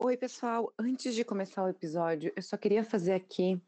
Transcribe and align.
Oi, 0.00 0.16
pessoal. 0.16 0.72
Antes 0.78 1.12
de 1.12 1.24
começar 1.24 1.64
o 1.64 1.68
episódio, 1.68 2.32
eu 2.36 2.40
só 2.40 2.56
queria 2.56 2.84
fazer 2.84 3.14
aqui 3.14 3.60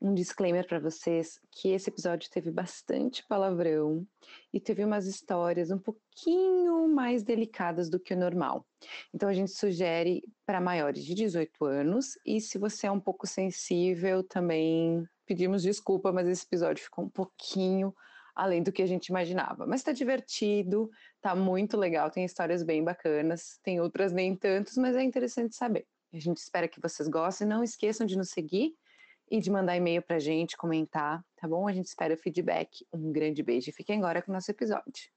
um 0.00 0.12
disclaimer 0.12 0.66
para 0.66 0.80
vocês 0.80 1.40
que 1.48 1.68
esse 1.68 1.88
episódio 1.88 2.28
teve 2.28 2.50
bastante 2.50 3.24
palavrão 3.28 4.04
e 4.52 4.58
teve 4.58 4.84
umas 4.84 5.06
histórias 5.06 5.70
um 5.70 5.78
pouquinho 5.78 6.88
mais 6.88 7.22
delicadas 7.22 7.88
do 7.88 8.00
que 8.00 8.14
o 8.14 8.18
normal. 8.18 8.66
Então 9.14 9.28
a 9.28 9.32
gente 9.32 9.52
sugere 9.52 10.24
para 10.44 10.60
maiores 10.60 11.04
de 11.04 11.14
18 11.14 11.64
anos 11.64 12.18
e 12.26 12.40
se 12.40 12.58
você 12.58 12.88
é 12.88 12.90
um 12.90 13.00
pouco 13.00 13.24
sensível, 13.24 14.24
também 14.24 15.08
pedimos 15.24 15.62
desculpa, 15.62 16.10
mas 16.10 16.26
esse 16.26 16.44
episódio 16.44 16.82
ficou 16.82 17.04
um 17.04 17.08
pouquinho 17.08 17.94
além 18.36 18.62
do 18.62 18.70
que 18.70 18.82
a 18.82 18.86
gente 18.86 19.06
imaginava. 19.06 19.66
Mas 19.66 19.80
está 19.80 19.92
divertido, 19.92 20.90
está 21.16 21.34
muito 21.34 21.76
legal, 21.76 22.10
tem 22.10 22.24
histórias 22.24 22.62
bem 22.62 22.84
bacanas, 22.84 23.58
tem 23.62 23.80
outras 23.80 24.12
nem 24.12 24.36
tantos, 24.36 24.76
mas 24.76 24.94
é 24.94 25.02
interessante 25.02 25.56
saber. 25.56 25.86
A 26.12 26.18
gente 26.18 26.36
espera 26.36 26.68
que 26.68 26.80
vocês 26.80 27.08
gostem. 27.08 27.48
Não 27.48 27.64
esqueçam 27.64 28.06
de 28.06 28.16
nos 28.16 28.30
seguir 28.30 28.74
e 29.30 29.40
de 29.40 29.50
mandar 29.50 29.76
e-mail 29.76 30.02
para 30.02 30.16
a 30.16 30.20
gente, 30.20 30.56
comentar, 30.56 31.24
tá 31.36 31.48
bom? 31.48 31.66
A 31.66 31.72
gente 31.72 31.86
espera 31.86 32.14
o 32.14 32.18
feedback. 32.18 32.86
Um 32.92 33.10
grande 33.10 33.42
beijo 33.42 33.70
e 33.70 33.72
fiquem 33.72 33.98
agora 33.98 34.22
com 34.22 34.30
o 34.30 34.34
nosso 34.34 34.50
episódio. 34.50 35.15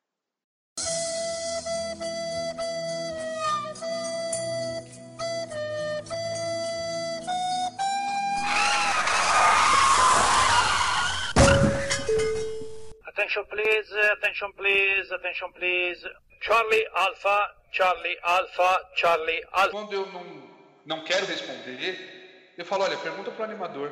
Attention 13.30 13.46
please, 13.46 13.94
attention 14.18 14.52
please, 14.58 15.12
attention 15.14 15.52
please. 15.54 16.04
Charlie 16.42 16.84
Alpha, 16.96 17.38
Charlie 17.72 18.18
Alpha, 18.24 18.80
Charlie 18.96 19.44
Alpha. 19.54 19.70
Quando 19.70 19.94
eu 19.94 20.08
não, 20.08 20.24
não 20.84 21.04
quero 21.04 21.28
responder, 21.28 22.54
eu 22.58 22.66
falo, 22.66 22.86
olha, 22.86 22.98
pergunta 22.98 23.30
pro 23.30 23.44
animador. 23.44 23.92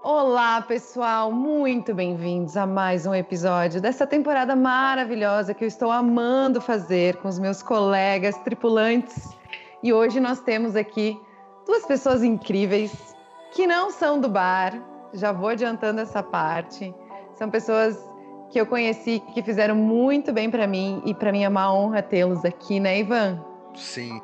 Olá, 0.00 0.62
pessoal, 0.62 1.32
muito 1.32 1.92
bem-vindos 1.92 2.56
a 2.56 2.68
mais 2.68 3.04
um 3.04 3.12
episódio 3.12 3.80
dessa 3.80 4.06
temporada 4.06 4.54
maravilhosa 4.54 5.52
que 5.52 5.64
eu 5.64 5.68
estou 5.68 5.90
amando 5.90 6.60
fazer 6.60 7.16
com 7.16 7.26
os 7.26 7.40
meus 7.40 7.64
colegas 7.64 8.38
tripulantes. 8.44 9.28
E 9.82 9.92
hoje 9.92 10.20
nós 10.20 10.40
temos 10.40 10.76
aqui 10.76 11.20
duas 11.66 11.84
pessoas 11.84 12.22
incríveis 12.22 12.92
que 13.52 13.66
não 13.66 13.90
são 13.90 14.20
do 14.20 14.28
bar, 14.28 14.72
já 15.14 15.32
vou 15.32 15.48
adiantando 15.48 16.00
essa 16.00 16.22
parte. 16.22 16.94
São 17.38 17.48
pessoas 17.48 17.96
que 18.50 18.60
eu 18.60 18.66
conheci 18.66 19.22
que 19.32 19.42
fizeram 19.42 19.76
muito 19.76 20.32
bem 20.32 20.50
para 20.50 20.66
mim 20.66 21.00
e 21.06 21.14
para 21.14 21.30
mim 21.30 21.44
é 21.44 21.48
uma 21.48 21.72
honra 21.72 22.02
tê-los 22.02 22.44
aqui, 22.44 22.80
né, 22.80 22.98
Ivan? 22.98 23.44
Sim, 23.76 24.20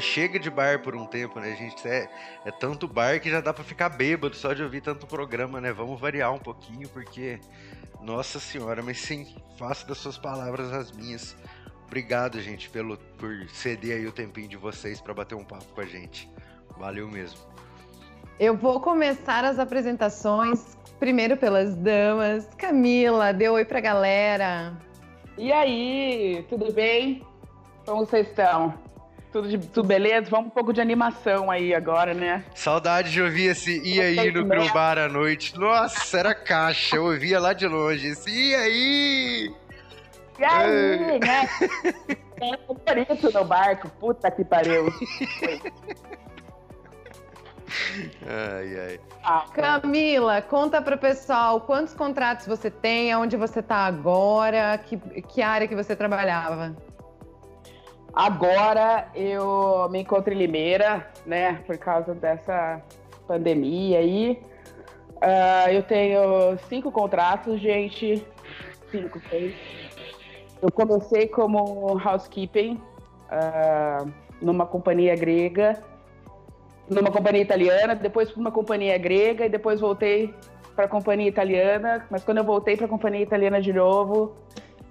Chega 0.00 0.38
de 0.38 0.50
bar 0.50 0.82
por 0.82 0.94
um 0.94 1.06
tempo, 1.06 1.40
né? 1.40 1.52
A 1.52 1.56
gente 1.56 1.86
é, 1.88 2.08
é 2.44 2.50
tanto 2.50 2.86
bar 2.86 3.20
que 3.20 3.30
já 3.30 3.40
dá 3.40 3.52
para 3.52 3.64
ficar 3.64 3.88
bêbado 3.88 4.36
só 4.36 4.52
de 4.52 4.62
ouvir 4.62 4.82
tanto 4.82 5.06
programa, 5.06 5.60
né? 5.60 5.72
Vamos 5.72 5.98
variar 6.00 6.32
um 6.32 6.38
pouquinho, 6.38 6.88
porque. 6.90 7.40
Nossa 8.00 8.38
senhora, 8.38 8.80
mas 8.80 9.00
sim, 9.00 9.26
faço 9.58 9.88
das 9.88 9.98
suas 9.98 10.16
palavras 10.16 10.72
as 10.72 10.92
minhas. 10.92 11.36
Obrigado, 11.86 12.40
gente, 12.40 12.70
pelo, 12.70 12.96
por 12.96 13.48
ceder 13.48 13.96
aí 13.96 14.06
o 14.06 14.12
tempinho 14.12 14.46
de 14.46 14.56
vocês 14.56 15.00
para 15.00 15.12
bater 15.12 15.34
um 15.34 15.44
papo 15.44 15.64
com 15.74 15.80
a 15.80 15.86
gente. 15.86 16.30
Valeu 16.78 17.08
mesmo. 17.08 17.40
Eu 18.38 18.56
vou 18.56 18.78
começar 18.80 19.44
as 19.44 19.58
apresentações 19.58 20.78
primeiro 20.98 21.36
pelas 21.36 21.74
damas. 21.74 22.48
Camila, 22.56 23.32
dê 23.32 23.48
oi 23.48 23.64
pra 23.64 23.80
galera. 23.80 24.72
E 25.36 25.52
aí, 25.52 26.44
tudo 26.48 26.72
bem? 26.72 27.22
Como 27.86 28.04
vocês 28.04 28.26
estão? 28.26 28.74
Tudo, 29.32 29.48
de, 29.48 29.58
tudo 29.58 29.86
beleza? 29.86 30.28
Vamos 30.30 30.46
um 30.46 30.50
pouco 30.50 30.72
de 30.72 30.80
animação 30.80 31.50
aí 31.50 31.74
agora, 31.74 32.14
né? 32.14 32.44
Saudade 32.54 33.12
de 33.12 33.22
ouvir 33.22 33.50
esse 33.50 33.80
E 33.84 34.00
aí 34.00 34.32
no 34.32 34.44
Grill 34.44 34.72
Bar 34.72 34.98
à 34.98 35.08
noite. 35.08 35.58
Nossa, 35.58 36.18
era 36.18 36.34
caixa, 36.34 36.96
eu 36.96 37.04
ouvia 37.04 37.38
lá 37.38 37.52
de 37.52 37.66
longe. 37.66 38.08
Esse 38.08 38.30
E 38.30 38.54
aí? 38.54 39.54
E 40.38 40.44
aí, 40.44 41.18
né? 41.20 41.48
Tem 42.38 42.54
um 42.68 42.74
favorito 42.74 43.32
no 43.32 43.44
barco, 43.44 43.88
puta 44.00 44.30
que 44.30 44.44
pariu. 44.44 44.86
ai, 48.26 49.00
ai. 49.24 49.48
Camila, 49.52 50.40
conta 50.42 50.80
pro 50.80 50.96
pessoal 50.96 51.60
quantos 51.60 51.94
contratos 51.94 52.46
você 52.46 52.70
tem, 52.70 53.12
aonde 53.12 53.36
você 53.36 53.62
tá 53.62 53.86
agora, 53.86 54.78
que, 54.78 54.96
que 55.22 55.42
área 55.42 55.68
que 55.68 55.74
você 55.74 55.94
trabalhava? 55.94 56.76
Agora 58.14 59.08
eu 59.14 59.88
me 59.90 60.00
encontro 60.00 60.32
em 60.32 60.36
Limeira, 60.36 61.08
né, 61.26 61.62
por 61.66 61.76
causa 61.78 62.14
dessa 62.14 62.82
pandemia 63.26 63.98
aí. 63.98 64.40
Uh, 65.16 65.70
eu 65.70 65.82
tenho 65.82 66.58
cinco 66.68 66.90
contratos, 66.90 67.60
gente. 67.60 68.24
Cinco, 68.90 69.20
seis. 69.28 69.54
Eu 70.62 70.72
comecei 70.72 71.28
como 71.28 72.00
housekeeping 72.04 72.80
uh, 73.30 74.10
numa 74.40 74.66
companhia 74.66 75.14
grega, 75.14 75.80
numa 76.88 77.10
companhia 77.10 77.42
italiana, 77.42 77.94
depois 77.94 78.30
para 78.30 78.40
uma 78.40 78.50
companhia 78.50 78.96
grega 78.98 79.46
e 79.46 79.48
depois 79.48 79.80
voltei 79.80 80.34
para 80.74 80.86
a 80.86 80.88
companhia 80.88 81.28
italiana. 81.28 82.06
Mas 82.10 82.24
quando 82.24 82.38
eu 82.38 82.44
voltei 82.44 82.76
para 82.76 82.86
a 82.86 82.88
companhia 82.88 83.22
italiana 83.22 83.60
de 83.60 83.72
novo, 83.72 84.36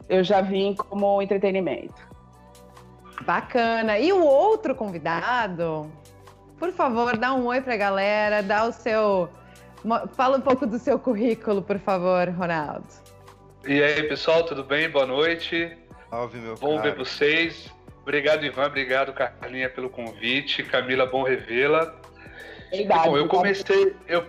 eu 0.09 0.23
já 0.23 0.41
vim 0.41 0.75
como 0.75 1.21
entretenimento. 1.21 2.07
Bacana. 3.23 3.97
E 3.99 4.13
o 4.13 4.23
outro 4.23 4.75
convidado, 4.75 5.91
por 6.57 6.71
favor, 6.71 7.17
dá 7.17 7.33
um 7.33 7.45
oi 7.47 7.61
para 7.61 7.73
a 7.73 7.77
galera, 7.77 8.43
dá 8.43 8.65
o 8.65 8.71
seu. 8.71 9.29
Fala 10.13 10.37
um 10.37 10.41
pouco 10.41 10.65
do 10.65 10.77
seu 10.79 10.99
currículo, 10.99 11.61
por 11.61 11.79
favor, 11.79 12.29
Ronaldo. 12.29 12.87
E 13.65 13.81
aí, 13.83 14.03
pessoal, 14.03 14.43
tudo 14.43 14.63
bem? 14.63 14.89
Boa 14.89 15.05
noite. 15.05 15.77
Salve, 16.09 16.37
meu 16.37 16.55
Bom 16.55 16.77
cara. 16.77 16.91
ver 16.91 16.97
vocês. 16.97 17.76
Obrigado, 18.07 18.45
Ivan. 18.45 18.67
Obrigado, 18.67 19.11
Carlinha, 19.11 19.69
pelo 19.69 19.89
convite. 19.89 20.63
Camila, 20.63 21.05
bom 21.05 21.23
revê-la. 21.23 21.93
Bom, 23.03 23.17
eu 23.17 23.27
comecei, 23.27 23.93
eu 24.07 24.25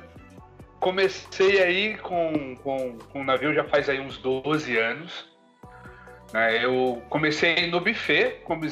comecei 0.80 1.62
aí 1.62 1.96
com, 1.98 2.56
com, 2.56 2.98
com 2.98 3.20
o 3.20 3.24
navio 3.24 3.54
já 3.54 3.62
faz 3.62 3.88
aí 3.88 4.00
uns 4.00 4.18
12 4.18 4.76
anos. 4.76 5.28
Né? 6.32 6.64
Eu 6.64 7.00
comecei 7.08 7.70
no 7.70 7.80
buffet, 7.80 8.40
como 8.42 8.62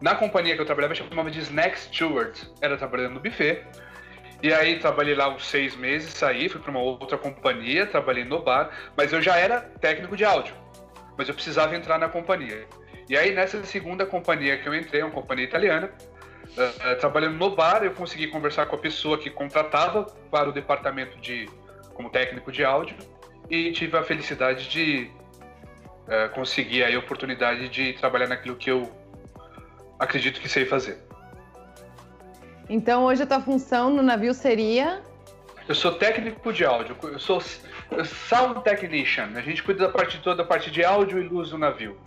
na 0.00 0.14
companhia 0.14 0.54
que 0.54 0.60
eu 0.60 0.66
trabalhava, 0.66 0.94
chamava 0.94 1.28
de 1.28 1.40
Snack 1.40 1.76
Steward. 1.80 2.48
Era 2.60 2.76
trabalhando 2.76 3.14
no 3.14 3.20
buffet. 3.20 3.64
E 4.40 4.54
aí 4.54 4.78
trabalhei 4.78 5.16
lá 5.16 5.30
uns 5.30 5.44
seis 5.44 5.74
meses, 5.74 6.12
saí, 6.12 6.48
fui 6.48 6.60
para 6.60 6.70
uma 6.70 6.80
outra 6.80 7.18
companhia, 7.18 7.86
trabalhei 7.86 8.24
no 8.24 8.40
bar, 8.40 8.70
mas 8.96 9.12
eu 9.12 9.20
já 9.20 9.36
era 9.36 9.62
técnico 9.80 10.16
de 10.16 10.24
áudio. 10.24 10.54
Mas 11.18 11.28
eu 11.28 11.34
precisava 11.34 11.74
entrar 11.74 11.98
na 11.98 12.08
companhia. 12.08 12.68
E 13.12 13.16
aí 13.18 13.34
nessa 13.34 13.62
segunda 13.66 14.06
companhia 14.06 14.56
que 14.56 14.66
eu 14.66 14.74
entrei, 14.74 15.02
uma 15.02 15.10
companhia 15.10 15.44
italiana, 15.44 15.90
uh, 16.56 16.92
uh, 16.92 16.98
trabalhando 16.98 17.36
no 17.36 17.54
bar, 17.54 17.84
eu 17.84 17.90
consegui 17.90 18.28
conversar 18.28 18.64
com 18.64 18.74
a 18.74 18.78
pessoa 18.78 19.18
que 19.18 19.28
contratava 19.28 20.04
para 20.30 20.48
o 20.48 20.52
departamento 20.52 21.18
de 21.18 21.46
como 21.92 22.08
técnico 22.08 22.50
de 22.50 22.64
áudio 22.64 22.96
e 23.50 23.70
tive 23.72 23.98
a 23.98 24.02
felicidade 24.02 24.66
de 24.66 25.10
é, 26.08 26.28
conseguir 26.28 26.84
a 26.84 26.98
oportunidade 26.98 27.68
de 27.68 27.92
trabalhar 27.92 28.28
naquilo 28.28 28.56
que 28.56 28.70
eu 28.70 28.90
acredito 29.98 30.40
que 30.40 30.48
sei 30.48 30.64
fazer. 30.64 30.96
Então 32.66 33.04
hoje 33.04 33.24
a 33.24 33.26
tua 33.26 33.42
função 33.42 33.90
no 33.90 34.02
navio 34.02 34.32
seria? 34.32 35.02
Eu 35.68 35.74
sou 35.74 35.92
técnico 35.92 36.50
de 36.50 36.64
áudio, 36.64 36.96
eu 37.02 37.18
sou 37.18 37.42
sound 38.06 38.64
technician. 38.64 39.32
A 39.34 39.42
gente 39.42 39.62
cuida 39.62 39.86
da 39.86 39.92
parte 39.92 40.18
toda, 40.22 40.36
da 40.36 40.44
parte 40.44 40.70
de 40.70 40.82
áudio 40.82 41.18
e 41.18 41.28
luz 41.28 41.50
do 41.50 41.58
navio. 41.58 42.00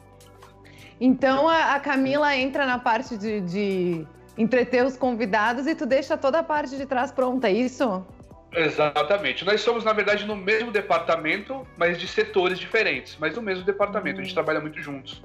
Então 1.00 1.48
a, 1.50 1.80
Camila 1.80 2.36
entra 2.36 2.66
na 2.66 2.80
parte 2.80 3.18
de, 3.18 3.42
de 3.42 4.08
entreter 4.38 4.86
os 4.86 4.96
convidados 4.96 5.68
e 5.68 5.76
tu 5.76 5.86
deixa 5.86 6.18
toda 6.18 6.40
a 6.40 6.44
parte 6.44 6.78
de 6.78 6.86
trás 6.86 7.12
pronta, 7.12 7.50
é 7.50 7.54
isso? 7.54 8.06
Exatamente. 8.54 9.44
Nós 9.44 9.62
somos, 9.62 9.84
na 9.84 9.92
verdade, 9.92 10.26
no 10.26 10.36
mesmo 10.36 10.72
departamento, 10.72 11.68
mas 11.78 12.00
de 12.00 12.08
setores 12.08 12.58
diferentes, 12.58 13.18
mas 13.20 13.36
no 13.36 13.42
mesmo 13.42 13.66
departamento. 13.66 14.22
A 14.22 14.24
gente 14.24 14.34
trabalha 14.34 14.62
muito 14.62 14.82
juntos. 14.82 15.22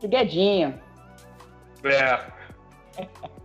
Ligadinho. 0.00 0.80
É. 1.84 2.20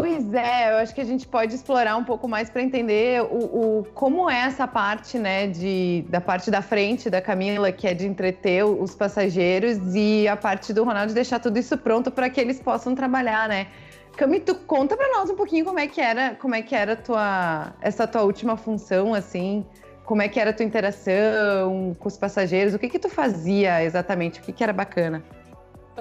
Pois 0.00 0.32
é, 0.32 0.72
eu 0.72 0.76
acho 0.78 0.94
que 0.94 1.00
a 1.02 1.04
gente 1.04 1.28
pode 1.28 1.54
explorar 1.54 1.94
um 1.96 2.04
pouco 2.04 2.26
mais 2.26 2.48
para 2.48 2.62
entender 2.62 3.22
o, 3.22 3.80
o, 3.80 3.86
como 3.92 4.30
é 4.30 4.40
essa 4.46 4.66
parte, 4.66 5.18
né, 5.18 5.46
de, 5.46 6.06
da 6.08 6.22
parte 6.22 6.50
da 6.50 6.62
frente 6.62 7.10
da 7.10 7.20
Camila, 7.20 7.70
que 7.70 7.86
é 7.86 7.92
de 7.92 8.06
entreter 8.06 8.64
os 8.64 8.94
passageiros, 8.94 9.78
e 9.94 10.26
a 10.26 10.36
parte 10.36 10.72
do 10.72 10.84
Ronaldo 10.84 11.08
de 11.08 11.14
deixar 11.14 11.38
tudo 11.38 11.58
isso 11.58 11.76
pronto 11.76 12.10
para 12.10 12.30
que 12.30 12.40
eles 12.40 12.58
possam 12.58 12.94
trabalhar, 12.94 13.46
né? 13.46 13.66
Cami, 14.16 14.40
tu 14.40 14.54
conta 14.54 14.96
para 14.96 15.18
nós 15.18 15.28
um 15.28 15.36
pouquinho 15.36 15.66
como 15.66 15.78
é 15.78 15.86
que 15.86 16.00
era, 16.00 16.34
como 16.34 16.54
é 16.54 16.62
que 16.62 16.74
era 16.74 16.96
tua, 16.96 17.74
essa 17.82 18.06
tua 18.06 18.22
última 18.22 18.56
função, 18.56 19.12
assim, 19.12 19.66
como 20.04 20.22
é 20.22 20.28
que 20.28 20.40
era 20.40 20.48
a 20.48 20.52
tua 20.52 20.64
interação 20.64 21.94
com 21.98 22.08
os 22.08 22.16
passageiros, 22.16 22.72
o 22.72 22.78
que 22.78 22.88
que 22.88 22.98
tu 22.98 23.10
fazia 23.10 23.84
exatamente, 23.84 24.40
o 24.40 24.42
que 24.42 24.50
que 24.50 24.64
era 24.64 24.72
bacana? 24.72 25.22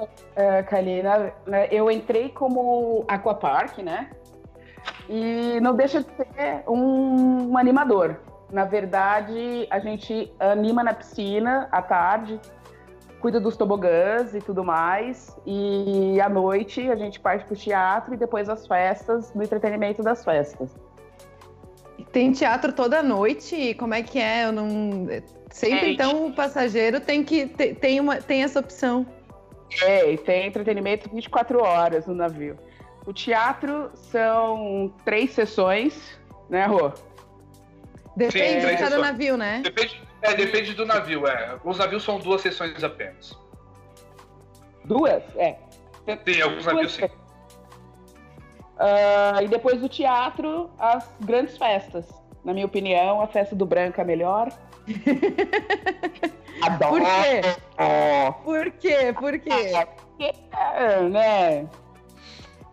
Uh, 0.03 0.69
Kalina, 0.69 1.33
né, 1.45 1.67
eu 1.71 1.89
entrei 1.89 2.29
como 2.29 3.05
aquapark, 3.07 3.79
né? 3.79 4.09
E 5.09 5.59
não 5.61 5.75
deixa 5.75 6.01
de 6.01 6.07
ser 6.15 6.63
um, 6.67 7.51
um 7.51 7.57
animador. 7.57 8.19
Na 8.51 8.65
verdade, 8.65 9.67
a 9.69 9.79
gente 9.79 10.31
anima 10.39 10.83
na 10.83 10.93
piscina 10.93 11.67
à 11.71 11.81
tarde, 11.81 12.39
cuida 13.19 13.39
dos 13.39 13.55
tobogãs 13.55 14.33
e 14.33 14.39
tudo 14.39 14.63
mais. 14.63 15.35
E 15.45 16.19
à 16.21 16.29
noite 16.29 16.89
a 16.89 16.95
gente 16.95 17.19
parte 17.19 17.45
para 17.45 17.53
o 17.53 17.57
teatro 17.57 18.13
e 18.13 18.17
depois 18.17 18.49
as 18.49 18.65
festas, 18.65 19.33
no 19.33 19.43
entretenimento 19.43 20.01
das 20.01 20.23
festas. 20.23 20.75
Tem 22.11 22.31
teatro 22.31 22.73
toda 22.73 23.03
noite? 23.03 23.75
Como 23.75 23.93
é 23.93 24.01
que 24.01 24.19
é? 24.19 24.45
Eu 24.45 24.51
não. 24.51 25.07
Sempre, 25.51 25.89
é, 25.89 25.93
então, 25.93 26.27
o 26.27 26.33
passageiro 26.33 26.99
tem 26.99 27.23
que 27.23 27.47
tem, 27.47 27.99
uma, 27.99 28.17
tem 28.17 28.43
essa 28.43 28.59
opção. 28.59 29.05
É, 29.83 30.17
tem 30.17 30.47
entretenimento 30.47 31.09
24 31.13 31.61
horas 31.61 32.07
no 32.07 32.15
navio. 32.15 32.57
O 33.05 33.13
teatro 33.13 33.91
são 33.95 34.93
três 35.05 35.31
sessões, 35.31 36.19
né, 36.49 36.65
Rô? 36.65 36.91
Depende 38.15 38.61
Sim, 38.61 38.67
de 38.67 38.77
cada 38.77 38.97
navio, 38.97 39.37
né? 39.37 39.61
Depende, 39.63 40.01
é, 40.21 40.35
depende 40.35 40.73
do 40.73 40.85
navio, 40.85 41.27
é. 41.27 41.57
Os 41.63 41.77
navios 41.77 42.03
são 42.03 42.19
duas 42.19 42.41
sessões 42.41 42.83
apenas. 42.83 43.37
Duas? 44.85 45.23
É. 45.37 45.55
Tem 46.25 46.41
alguns 46.41 46.65
navios 46.65 46.93
sim. 46.93 47.05
Uh, 47.05 47.09
e 49.43 49.47
depois 49.47 49.79
do 49.79 49.89
teatro, 49.89 50.69
as 50.79 51.07
grandes 51.21 51.57
festas. 51.57 52.05
Na 52.43 52.53
minha 52.53 52.65
opinião, 52.65 53.21
a 53.21 53.27
festa 53.27 53.55
do 53.55 53.65
branco 53.65 53.99
é 53.99 54.03
melhor. 54.03 54.49
Adoro. 56.61 56.91
Por 56.93 57.01
quê? 57.01 57.41
Por 58.43 58.71
quê? 58.71 59.13
Por 59.13 59.39
quê? 59.39 59.71
Porque, 59.95 60.33
é, 60.51 61.01
né? 61.03 61.69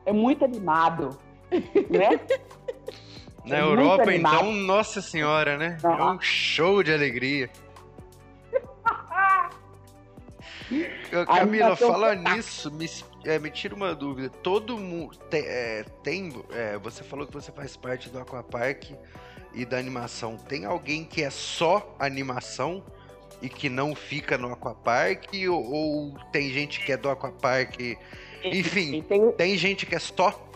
É 0.05 0.13
muito 0.13 0.45
animado, 0.45 1.19
né? 1.51 2.21
Na 3.45 3.59
é 3.59 3.61
Europa, 3.61 4.13
então, 4.13 4.53
nossa 4.53 5.01
senhora, 5.01 5.57
né? 5.57 5.79
É 5.83 5.89
um 5.89 6.21
show 6.21 6.83
de 6.83 6.93
alegria. 6.93 7.49
Camila, 11.27 11.77
fala 11.77 12.17
nisso, 12.17 12.73
me, 12.73 12.91
é, 13.25 13.39
me 13.39 13.49
tira 13.51 13.73
uma 13.73 13.95
dúvida. 13.95 14.29
Todo 14.29 14.77
mundo 14.77 15.17
te, 15.31 15.39
é, 15.39 15.85
tem. 16.03 16.33
É, 16.51 16.77
você 16.79 17.05
falou 17.05 17.25
que 17.25 17.33
você 17.33 17.53
faz 17.53 17.77
parte 17.77 18.11
do 18.11 18.19
Aquapark 18.19 18.91
e 19.55 19.65
da 19.65 19.79
animação. 19.79 20.37
Tem 20.37 20.65
alguém 20.65 21.05
que 21.05 21.23
é 21.23 21.31
só 21.31 21.95
animação 22.01 22.83
e 23.43 23.49
que 23.49 23.69
não 23.69 23.95
fica 23.95 24.39
no 24.39 24.53
Aquapark? 24.53 25.27
Ou, 25.51 25.73
ou 25.73 26.15
tem 26.33 26.51
gente 26.51 26.81
que 26.81 26.93
é 26.93 26.97
do 26.97 27.09
Aquapark? 27.09 27.81
Enfim, 28.45 29.03
tem... 29.03 29.33
tem 29.33 29.57
gente 29.57 29.87
que 29.87 29.95
é 29.95 29.99
só 29.99 30.47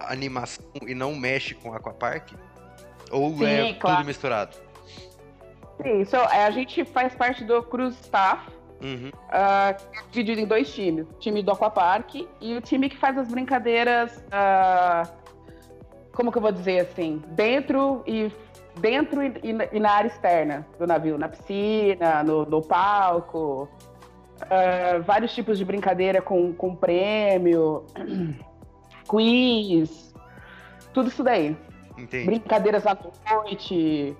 animação 0.00 0.64
e 0.86 0.94
não 0.94 1.14
mexe 1.14 1.54
com 1.54 1.72
Aquapark? 1.72 2.32
Ou 3.10 3.36
Sim, 3.38 3.44
é 3.44 3.74
claro. 3.74 3.98
tudo 3.98 4.06
misturado? 4.06 4.56
Sim, 5.82 6.04
so, 6.04 6.16
é, 6.16 6.44
a 6.44 6.50
gente 6.50 6.84
faz 6.84 7.14
parte 7.14 7.44
do 7.44 7.62
Cruise 7.62 7.98
Staff, 8.00 8.48
uhum. 8.82 9.10
uh, 9.10 10.02
dividido 10.10 10.40
em 10.40 10.46
dois 10.46 10.72
times. 10.72 11.06
O 11.08 11.18
time 11.18 11.42
do 11.42 11.50
Aquapark 11.50 12.26
e 12.40 12.54
o 12.54 12.60
time 12.60 12.88
que 12.88 12.96
faz 12.96 13.18
as 13.18 13.28
brincadeiras, 13.28 14.16
uh, 14.28 15.10
como 16.12 16.30
que 16.30 16.38
eu 16.38 16.42
vou 16.42 16.52
dizer 16.52 16.80
assim, 16.80 17.22
dentro 17.28 18.02
e 18.06 18.30
dentro 18.80 19.22
e, 19.22 19.32
e, 19.72 19.80
na 19.80 19.90
área 19.90 20.08
externa 20.08 20.66
do 20.78 20.86
navio, 20.86 21.18
na 21.18 21.28
piscina, 21.28 22.22
no, 22.22 22.44
no 22.44 22.62
palco, 22.62 23.68
uh, 24.42 25.02
vários 25.02 25.34
tipos 25.34 25.58
de 25.58 25.64
brincadeira 25.64 26.22
com, 26.22 26.52
com 26.52 26.74
prêmio, 26.74 27.84
quiz, 29.08 30.14
tudo 30.92 31.08
isso 31.08 31.22
daí. 31.22 31.56
Entendi. 31.96 32.26
Brincadeiras 32.26 32.86
à 32.86 32.96
noite, 33.30 34.16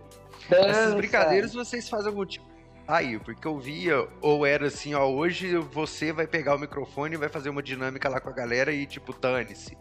dança. 0.49 0.69
Essas 0.69 0.95
brincadeiras 0.95 1.55
vocês 1.55 1.89
fazem 1.89 2.09
algum 2.09 2.27
tipo 2.27 2.53
aí, 2.87 3.19
porque 3.19 3.47
eu 3.47 3.59
via, 3.59 4.07
ou 4.21 4.45
era 4.45 4.67
assim, 4.67 4.95
ó, 4.95 5.07
hoje 5.07 5.57
você 5.57 6.13
vai 6.13 6.27
pegar 6.27 6.57
o 6.57 6.59
microfone 6.59 7.15
e 7.15 7.19
vai 7.19 7.29
fazer 7.29 7.49
uma 7.49 7.63
dinâmica 7.63 8.09
lá 8.09 8.21
com 8.21 8.29
a 8.29 8.33
galera 8.33 8.73
e 8.73 8.87
tipo, 8.87 9.13
dane-se. 9.19 9.77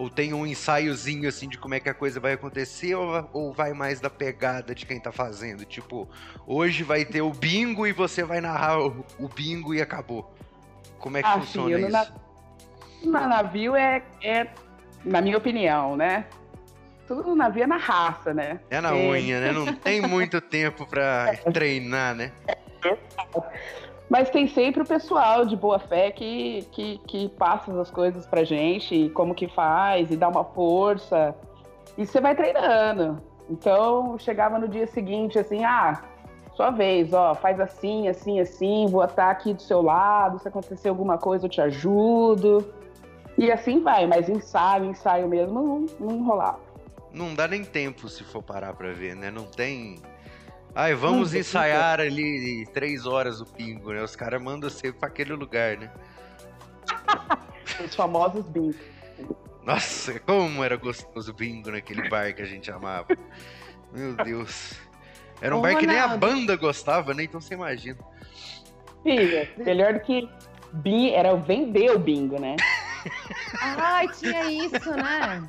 Ou 0.00 0.08
tem 0.08 0.32
um 0.32 0.46
ensaiozinho 0.46 1.28
assim 1.28 1.46
de 1.46 1.58
como 1.58 1.74
é 1.74 1.80
que 1.80 1.90
a 1.90 1.92
coisa 1.92 2.18
vai 2.18 2.32
acontecer, 2.32 2.94
ou, 2.94 3.28
ou 3.34 3.52
vai 3.52 3.74
mais 3.74 4.00
da 4.00 4.08
pegada 4.08 4.74
de 4.74 4.86
quem 4.86 4.98
tá 4.98 5.12
fazendo? 5.12 5.62
Tipo, 5.66 6.08
hoje 6.46 6.82
vai 6.82 7.04
ter 7.04 7.20
o 7.20 7.30
bingo 7.30 7.86
e 7.86 7.92
você 7.92 8.24
vai 8.24 8.40
narrar 8.40 8.80
o, 8.80 9.04
o 9.18 9.28
bingo 9.28 9.74
e 9.74 9.82
acabou. 9.82 10.34
Como 10.98 11.18
é 11.18 11.22
que 11.22 11.28
ah, 11.28 11.38
funciona 11.38 11.76
filho, 11.76 11.88
isso? 11.88 12.14
No 13.04 13.12
navio 13.12 13.76
é, 13.76 14.02
é, 14.22 14.46
na 15.04 15.20
minha 15.20 15.36
opinião, 15.36 15.94
né? 15.98 16.24
Tudo 17.06 17.22
no 17.22 17.36
navio 17.36 17.64
é 17.64 17.66
na 17.66 17.76
raça, 17.76 18.32
né? 18.32 18.58
É 18.70 18.80
na 18.80 18.96
é... 18.96 19.10
unha, 19.10 19.38
né? 19.38 19.52
Não 19.52 19.66
tem 19.66 20.00
muito 20.00 20.40
tempo 20.40 20.86
para 20.86 21.36
treinar, 21.52 22.14
né? 22.14 22.32
Mas 24.10 24.28
tem 24.28 24.48
sempre 24.48 24.82
o 24.82 24.84
pessoal 24.84 25.46
de 25.46 25.54
boa 25.54 25.78
fé 25.78 26.10
que, 26.10 26.66
que, 26.72 26.98
que 27.06 27.28
passa 27.28 27.80
as 27.80 27.92
coisas 27.92 28.26
pra 28.26 28.42
gente, 28.42 29.08
como 29.10 29.36
que 29.36 29.46
faz, 29.46 30.10
e 30.10 30.16
dá 30.16 30.28
uma 30.28 30.42
força. 30.42 31.32
E 31.96 32.04
você 32.04 32.20
vai 32.20 32.34
treinando. 32.34 33.22
Então, 33.48 34.18
chegava 34.18 34.58
no 34.58 34.66
dia 34.66 34.88
seguinte, 34.88 35.38
assim, 35.38 35.64
ah, 35.64 36.02
sua 36.56 36.70
vez, 36.70 37.12
ó, 37.12 37.36
faz 37.36 37.60
assim, 37.60 38.08
assim, 38.08 38.40
assim, 38.40 38.88
vou 38.88 39.04
estar 39.04 39.30
aqui 39.30 39.54
do 39.54 39.62
seu 39.62 39.80
lado, 39.80 40.40
se 40.40 40.48
acontecer 40.48 40.88
alguma 40.88 41.16
coisa 41.16 41.46
eu 41.46 41.50
te 41.50 41.60
ajudo. 41.60 42.68
E 43.38 43.50
assim 43.52 43.80
vai, 43.80 44.08
mas 44.08 44.28
ensaio, 44.28 44.86
ensaio 44.86 45.28
mesmo, 45.28 45.86
não, 46.00 46.08
não 46.08 46.24
rolava. 46.24 46.58
Não 47.12 47.32
dá 47.32 47.46
nem 47.46 47.64
tempo 47.64 48.08
se 48.08 48.24
for 48.24 48.42
parar 48.42 48.74
pra 48.74 48.92
ver, 48.92 49.14
né? 49.14 49.30
Não 49.30 49.44
tem 49.44 50.00
Ai, 50.74 50.94
vamos 50.94 51.34
ensaiar 51.34 52.00
ali 52.00 52.66
três 52.72 53.04
horas 53.04 53.40
o 53.40 53.46
pingo, 53.46 53.92
né? 53.92 54.02
Os 54.02 54.14
caras 54.14 54.40
mandam 54.40 54.70
você 54.70 54.92
pra 54.92 55.08
aquele 55.08 55.32
lugar, 55.32 55.76
né? 55.76 55.90
Os 57.84 57.94
famosos 57.94 58.48
bingos. 58.48 58.76
Nossa, 59.64 60.18
como 60.20 60.64
era 60.64 60.76
gostoso 60.76 61.30
o 61.30 61.34
bingo 61.34 61.70
naquele 61.70 62.08
bar 62.08 62.34
que 62.34 62.42
a 62.42 62.46
gente 62.46 62.70
amava. 62.70 63.08
Meu 63.92 64.14
Deus. 64.16 64.74
Era 65.40 65.54
um 65.54 65.58
Ô, 65.58 65.62
bar 65.62 65.76
que 65.76 65.86
nem 65.86 65.98
a 65.98 66.16
banda 66.16 66.56
gostava, 66.56 67.14
né? 67.14 67.24
Então 67.24 67.40
você 67.40 67.54
imagina. 67.54 67.98
Filha, 69.02 69.50
melhor 69.56 69.94
do 69.94 70.00
que 70.00 70.28
bingo 70.72 71.14
era 71.14 71.34
vender 71.36 71.90
o 71.90 71.98
bingo, 71.98 72.38
né? 72.40 72.56
Ai, 73.60 74.08
tinha 74.08 74.50
isso, 74.50 74.90
né? 74.90 75.42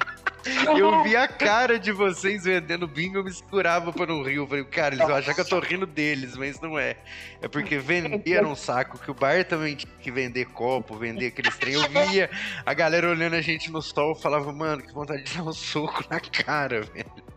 Eu 0.78 1.02
vi 1.04 1.16
a 1.16 1.28
cara 1.28 1.78
de 1.78 1.92
vocês 1.92 2.44
vendendo 2.44 2.88
bingo, 2.88 3.18
eu 3.18 3.24
me 3.24 3.34
segurava 3.34 3.92
para 3.94 4.08
não 4.08 4.24
rir. 4.24 4.36
Eu 4.36 4.48
falei, 4.48 4.64
cara, 4.66 4.96
eles 4.96 5.06
vão 5.06 5.16
achar 5.16 5.34
que 5.34 5.42
eu 5.42 5.48
tô 5.48 5.60
rindo 5.60 5.86
deles, 5.86 6.36
mas 6.36 6.60
não 6.60 6.78
é. 6.78 6.98
É 7.42 7.48
porque 7.48 7.78
vender 7.78 8.34
era 8.34 8.48
um 8.48 8.56
saco, 8.56 8.98
que 8.98 9.12
o 9.12 9.14
bar 9.14 9.46
também 9.46 9.76
tinha 9.76 9.92
que 10.00 10.12
vender 10.12 10.46
copo, 10.46 10.96
vender 10.96 11.28
aqueles 11.28 11.56
trem. 11.58 11.74
Eu 11.74 11.88
via 11.90 12.30
a 12.66 12.74
galera 12.74 13.10
olhando 13.10 13.36
a 13.36 13.42
gente 13.42 13.72
no 13.72 13.82
sol 13.82 14.16
falava, 14.16 14.52
mano, 14.52 14.82
que 14.82 14.94
vontade 14.94 15.24
de 15.24 15.38
dar 15.38 15.44
um 15.44 15.54
soco 15.54 16.04
na 16.10 16.20
cara, 16.20 16.82
velho. 16.82 17.32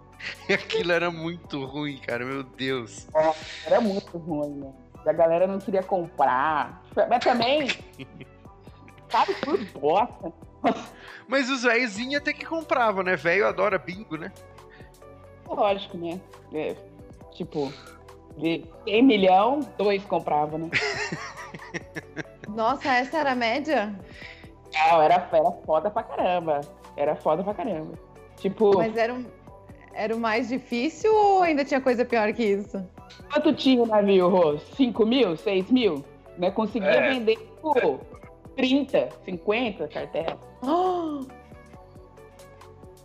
E 0.48 0.54
aquilo 0.54 0.92
era 0.92 1.10
muito 1.10 1.64
ruim, 1.64 1.98
cara, 1.98 2.24
meu 2.24 2.42
Deus. 2.42 3.06
Era 3.66 3.80
muito 3.80 4.16
ruim, 4.16 4.60
né? 4.60 4.72
A 5.06 5.12
galera 5.12 5.46
não 5.46 5.58
queria 5.58 5.82
comprar. 5.82 6.82
Mas 7.08 7.22
também, 7.22 7.68
sabe, 9.10 9.34
por 9.34 9.62
bosta. 9.66 10.32
Mas 11.26 11.48
os 11.48 11.62
velhos 11.62 11.96
até 12.14 12.32
que 12.32 12.44
compravam, 12.44 13.02
né? 13.02 13.16
Velho 13.16 13.46
adora 13.46 13.78
bingo, 13.78 14.16
né? 14.16 14.30
Lógico, 15.48 15.96
né? 15.96 16.20
É, 16.52 16.76
tipo, 17.32 17.72
de 18.36 18.64
100 18.84 19.02
milhão, 19.02 19.60
dois 19.78 20.04
compravam, 20.04 20.58
né? 20.58 20.70
Nossa, 22.48 22.88
essa 22.88 23.18
era 23.18 23.32
a 23.32 23.34
média? 23.34 23.94
Não, 24.72 25.02
era, 25.02 25.28
era 25.32 25.52
foda 25.64 25.90
pra 25.90 26.02
caramba. 26.02 26.60
Era 26.96 27.16
foda 27.16 27.42
pra 27.42 27.54
caramba. 27.54 27.94
Tipo. 28.36 28.76
Mas 28.76 28.96
era, 28.96 29.14
um, 29.14 29.24
era 29.92 30.14
o 30.14 30.18
mais 30.18 30.48
difícil 30.48 31.14
ou 31.14 31.42
ainda 31.42 31.64
tinha 31.64 31.80
coisa 31.80 32.04
pior 32.04 32.32
que 32.32 32.44
isso? 32.44 32.84
Quanto 33.32 33.54
tinha 33.54 33.82
o 33.82 33.86
navio, 33.86 34.28
Rô? 34.28 34.58
5 34.58 35.06
mil? 35.06 35.36
6 35.36 35.70
mil? 35.70 36.04
Né? 36.38 36.50
Conseguia 36.50 36.90
é. 36.90 37.10
vender 37.10 37.36
por 37.60 38.00
30, 38.56 39.08
50 39.24 39.88
cartelas. 39.88 40.38
Oh! 40.62 41.24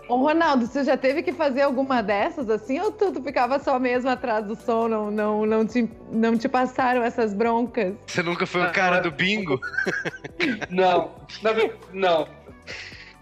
Ô, 0.09 0.17
Ronaldo, 0.17 0.65
você 0.65 0.83
já 0.83 0.97
teve 0.97 1.21
que 1.21 1.31
fazer 1.31 1.61
alguma 1.61 2.01
dessas 2.01 2.49
assim 2.49 2.79
ou 2.79 2.91
tu, 2.91 3.11
tu 3.11 3.21
ficava 3.21 3.59
só 3.59 3.77
mesmo 3.77 4.09
atrás 4.09 4.43
do 4.43 4.55
som, 4.55 4.87
não, 4.87 5.11
não, 5.11 5.45
não, 5.45 5.67
te, 5.67 5.87
não 6.11 6.35
te 6.35 6.49
passaram 6.49 7.03
essas 7.03 7.31
broncas? 7.31 7.93
Você 8.07 8.23
nunca 8.23 8.47
foi 8.47 8.63
o 8.63 8.71
cara 8.71 8.99
do 9.01 9.11
bingo? 9.11 9.61
Não, 10.69 11.11
não, 11.43 11.53
não. 11.93 12.27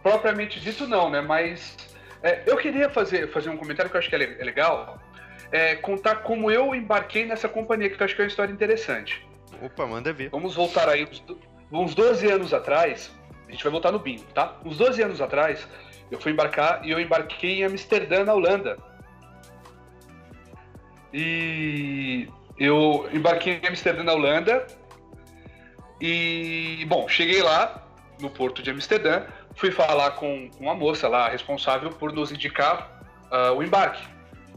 Propriamente 0.03 0.59
dito 0.59 0.87
não, 0.87 1.09
né? 1.09 1.19
Mas 1.19 1.75
é, 2.21 2.43
eu 2.45 2.55
queria 2.55 2.89
fazer, 2.89 3.29
fazer 3.31 3.49
um 3.49 3.57
comentário 3.57 3.89
que 3.89 3.97
eu 3.97 3.99
acho 3.99 4.09
que 4.09 4.15
é, 4.15 4.39
é 4.39 4.43
legal. 4.43 4.99
É, 5.51 5.75
contar 5.75 6.17
como 6.17 6.51
eu 6.51 6.75
embarquei 6.75 7.25
nessa 7.25 7.49
companhia, 7.49 7.89
que 7.89 8.01
eu 8.01 8.05
acho 8.05 8.15
que 8.15 8.21
é 8.21 8.25
uma 8.25 8.29
história 8.29 8.51
interessante. 8.51 9.25
Opa, 9.61 9.85
manda 9.85 10.13
ver. 10.13 10.29
Vamos 10.29 10.55
voltar 10.55 10.87
aí 10.87 11.03
uns 11.03 11.19
12 11.71 12.27
anos 12.31 12.53
atrás, 12.53 13.11
a 13.47 13.51
gente 13.51 13.63
vai 13.63 13.71
voltar 13.71 13.91
no 13.91 13.99
bingo, 13.99 14.23
tá? 14.33 14.55
Uns 14.63 14.77
12 14.77 15.01
anos 15.01 15.21
atrás, 15.21 15.67
eu 16.09 16.19
fui 16.19 16.31
embarcar 16.31 16.85
e 16.85 16.91
eu 16.91 16.99
embarquei 16.99 17.59
em 17.59 17.63
Amsterdã, 17.63 18.23
na 18.23 18.33
Holanda. 18.33 18.77
E 21.13 22.27
eu 22.57 23.09
embarquei 23.13 23.59
em 23.61 23.67
Amsterdã, 23.67 24.03
na 24.03 24.13
Holanda. 24.13 24.65
E, 25.99 26.85
bom, 26.87 27.07
cheguei 27.07 27.41
lá, 27.41 27.83
no 28.19 28.29
porto 28.29 28.61
de 28.61 28.69
Amsterdã, 28.69 29.23
fui 29.55 29.71
falar 29.71 30.11
com 30.11 30.49
uma 30.59 30.75
moça 30.75 31.07
lá, 31.07 31.27
responsável 31.29 31.89
por 31.89 32.11
nos 32.13 32.31
indicar 32.31 33.03
uh, 33.31 33.53
o 33.53 33.63
embarque. 33.63 34.07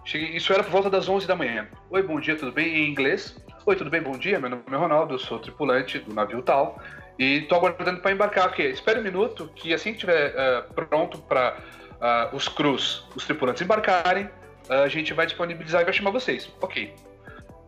Cheguei, 0.05 0.37
isso 0.37 0.53
era 0.53 0.63
por 0.63 0.71
volta 0.71 0.91
das 0.91 1.09
11 1.09 1.27
da 1.27 1.37
manhã. 1.37 1.69
Oi, 1.91 2.03
bom 2.03 2.19
dia, 2.21 2.37
tudo 2.37 2.53
bem? 2.53 2.69
Em 2.69 2.91
inglês. 2.91 3.37
Oi, 3.67 3.77
tudo 3.77 3.91
bem? 3.91 4.03
Bom 4.03 4.17
dia. 4.17 4.39
Meu 4.39 4.51
nome 4.51 4.63
é 4.71 4.77
Ronaldo, 4.77 5.15
eu 5.15 5.19
sou 5.19 5.39
tripulante 5.39 5.99
do 5.99 6.15
navio 6.15 6.43
tal. 6.43 6.81
E 7.21 7.43
tô 7.43 7.55
aguardando 7.55 8.01
para 8.01 8.13
embarcar. 8.13 8.49
Okay, 8.49 8.71
espere 8.71 8.99
um 8.99 9.03
minuto, 9.03 9.51
que 9.55 9.75
assim 9.75 9.91
que 9.91 9.97
estiver 9.97 10.31
uh, 10.31 10.73
pronto 10.73 11.19
para 11.19 11.59
uh, 11.59 11.95
ah, 12.01 12.31
os 12.33 12.49
crus, 12.49 13.07
os 13.15 13.27
tripulantes 13.27 13.61
embarcarem, 13.61 14.25
uh, 14.25 14.85
a 14.85 14.89
gente 14.89 15.13
vai 15.13 15.27
disponibilizar 15.27 15.83
e 15.83 15.85
vai 15.85 15.93
chamar 15.93 16.13
vocês. 16.13 16.51
Ok. 16.63 16.95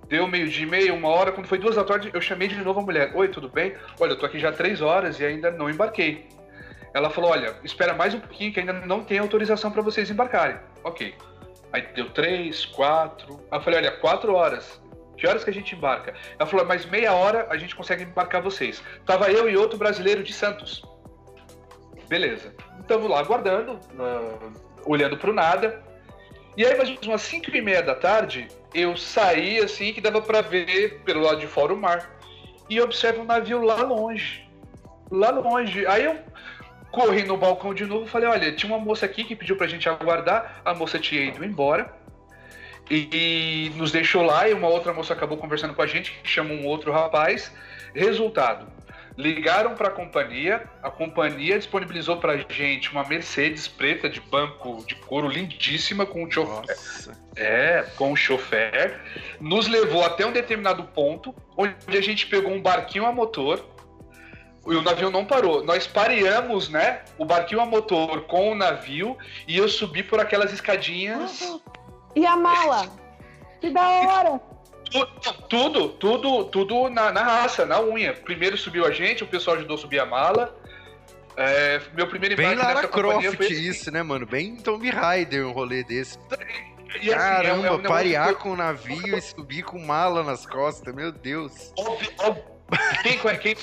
Deu 0.08 0.26
meio 0.26 0.48
dia 0.48 0.62
e 0.62 0.66
meia, 0.66 0.94
uma 0.94 1.08
hora, 1.08 1.32
quando 1.32 1.46
foi 1.46 1.58
duas 1.58 1.76
da 1.76 1.84
tarde, 1.84 2.10
eu 2.14 2.20
chamei 2.22 2.48
de 2.48 2.56
novo 2.64 2.80
a 2.80 2.82
mulher. 2.82 3.12
Oi, 3.14 3.28
tudo 3.28 3.46
bem? 3.46 3.74
Olha, 4.00 4.12
eu 4.12 4.18
tô 4.18 4.24
aqui 4.24 4.38
já 4.38 4.50
três 4.50 4.80
horas 4.80 5.20
e 5.20 5.24
ainda 5.24 5.50
não 5.50 5.68
embarquei. 5.68 6.26
Ela 6.94 7.10
falou, 7.10 7.30
olha, 7.30 7.54
espera 7.62 7.92
mais 7.92 8.14
um 8.14 8.20
pouquinho 8.20 8.54
que 8.54 8.60
ainda 8.60 8.72
não 8.72 9.04
tem 9.04 9.18
autorização 9.18 9.70
para 9.70 9.82
vocês 9.82 10.10
embarcarem. 10.10 10.56
Ok. 10.82 11.14
Aí 11.74 11.86
deu 11.94 12.08
três, 12.08 12.64
quatro. 12.64 13.38
Aí 13.50 13.58
eu 13.58 13.62
falei, 13.62 13.80
olha, 13.80 13.90
quatro 13.92 14.34
horas. 14.34 14.81
Que 15.22 15.28
horas 15.28 15.44
que 15.44 15.50
a 15.50 15.52
gente 15.52 15.76
embarca? 15.76 16.14
Ela 16.36 16.50
falou, 16.50 16.66
mas 16.66 16.84
meia 16.84 17.12
hora 17.12 17.46
a 17.48 17.56
gente 17.56 17.76
consegue 17.76 18.02
embarcar 18.02 18.42
vocês. 18.42 18.82
Tava 19.06 19.30
eu 19.30 19.48
e 19.48 19.56
outro 19.56 19.78
brasileiro 19.78 20.20
de 20.20 20.32
Santos. 20.32 20.82
Beleza. 22.08 22.52
Estamos 22.80 23.08
lá 23.08 23.20
aguardando, 23.20 23.74
uh, 23.74 24.52
olhando 24.84 25.16
para 25.16 25.30
o 25.30 25.32
nada. 25.32 25.80
E 26.56 26.66
aí, 26.66 26.76
mais 26.76 26.88
umas 27.06 27.22
5 27.22 27.56
e 27.56 27.62
meia 27.62 27.84
da 27.84 27.94
tarde, 27.94 28.48
eu 28.74 28.96
saí 28.96 29.60
assim 29.60 29.92
que 29.92 30.00
dava 30.00 30.20
para 30.20 30.40
ver 30.40 31.02
pelo 31.04 31.20
lado 31.20 31.38
de 31.38 31.46
fora 31.46 31.72
o 31.72 31.76
mar. 31.76 32.18
E 32.68 32.80
observo 32.80 33.22
um 33.22 33.24
navio 33.24 33.62
lá 33.62 33.76
longe. 33.76 34.44
Lá 35.08 35.30
longe. 35.30 35.86
Aí 35.86 36.04
eu 36.04 36.18
corri 36.90 37.22
no 37.22 37.36
balcão 37.36 37.72
de 37.72 37.86
novo 37.86 38.06
e 38.06 38.08
falei: 38.08 38.28
olha, 38.28 38.50
tinha 38.50 38.74
uma 38.74 38.84
moça 38.84 39.06
aqui 39.06 39.22
que 39.22 39.36
pediu 39.36 39.56
pra 39.56 39.68
gente 39.68 39.88
aguardar. 39.88 40.60
A 40.64 40.74
moça 40.74 40.98
tinha 40.98 41.22
ido 41.22 41.44
embora. 41.44 42.01
E, 42.90 43.08
e 43.12 43.70
nos 43.76 43.92
deixou 43.92 44.22
lá 44.22 44.48
e 44.48 44.52
uma 44.52 44.68
outra 44.68 44.92
moça 44.92 45.12
acabou 45.12 45.38
conversando 45.38 45.74
com 45.74 45.82
a 45.82 45.86
gente, 45.86 46.12
que 46.22 46.28
chama 46.28 46.52
um 46.52 46.66
outro 46.66 46.92
rapaz. 46.92 47.52
Resultado: 47.94 48.66
ligaram 49.16 49.74
para 49.74 49.88
a 49.88 49.90
companhia, 49.90 50.62
a 50.82 50.90
companhia 50.90 51.58
disponibilizou 51.58 52.16
para 52.16 52.36
gente 52.36 52.90
uma 52.90 53.04
Mercedes 53.04 53.68
preta 53.68 54.08
de 54.08 54.20
banco 54.20 54.84
de 54.86 54.94
couro 54.94 55.28
lindíssima 55.28 56.06
com 56.06 56.24
um 56.24 56.30
chofer. 56.30 56.76
É, 57.36 57.86
com 57.96 58.12
um 58.12 58.16
chofer. 58.16 59.00
Nos 59.40 59.68
levou 59.68 60.04
até 60.04 60.26
um 60.26 60.32
determinado 60.32 60.84
ponto, 60.84 61.34
onde 61.56 61.74
a 61.96 62.00
gente 62.00 62.26
pegou 62.26 62.52
um 62.52 62.60
barquinho 62.60 63.06
a 63.06 63.12
motor. 63.12 63.64
E 64.64 64.74
o 64.76 64.82
navio 64.82 65.10
não 65.10 65.24
parou. 65.24 65.64
Nós 65.64 65.88
pareamos, 65.88 66.68
né? 66.68 67.02
O 67.18 67.24
barquinho 67.24 67.60
a 67.60 67.66
motor 67.66 68.22
com 68.22 68.52
o 68.52 68.54
navio 68.54 69.18
e 69.48 69.56
eu 69.56 69.68
subi 69.68 70.04
por 70.04 70.20
aquelas 70.20 70.52
escadinhas. 70.52 71.60
E 72.14 72.26
a 72.26 72.36
mala? 72.36 72.90
Que 73.60 73.70
da 73.70 73.88
hora! 73.88 74.40
Tudo, 75.48 75.88
tudo, 75.90 76.44
tudo 76.44 76.90
na, 76.90 77.10
na 77.10 77.22
raça, 77.22 77.64
na 77.64 77.80
unha. 77.80 78.12
Primeiro 78.12 78.58
subiu 78.58 78.84
a 78.84 78.90
gente, 78.90 79.24
o 79.24 79.26
pessoal 79.26 79.56
ajudou 79.56 79.76
a 79.76 79.80
subir 79.80 80.00
a 80.00 80.06
mala. 80.06 80.54
É, 81.36 81.80
meu 81.94 82.06
primeiro 82.06 82.36
Bem 82.36 82.54
Lara 82.54 82.86
Croft 82.86 83.36
foi 83.36 83.46
isso, 83.46 83.90
né, 83.90 84.02
mano? 84.02 84.26
Bem 84.26 84.56
Tomb 84.56 84.88
Raider 84.90 85.46
um 85.46 85.52
rolê 85.52 85.82
desse. 85.82 86.18
E, 87.00 87.08
assim, 87.08 87.18
Caramba, 87.18 87.66
é, 87.66 87.70
é 87.70 87.72
um 87.72 87.82
parear 87.82 88.34
com 88.34 88.50
o 88.50 88.56
navio 88.56 89.16
e 89.16 89.20
subir 89.22 89.62
com 89.62 89.78
mala 89.78 90.22
nas 90.22 90.44
costas, 90.44 90.94
meu 90.94 91.10
Deus. 91.10 91.72
Óbvio, 91.78 92.10
óbvio. 92.18 92.44
Quem, 93.02 93.18
quem, 93.38 93.56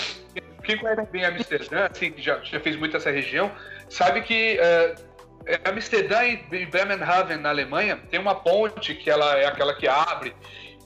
quem 0.64 0.78
conhece 0.78 1.08
bem 1.12 1.26
Amsterdã, 1.26 1.88
assim, 1.92 2.12
que 2.12 2.22
já, 2.22 2.40
já 2.44 2.60
fez 2.60 2.76
muito 2.76 2.98
essa 2.98 3.12
região, 3.12 3.52
sabe 3.88 4.22
que 4.22 4.60
uh, 4.60 5.09
Amsterdã 5.66 6.24
e 6.24 6.66
Bremenhaven, 6.66 7.38
na 7.38 7.50
Alemanha, 7.50 8.00
tem 8.10 8.20
uma 8.20 8.36
ponte 8.36 8.94
que 8.94 9.10
ela 9.10 9.38
é 9.38 9.46
aquela 9.46 9.74
que 9.76 9.88
abre 9.88 10.36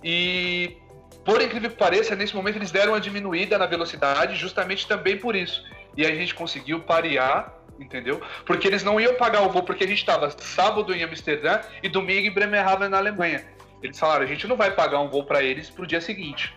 e, 0.04 0.78
por 1.24 1.42
incrível 1.42 1.70
que 1.70 1.78
pareça, 1.78 2.16
nesse 2.16 2.36
momento 2.36 2.58
eles 2.58 2.72
deram 2.72 2.94
uma 2.94 3.00
diminuída 3.00 3.58
na 3.58 3.66
velocidade, 3.66 4.36
justamente 4.36 4.88
também 4.88 5.18
por 5.18 5.36
isso. 5.36 5.64
E 5.96 6.06
a 6.06 6.14
gente 6.14 6.36
conseguiu 6.36 6.82
parear, 6.82 7.54
entendeu? 7.80 8.22
Porque 8.46 8.68
eles 8.68 8.84
não 8.84 9.00
iam 9.00 9.16
pagar 9.16 9.42
o 9.42 9.50
voo, 9.50 9.64
porque 9.64 9.86
a 9.86 9.88
gente 9.88 10.00
estava 10.00 10.30
sábado 10.30 10.94
em 10.94 11.04
Amsterdã 11.04 11.62
e 11.82 11.88
domingo 11.88 12.28
em 12.28 12.32
Bremerhaven, 12.32 12.90
na 12.90 12.98
Alemanha. 12.98 13.46
Eles 13.82 13.98
falaram: 13.98 14.24
a 14.24 14.28
gente 14.28 14.48
não 14.48 14.58
vai 14.58 14.72
pagar 14.72 15.00
um 15.00 15.10
voo 15.10 15.24
para 15.24 15.42
eles 15.42 15.70
para 15.70 15.84
o 15.84 15.88
dia 15.88 16.02
seguinte. 16.02 16.54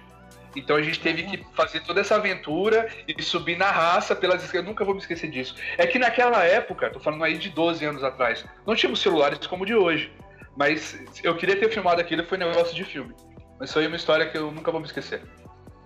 Então 0.56 0.76
a 0.76 0.82
gente 0.82 0.98
teve 0.98 1.22
que 1.24 1.44
fazer 1.54 1.80
toda 1.80 2.00
essa 2.00 2.16
aventura 2.16 2.88
e 3.06 3.22
subir 3.22 3.56
na 3.56 3.70
raça 3.70 4.16
pelas 4.16 4.42
escadas. 4.42 4.64
Eu 4.64 4.70
nunca 4.70 4.84
vou 4.84 4.94
me 4.94 5.00
esquecer 5.00 5.30
disso. 5.30 5.54
É 5.76 5.86
que 5.86 5.98
naquela 5.98 6.42
época, 6.42 6.90
tô 6.90 6.98
falando 6.98 7.22
aí 7.22 7.36
de 7.36 7.50
12 7.50 7.84
anos 7.84 8.02
atrás, 8.02 8.44
não 8.66 8.74
tínhamos 8.74 9.00
celulares 9.00 9.46
como 9.46 9.64
o 9.64 9.66
de 9.66 9.74
hoje. 9.74 10.10
Mas 10.56 10.98
eu 11.22 11.36
queria 11.36 11.56
ter 11.56 11.70
filmado 11.70 12.00
aquilo, 12.00 12.24
foi 12.24 12.38
negócio 12.38 12.74
de 12.74 12.82
filme. 12.82 13.14
Mas 13.60 13.72
foi 13.72 13.86
uma 13.86 13.96
história 13.96 14.26
que 14.26 14.38
eu 14.38 14.50
nunca 14.50 14.70
vou 14.70 14.80
me 14.80 14.86
esquecer. 14.86 15.22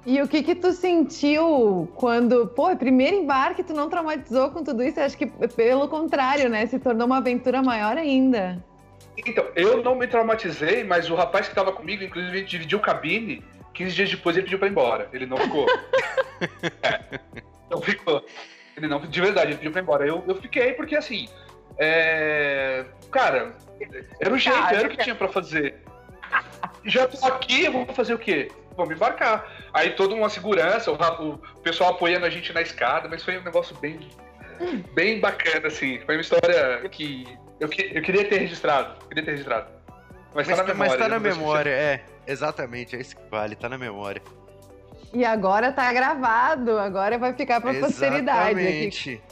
E 0.06 0.22
o 0.22 0.28
que 0.28 0.42
que 0.42 0.54
tu 0.54 0.72
sentiu 0.72 1.90
quando, 1.94 2.46
pô, 2.46 2.74
primeiro 2.74 3.16
embarque, 3.16 3.62
tu 3.62 3.74
não 3.74 3.90
traumatizou 3.90 4.50
com 4.50 4.62
tudo 4.62 4.82
isso? 4.82 4.98
Eu 4.98 5.04
acho 5.04 5.16
que 5.16 5.26
pelo 5.26 5.88
contrário, 5.88 6.48
né? 6.48 6.64
Se 6.66 6.78
tornou 6.78 7.06
uma 7.06 7.18
aventura 7.18 7.62
maior 7.62 7.98
ainda. 7.98 8.64
Então, 9.26 9.44
eu 9.54 9.82
não 9.82 9.94
me 9.94 10.06
traumatizei, 10.06 10.84
mas 10.84 11.10
o 11.10 11.14
rapaz 11.14 11.46
que 11.46 11.52
estava 11.52 11.72
comigo, 11.72 12.02
inclusive, 12.02 12.42
dividiu 12.42 12.80
cabine. 12.80 13.44
15 13.84 13.94
dias 13.94 14.10
depois 14.10 14.36
ele 14.36 14.44
pediu 14.44 14.58
para 14.58 14.68
ir 14.68 14.70
embora. 14.70 15.08
Ele 15.12 15.26
não 15.26 15.36
ficou. 15.36 15.66
é, 16.82 17.20
não 17.70 17.80
ficou. 17.80 18.24
Ele 18.76 18.86
não, 18.86 19.00
de 19.00 19.20
verdade, 19.20 19.48
ele 19.48 19.56
pediu 19.56 19.72
para 19.72 19.80
ir 19.80 19.84
embora. 19.84 20.06
Eu, 20.06 20.24
eu 20.26 20.34
fiquei 20.36 20.72
porque, 20.74 20.96
assim, 20.96 21.28
é... 21.78 22.84
cara, 23.10 23.56
era 24.20 24.32
o 24.32 24.38
jeito, 24.38 24.58
era 24.58 24.88
o 24.88 24.90
que 24.90 24.98
tinha 24.98 25.14
para 25.14 25.28
fazer 25.28 25.74
já 26.84 27.06
tô 27.06 27.24
aqui, 27.26 27.68
vou 27.68 27.86
fazer 27.86 28.14
o 28.14 28.18
quê? 28.18 28.50
Vamos 28.76 28.94
embarcar. 28.94 29.46
Aí 29.72 29.90
toda 29.90 30.14
uma 30.14 30.28
segurança, 30.28 30.90
o, 30.90 30.94
o 30.94 31.38
pessoal 31.62 31.90
apoiando 31.90 32.26
a 32.26 32.30
gente 32.30 32.52
na 32.52 32.62
escada, 32.62 33.08
mas 33.08 33.22
foi 33.22 33.38
um 33.38 33.42
negócio 33.42 33.76
bem, 33.76 34.08
bem 34.94 35.20
bacana, 35.20 35.68
assim. 35.68 36.00
Foi 36.00 36.16
uma 36.16 36.20
história 36.20 36.88
que 36.90 37.26
eu, 37.58 37.68
eu 37.68 38.02
queria 38.02 38.24
ter 38.24 38.38
registrado. 38.38 39.04
Queria 39.06 39.24
ter 39.24 39.30
registrado. 39.32 39.68
Mas, 40.34 40.46
tá 40.46 40.56
mas 40.56 40.56
tá 40.56 40.62
na 40.62 40.74
memória. 40.74 40.90
Mas 40.90 40.98
tá 40.98 41.08
na 41.08 41.18
memória, 41.18 41.70
é. 41.70 42.04
Exatamente, 42.30 42.94
é 42.94 43.00
isso 43.00 43.16
que 43.16 43.22
vale, 43.30 43.56
tá 43.56 43.68
na 43.68 43.76
memória. 43.76 44.22
E 45.12 45.24
agora 45.24 45.72
tá 45.72 45.92
gravado, 45.92 46.78
agora 46.78 47.18
vai 47.18 47.32
ficar 47.32 47.60
pra 47.60 47.72
Exatamente. 47.72 47.98
posteridade. 47.98 48.60
Exatamente. 48.60 49.22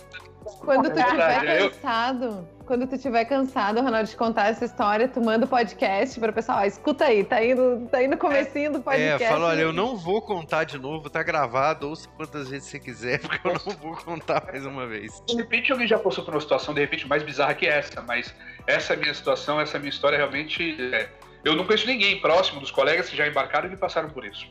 Quando 0.61 0.91
tu 0.91 0.99
estiver 0.99 1.61
cansado, 1.61 2.49
quando 2.67 2.87
tu 2.87 2.95
estiver 2.97 3.25
cansado, 3.27 3.81
Ronaldo, 3.81 4.09
de 4.09 4.17
contar 4.17 4.49
essa 4.49 4.65
história, 4.65 5.07
tu 5.07 5.21
manda 5.21 5.45
o 5.45 5.49
podcast 5.49 6.19
para 6.19 6.31
o 6.31 6.35
pessoal, 6.35 6.59
ó, 6.59 6.65
escuta 6.65 7.05
aí, 7.05 7.23
tá 7.23 7.45
indo, 7.45 7.87
tá 7.91 8.03
indo 8.03 8.17
comecinho 8.17 8.73
do 8.73 8.81
podcast. 8.81 9.23
É, 9.23 9.29
fala, 9.29 9.47
olha, 9.47 9.61
eu 9.61 9.73
não 9.73 9.97
vou 9.97 10.21
contar 10.21 10.65
de 10.65 10.79
novo, 10.79 11.09
tá 11.09 11.23
gravado, 11.23 11.89
ouça 11.89 12.09
quantas 12.17 12.49
vezes 12.49 12.69
você 12.69 12.81
quiser, 12.81 13.21
porque 13.23 13.47
eu 13.47 13.53
não 13.53 13.77
vou 13.77 13.95
contar 13.97 14.45
mais 14.47 14.67
uma 14.67 14.87
vez. 14.87 15.23
De 15.27 15.37
repente 15.37 15.71
alguém 15.71 15.87
já 15.87 15.99
passou 15.99 16.25
por 16.25 16.35
uma 16.35 16.41
situação, 16.41 16.75
de 16.75 16.81
repente, 16.81 17.07
mais 17.07 17.23
bizarra 17.23 17.55
que 17.55 17.67
essa, 17.67 18.03
mas 18.03 18.35
essa 18.67 18.97
minha 18.97 19.15
situação, 19.15 19.61
essa 19.61 19.79
minha 19.79 19.91
história 19.91 20.19
realmente... 20.19 20.77
É... 20.93 21.28
Eu 21.45 21.55
não 21.55 21.65
conheço 21.65 21.87
ninguém 21.87 22.21
próximo 22.21 22.61
dos 22.61 22.71
colegas 22.71 23.09
que 23.09 23.17
já 23.17 23.27
embarcaram 23.27 23.67
e 23.67 23.71
que 23.71 23.77
passaram 23.77 24.11
por 24.11 24.25
isso. 24.25 24.47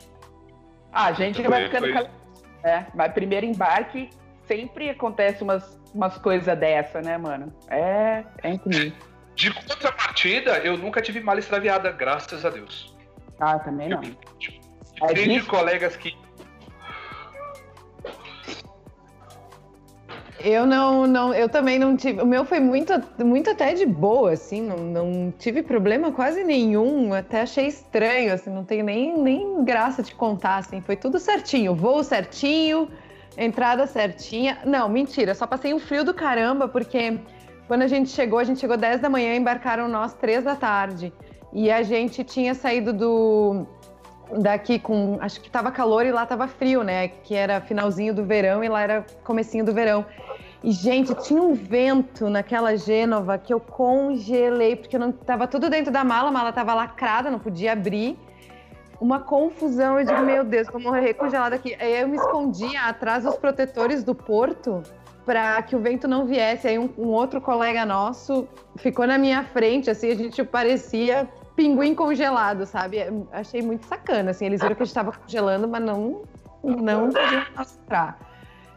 Ah, 0.92 1.06
a 1.06 1.12
gente 1.12 1.40
então, 1.40 1.50
vai 1.50 1.64
ficando... 1.64 1.92
Foi... 1.92 2.08
É, 2.64 2.86
mas 2.94 3.12
primeiro 3.12 3.46
embarque 3.46 4.10
sempre 4.46 4.90
acontece 4.90 5.42
umas, 5.42 5.78
umas 5.94 6.18
coisas 6.18 6.58
dessa, 6.58 7.00
né, 7.00 7.16
mano? 7.16 7.54
É, 7.68 8.24
é 8.42 8.50
incrível. 8.50 8.92
De 9.38 9.54
contrapartida, 9.54 10.58
eu 10.58 10.76
nunca 10.76 11.00
tive 11.00 11.20
mala 11.20 11.38
extraviada, 11.38 11.92
graças 11.92 12.44
a 12.44 12.50
Deus. 12.50 12.92
Ah, 13.38 13.56
também 13.60 13.88
não. 13.88 14.00
Tipo, 14.00 14.66
é 15.00 15.14
tem 15.14 15.28
de 15.28 15.46
colegas 15.46 15.94
que. 15.96 16.16
Eu 20.40 20.66
não, 20.66 21.06
não, 21.06 21.34
eu 21.34 21.48
também 21.48 21.78
não 21.78 21.96
tive. 21.96 22.22
O 22.22 22.26
meu 22.26 22.44
foi 22.44 22.60
muito, 22.60 22.92
muito 23.24 23.50
até 23.50 23.74
de 23.74 23.84
boa, 23.84 24.32
assim, 24.32 24.62
não, 24.62 24.76
não 24.76 25.34
tive 25.36 25.62
problema 25.62 26.12
quase 26.12 26.44
nenhum. 26.44 27.12
Até 27.12 27.42
achei 27.42 27.66
estranho, 27.66 28.32
assim, 28.32 28.50
não 28.50 28.64
tenho 28.64 28.84
nem, 28.84 29.18
nem 29.18 29.64
graça 29.64 30.02
de 30.02 30.14
contar, 30.14 30.58
assim, 30.58 30.80
foi 30.80 30.94
tudo 30.96 31.18
certinho, 31.18 31.74
voo 31.74 32.04
certinho 32.04 32.88
Entrada 33.38 33.86
certinha. 33.86 34.58
Não, 34.66 34.88
mentira, 34.88 35.32
só 35.32 35.46
passei 35.46 35.72
um 35.72 35.78
frio 35.78 36.04
do 36.04 36.12
caramba, 36.12 36.66
porque 36.66 37.20
quando 37.68 37.82
a 37.82 37.86
gente 37.86 38.10
chegou, 38.10 38.40
a 38.40 38.44
gente 38.44 38.58
chegou 38.58 38.76
10 38.76 39.00
da 39.00 39.08
manhã, 39.08 39.36
embarcaram 39.36 39.88
nós 39.88 40.12
3 40.14 40.42
da 40.42 40.56
tarde. 40.56 41.12
E 41.52 41.70
a 41.70 41.82
gente 41.82 42.24
tinha 42.24 42.52
saído 42.52 42.92
do. 42.92 43.64
Daqui 44.32 44.78
com. 44.78 45.18
Acho 45.20 45.40
que 45.40 45.50
tava 45.50 45.70
calor 45.70 46.04
e 46.04 46.12
lá 46.12 46.26
tava 46.26 46.46
frio, 46.48 46.82
né? 46.82 47.08
Que 47.08 47.34
era 47.34 47.60
finalzinho 47.60 48.14
do 48.14 48.24
verão 48.24 48.62
e 48.62 48.68
lá 48.68 48.82
era 48.82 49.06
comecinho 49.24 49.64
do 49.64 49.72
verão. 49.72 50.04
E, 50.62 50.72
gente, 50.72 51.14
tinha 51.14 51.40
um 51.40 51.54
vento 51.54 52.28
naquela 52.28 52.76
Gênova 52.76 53.38
que 53.38 53.54
eu 53.54 53.60
congelei, 53.60 54.74
porque 54.74 54.98
não 54.98 55.12
tava 55.12 55.46
tudo 55.46 55.70
dentro 55.70 55.92
da 55.92 56.02
mala, 56.02 56.28
a 56.28 56.32
mala 56.32 56.52
tava 56.52 56.74
lacrada, 56.74 57.30
não 57.30 57.38
podia 57.38 57.72
abrir. 57.72 58.18
Uma 59.00 59.20
confusão, 59.20 60.00
eu 60.00 60.04
digo, 60.04 60.20
meu 60.22 60.42
Deus, 60.42 60.66
vou 60.68 60.80
morrer 60.80 61.14
congelada 61.14 61.54
aqui. 61.54 61.76
Aí 61.78 62.00
eu 62.00 62.08
me 62.08 62.16
escondia 62.16 62.80
atrás 62.82 63.22
dos 63.22 63.36
protetores 63.36 64.02
do 64.02 64.12
porto 64.12 64.82
para 65.24 65.62
que 65.62 65.76
o 65.76 65.78
vento 65.78 66.08
não 66.08 66.26
viesse. 66.26 66.66
Aí 66.66 66.78
um, 66.78 66.90
um, 66.98 67.08
outro 67.08 67.40
colega 67.40 67.86
nosso 67.86 68.48
ficou 68.76 69.06
na 69.06 69.16
minha 69.16 69.44
frente, 69.44 69.88
assim, 69.88 70.10
a 70.10 70.14
gente 70.16 70.42
parecia 70.42 71.28
pinguim 71.58 71.92
congelado, 71.92 72.64
sabe? 72.64 72.98
Achei 73.32 73.60
muito 73.60 73.84
sacana, 73.84 74.30
assim, 74.30 74.46
eles 74.46 74.60
viram 74.60 74.76
que 74.76 74.82
a 74.82 74.84
gente 74.84 74.92
estava 74.92 75.10
congelando, 75.10 75.66
mas 75.66 75.82
não, 75.82 76.22
não 76.62 77.10
podiam 77.10 77.46
mostrar. 77.56 78.16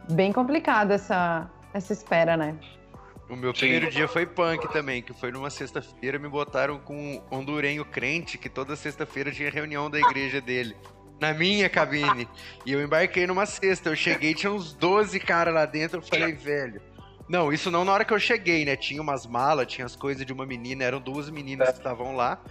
Bem 0.09 0.33
complicado 0.33 0.89
essa, 0.89 1.47
essa 1.75 1.93
espera, 1.93 2.35
né? 2.35 2.57
O 3.29 3.35
meu 3.35 3.53
primeiro 3.53 3.88
dia 3.91 4.07
foi 4.07 4.25
punk 4.25 4.67
também, 4.73 5.03
que 5.03 5.13
foi 5.13 5.31
numa 5.31 5.51
sexta-feira, 5.51 6.17
me 6.17 6.27
botaram 6.27 6.79
com 6.79 6.95
um 6.95 7.21
hondurenho 7.29 7.85
crente, 7.85 8.39
que 8.39 8.50
toda 8.50 8.75
sexta-feira 8.75 9.31
tinha 9.31 9.51
reunião 9.51 9.88
da 9.88 10.00
igreja 10.00 10.41
dele. 10.41 10.75
Na 11.19 11.35
minha 11.35 11.69
cabine. 11.69 12.27
E 12.65 12.73
eu 12.73 12.81
embarquei 12.81 13.27
numa 13.27 13.45
sexta. 13.45 13.89
Eu 13.89 13.95
cheguei, 13.95 14.33
tinha 14.33 14.51
uns 14.51 14.73
12 14.73 15.19
caras 15.19 15.53
lá 15.53 15.67
dentro. 15.67 16.00
Eu 16.00 16.01
falei, 16.01 16.33
velho. 16.33 16.81
Não, 17.29 17.53
isso 17.53 17.69
não 17.69 17.85
na 17.85 17.93
hora 17.93 18.03
que 18.03 18.11
eu 18.11 18.19
cheguei, 18.19 18.65
né? 18.65 18.75
Tinha 18.75 19.00
umas 19.00 19.27
malas, 19.27 19.67
tinha 19.67 19.85
as 19.85 19.95
coisas 19.95 20.25
de 20.25 20.33
uma 20.33 20.47
menina, 20.47 20.83
eram 20.83 21.00
duas 21.00 21.29
meninas 21.29 21.69
que 21.69 21.77
estavam 21.77 22.15
lá. 22.15 22.41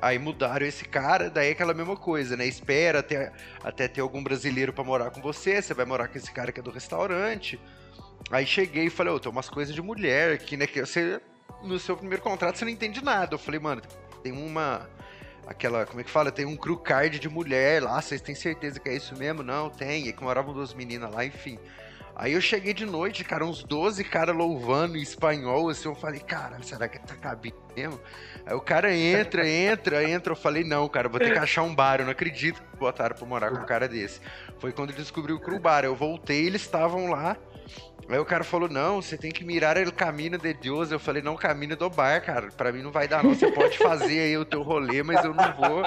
Aí 0.00 0.18
mudaram 0.18 0.64
esse 0.64 0.84
cara, 0.84 1.28
daí 1.28 1.48
é 1.48 1.52
aquela 1.52 1.74
mesma 1.74 1.96
coisa, 1.96 2.36
né? 2.36 2.46
Espera 2.46 3.00
até, 3.00 3.32
até 3.62 3.86
ter 3.86 4.00
algum 4.00 4.22
brasileiro 4.22 4.72
para 4.72 4.82
morar 4.82 5.10
com 5.10 5.20
você, 5.20 5.60
você 5.60 5.74
vai 5.74 5.84
morar 5.84 6.08
com 6.08 6.16
esse 6.16 6.32
cara 6.32 6.50
que 6.50 6.60
é 6.60 6.62
do 6.62 6.70
restaurante. 6.70 7.60
Aí 8.30 8.46
cheguei 8.46 8.86
e 8.86 8.90
falei, 8.90 9.12
ô, 9.12 9.16
oh, 9.16 9.20
tem 9.20 9.30
umas 9.30 9.50
coisas 9.50 9.74
de 9.74 9.82
mulher 9.82 10.32
aqui, 10.32 10.56
né? 10.56 10.66
Que 10.66 10.80
você, 10.80 11.20
no 11.62 11.78
seu 11.78 11.96
primeiro 11.96 12.22
contrato 12.22 12.56
você 12.56 12.64
não 12.64 12.72
entende 12.72 13.04
nada. 13.04 13.34
Eu 13.34 13.38
falei, 13.38 13.60
mano, 13.60 13.82
tem 14.22 14.32
uma. 14.32 14.88
Aquela, 15.46 15.84
como 15.84 16.00
é 16.00 16.04
que 16.04 16.10
fala? 16.10 16.30
Tem 16.30 16.46
um 16.46 16.56
crew 16.56 16.78
card 16.78 17.18
de 17.18 17.28
mulher 17.28 17.82
lá, 17.82 18.00
vocês 18.00 18.20
têm 18.20 18.34
certeza 18.34 18.78
que 18.78 18.88
é 18.88 18.94
isso 18.94 19.16
mesmo? 19.16 19.42
Não, 19.42 19.68
tem. 19.68 20.06
E 20.06 20.12
que 20.12 20.22
moravam 20.22 20.54
duas 20.54 20.72
meninas 20.72 21.12
lá, 21.12 21.24
enfim. 21.24 21.58
Aí 22.20 22.34
eu 22.34 22.40
cheguei 22.42 22.74
de 22.74 22.84
noite, 22.84 23.24
cara, 23.24 23.46
uns 23.46 23.64
12 23.64 24.04
caras 24.04 24.36
louvando 24.36 24.98
em 24.98 25.00
espanhol, 25.00 25.70
assim, 25.70 25.88
eu 25.88 25.94
falei, 25.94 26.20
cara, 26.20 26.62
será 26.62 26.86
que 26.86 26.98
tá 26.98 27.14
cabendo 27.14 27.56
mesmo? 27.74 27.98
Aí 28.44 28.54
o 28.54 28.60
cara 28.60 28.94
entra, 28.94 29.48
entra, 29.48 30.06
entra, 30.06 30.32
eu 30.32 30.36
falei, 30.36 30.62
não, 30.62 30.86
cara, 30.86 31.08
vou 31.08 31.18
ter 31.18 31.32
que 31.32 31.38
achar 31.38 31.62
um 31.62 31.74
bar, 31.74 31.98
eu 31.98 32.04
não 32.04 32.12
acredito 32.12 32.60
que 32.60 32.76
botaram 32.76 33.16
pra 33.16 33.26
morar 33.26 33.50
com 33.50 33.56
um 33.56 33.64
cara 33.64 33.88
desse. 33.88 34.20
Foi 34.58 34.70
quando 34.70 34.90
ele 34.90 34.98
descobriu 34.98 35.36
o 35.36 35.40
Crew 35.40 35.58
Bar, 35.58 35.86
eu 35.86 35.96
voltei, 35.96 36.44
eles 36.44 36.60
estavam 36.60 37.06
lá, 37.06 37.38
Aí 38.10 38.18
o 38.18 38.24
cara 38.24 38.42
falou: 38.42 38.68
Não, 38.68 39.00
você 39.00 39.16
tem 39.16 39.30
que 39.30 39.44
mirar 39.44 39.78
o 39.86 39.92
caminho 39.92 40.36
de 40.36 40.52
Deus. 40.52 40.90
Eu 40.90 40.98
falei: 40.98 41.22
Não, 41.22 41.36
caminho 41.36 41.76
do 41.76 41.88
bar, 41.88 42.20
cara. 42.20 42.48
Pra 42.50 42.72
mim 42.72 42.82
não 42.82 42.90
vai 42.90 43.06
dar, 43.06 43.22
não. 43.22 43.32
Você 43.32 43.52
pode 43.52 43.78
fazer 43.78 44.18
aí 44.18 44.36
o 44.36 44.44
teu 44.44 44.62
rolê, 44.62 45.00
mas 45.00 45.24
eu 45.24 45.32
não 45.32 45.54
vou. 45.54 45.84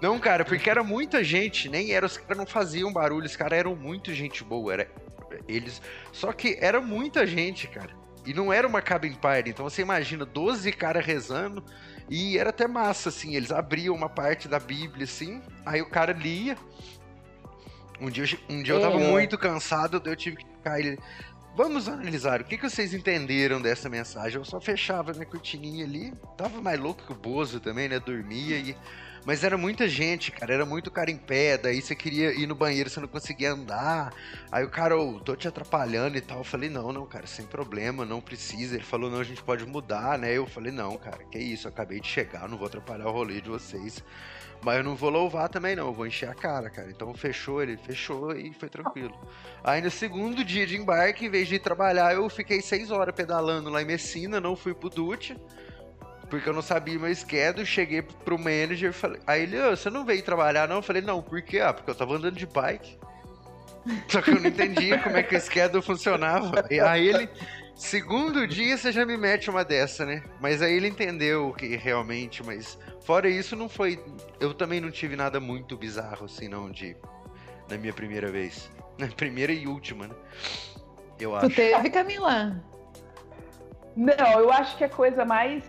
Não, 0.00 0.18
cara, 0.18 0.44
porque 0.44 0.70
era 0.70 0.84
muita 0.84 1.24
gente, 1.24 1.68
nem 1.68 1.92
era, 1.92 2.06
os 2.06 2.16
caras 2.16 2.38
não 2.38 2.46
faziam 2.46 2.92
barulho, 2.92 3.26
os 3.26 3.36
caras 3.36 3.58
eram 3.58 3.74
muito 3.74 4.14
gente 4.14 4.44
boa. 4.44 4.72
Era, 4.72 4.88
eles. 5.48 5.80
Só 6.12 6.32
que 6.32 6.56
era 6.60 6.80
muita 6.80 7.26
gente, 7.26 7.66
cara. 7.68 7.90
E 8.24 8.34
não 8.34 8.52
era 8.52 8.66
uma 8.66 8.82
cabin 8.82 9.14
party. 9.14 9.50
Então 9.50 9.68
você 9.68 9.82
imagina 9.82 10.24
12 10.24 10.70
caras 10.72 11.04
rezando. 11.04 11.64
E 12.08 12.36
era 12.36 12.50
até 12.50 12.66
massa, 12.66 13.08
assim. 13.08 13.36
Eles 13.36 13.52
abriam 13.52 13.94
uma 13.94 14.08
parte 14.08 14.48
da 14.48 14.58
Bíblia, 14.58 15.04
assim. 15.04 15.40
Aí 15.64 15.80
o 15.80 15.88
cara 15.88 16.12
lia. 16.12 16.56
Um 18.00 18.10
dia, 18.10 18.24
um 18.48 18.62
dia 18.62 18.74
eu 18.74 18.80
tava 18.80 18.98
é. 19.00 19.10
muito 19.10 19.36
cansado, 19.36 20.02
eu 20.04 20.16
tive 20.16 20.36
que 20.36 20.46
ficar. 20.46 20.80
Ele, 20.80 20.98
Vamos 21.54 21.88
analisar 21.88 22.40
o 22.40 22.44
que, 22.44 22.56
que 22.56 22.70
vocês 22.70 22.94
entenderam 22.94 23.60
dessa 23.60 23.88
mensagem. 23.88 24.38
Eu 24.38 24.44
só 24.44 24.60
fechava 24.60 25.12
minha 25.12 25.26
cortininha 25.26 25.84
ali, 25.84 26.14
tava 26.36 26.60
mais 26.60 26.78
louco 26.78 27.04
que 27.04 27.12
o 27.12 27.14
Bozo 27.14 27.58
também, 27.58 27.88
né? 27.88 27.98
Dormia 27.98 28.56
e. 28.56 28.76
Mas 29.24 29.44
era 29.44 29.58
muita 29.58 29.86
gente, 29.86 30.32
cara, 30.32 30.54
era 30.54 30.64
muito 30.64 30.90
cara 30.90 31.10
em 31.10 31.16
pé, 31.18 31.58
daí 31.58 31.82
você 31.82 31.94
queria 31.94 32.32
ir 32.32 32.46
no 32.46 32.54
banheiro, 32.54 32.88
você 32.88 33.00
não 33.00 33.08
conseguia 33.08 33.52
andar. 33.52 34.14
Aí 34.50 34.64
o 34.64 34.70
cara, 34.70 34.96
oh, 34.96 35.20
tô 35.20 35.36
te 35.36 35.46
atrapalhando 35.46 36.16
e 36.16 36.22
tal. 36.22 36.38
Eu 36.38 36.44
falei, 36.44 36.70
não, 36.70 36.90
não, 36.90 37.04
cara, 37.04 37.26
sem 37.26 37.44
problema, 37.44 38.06
não 38.06 38.20
precisa. 38.20 38.76
Ele 38.76 38.84
falou, 38.84 39.10
não, 39.10 39.18
a 39.20 39.24
gente 39.24 39.42
pode 39.42 39.66
mudar, 39.66 40.18
né? 40.18 40.32
Eu 40.32 40.46
falei, 40.46 40.72
não, 40.72 40.96
cara, 40.96 41.22
que 41.24 41.38
isso, 41.38 41.66
eu 41.66 41.70
acabei 41.70 42.00
de 42.00 42.06
chegar, 42.06 42.48
não 42.48 42.56
vou 42.56 42.66
atrapalhar 42.66 43.08
o 43.08 43.12
rolê 43.12 43.42
de 43.42 43.50
vocês. 43.50 44.02
Mas 44.62 44.76
eu 44.76 44.84
não 44.84 44.94
vou 44.94 45.10
louvar 45.10 45.48
também, 45.48 45.74
não. 45.74 45.86
Eu 45.86 45.92
vou 45.92 46.06
encher 46.06 46.28
a 46.28 46.34
cara, 46.34 46.68
cara. 46.68 46.90
Então 46.90 47.12
fechou, 47.14 47.62
ele 47.62 47.76
fechou 47.76 48.34
e 48.36 48.52
foi 48.52 48.68
tranquilo. 48.68 49.14
Aí 49.64 49.80
no 49.80 49.90
segundo 49.90 50.44
dia 50.44 50.66
de 50.66 50.76
embarque, 50.76 51.26
em 51.26 51.30
vez 51.30 51.48
de 51.48 51.54
ir 51.54 51.60
trabalhar, 51.60 52.14
eu 52.14 52.28
fiquei 52.28 52.60
seis 52.60 52.90
horas 52.90 53.14
pedalando 53.14 53.70
lá 53.70 53.80
em 53.80 53.86
Messina, 53.86 54.40
não 54.40 54.54
fui 54.54 54.74
pro 54.74 54.90
Dutch. 54.90 55.32
Porque 56.28 56.48
eu 56.48 56.52
não 56.52 56.62
sabia 56.62 56.98
meu 56.98 57.12
schedule, 57.12 57.66
cheguei 57.66 58.02
pro 58.02 58.38
manager 58.38 58.92
falei. 58.92 59.20
Aí 59.26 59.42
ele, 59.42 59.60
oh, 59.60 59.76
você 59.76 59.90
não 59.90 60.04
veio 60.04 60.22
trabalhar, 60.22 60.68
não? 60.68 60.76
Eu 60.76 60.82
falei, 60.82 61.02
não, 61.02 61.20
por 61.20 61.42
quê? 61.42 61.58
Ah, 61.58 61.72
porque 61.72 61.90
eu 61.90 61.94
tava 61.94 62.14
andando 62.14 62.36
de 62.36 62.46
bike. 62.46 62.98
Só 64.08 64.20
que 64.22 64.30
eu 64.30 64.40
não 64.40 64.46
entendia 64.46 64.98
como 64.98 65.16
é 65.16 65.22
que 65.22 65.34
o 65.34 65.40
schedule 65.40 65.82
funcionava. 65.82 66.64
E 66.70 66.78
aí 66.78 67.08
ele. 67.08 67.28
Segundo 67.80 68.46
dia 68.46 68.76
você 68.76 68.92
já 68.92 69.06
me 69.06 69.16
mete 69.16 69.48
uma 69.48 69.64
dessa, 69.64 70.04
né? 70.04 70.22
Mas 70.40 70.60
aí 70.60 70.74
ele 70.74 70.88
entendeu 70.88 71.52
que 71.52 71.76
realmente, 71.76 72.44
mas 72.44 72.78
Fora 73.10 73.28
isso, 73.28 73.56
não 73.56 73.68
foi. 73.68 73.98
Eu 74.38 74.54
também 74.54 74.80
não 74.80 74.90
tive 74.90 75.16
nada 75.16 75.40
muito 75.40 75.76
bizarro, 75.76 76.26
assim, 76.26 76.48
não, 76.48 76.70
de. 76.70 76.96
Na 77.68 77.76
minha 77.76 77.92
primeira 77.92 78.30
vez. 78.30 78.70
Na 78.98 79.08
primeira 79.08 79.52
e 79.52 79.66
última, 79.66 80.06
né? 80.06 80.14
Eu 81.18 81.34
acho. 81.34 81.48
Tu 81.48 81.56
teve, 81.56 81.90
Camila? 81.90 82.62
Não, 83.96 84.38
eu 84.38 84.52
acho 84.52 84.76
que 84.76 84.84
a 84.84 84.88
coisa 84.88 85.24
mais 85.24 85.64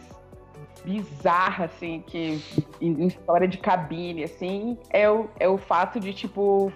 bizarra, 0.83 1.65
assim, 1.65 2.03
que 2.05 2.41
em 2.81 3.07
história 3.07 3.47
de 3.47 3.57
cabine, 3.57 4.23
assim, 4.23 4.77
é 4.89 5.09
o, 5.09 5.29
é 5.39 5.47
o 5.47 5.57
fato 5.57 5.99
de, 5.99 6.13
tipo, 6.13 6.71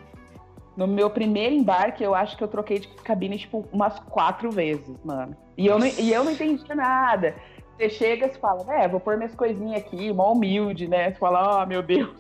no 0.75 0.88
meu 0.88 1.09
primeiro 1.09 1.55
embarque, 1.55 2.03
eu 2.03 2.13
acho 2.13 2.35
que 2.38 2.43
eu 2.43 2.47
troquei 2.47 2.79
de 2.79 2.88
cabine, 2.88 3.38
tipo, 3.38 3.65
umas 3.71 3.97
quatro 3.99 4.51
vezes, 4.51 4.95
mano. 5.03 5.35
E 5.57 5.65
eu 5.67 5.79
não, 5.79 5.88
e 5.88 6.11
eu 6.11 6.23
não 6.23 6.31
entendi 6.31 6.63
nada. 6.75 7.35
Você 7.77 7.89
chega 7.89 8.27
e 8.27 8.33
fala, 8.35 8.65
é, 8.73 8.88
vou 8.88 8.99
pôr 8.99 9.17
minhas 9.17 9.35
coisinhas 9.35 9.81
aqui, 9.81 10.11
mó 10.11 10.33
humilde, 10.33 10.88
né? 10.88 11.11
Você 11.11 11.19
fala, 11.19 11.63
oh, 11.63 11.65
meu 11.65 11.81
Deus, 11.81 12.15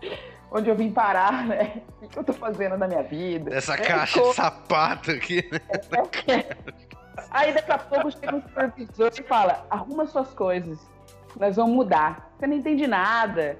onde 0.50 0.68
eu 0.68 0.74
vim 0.74 0.90
parar, 0.90 1.46
né? 1.46 1.82
O 2.00 2.08
que 2.08 2.18
eu 2.18 2.24
tô 2.24 2.32
fazendo 2.32 2.76
na 2.76 2.88
minha 2.88 3.02
vida? 3.02 3.54
Essa 3.54 3.74
é, 3.74 3.78
caixa 3.78 4.20
de 4.20 4.34
sapato 4.34 5.10
aqui, 5.10 5.48
né? 5.50 5.60
É, 6.28 6.32
é. 6.34 6.56
Aí 7.30 7.52
daqui 7.52 7.70
a 7.70 7.78
pouco 7.78 8.10
chega 8.10 8.34
um 8.34 8.42
supervisor 8.42 9.10
e 9.18 9.22
fala, 9.22 9.66
arruma 9.70 10.06
suas 10.06 10.32
coisas, 10.34 10.78
nós 11.38 11.56
vamos 11.56 11.74
mudar. 11.74 12.32
Você 12.38 12.46
não 12.46 12.56
entende 12.56 12.86
nada. 12.86 13.58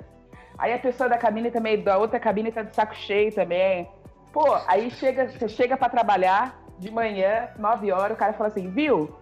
Aí 0.58 0.72
a 0.72 0.78
pessoa 0.78 1.08
da 1.08 1.18
cabine 1.18 1.50
também, 1.50 1.82
da 1.82 1.98
outra 1.98 2.20
cabine 2.20 2.52
tá 2.52 2.62
de 2.62 2.74
saco 2.74 2.94
cheio 2.94 3.32
também. 3.32 3.88
Pô, 4.32 4.54
aí 4.66 4.90
chega, 4.90 5.28
você 5.28 5.48
chega 5.48 5.76
para 5.76 5.88
trabalhar 5.88 6.62
de 6.78 6.90
manhã, 6.90 7.48
9 7.58 7.92
horas, 7.92 8.16
o 8.16 8.18
cara 8.18 8.32
fala 8.32 8.48
assim, 8.48 8.68
viu? 8.70 9.14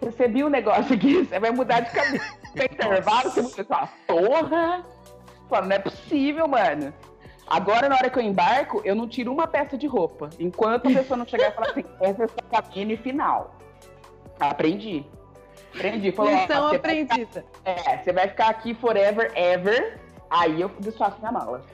recebi 0.00 0.44
um 0.44 0.48
negócio 0.48 0.94
aqui, 0.94 1.24
você 1.24 1.38
vai 1.38 1.50
mudar 1.50 1.80
de 1.80 1.90
cabeça. 1.90 2.38
Tem 2.54 2.66
intervalo, 2.66 3.30
você 3.30 3.64
fala, 3.64 3.88
porra! 4.06 4.84
Fala, 5.48 5.66
não 5.66 5.76
é 5.76 5.78
possível, 5.78 6.46
mano. 6.46 6.92
Agora, 7.46 7.88
na 7.88 7.96
hora 7.96 8.10
que 8.10 8.18
eu 8.18 8.22
embarco, 8.22 8.82
eu 8.84 8.94
não 8.94 9.08
tiro 9.08 9.32
uma 9.32 9.46
peça 9.46 9.76
de 9.76 9.86
roupa. 9.86 10.28
Enquanto 10.38 10.88
a 10.88 10.92
pessoa 10.92 11.16
não 11.16 11.26
chegar 11.26 11.48
e 11.48 11.52
falar 11.52 11.70
assim, 11.70 11.84
essa 12.00 12.22
é 12.22 12.24
a 12.26 12.28
sua 12.28 12.42
cabine 12.50 12.96
final. 12.96 13.56
Aprendi. 14.38 15.06
Aprendi. 15.74 16.12
Falou, 16.12 16.32
Lição 16.32 16.68
aprendida. 16.68 17.44
é, 17.64 17.98
você 17.98 18.12
vai 18.12 18.28
ficar 18.28 18.48
aqui 18.48 18.74
forever, 18.74 19.32
ever. 19.34 19.98
Aí 20.30 20.60
eu 20.60 20.70
desfaço 20.78 21.18
minha 21.18 21.32
mala. 21.32 21.64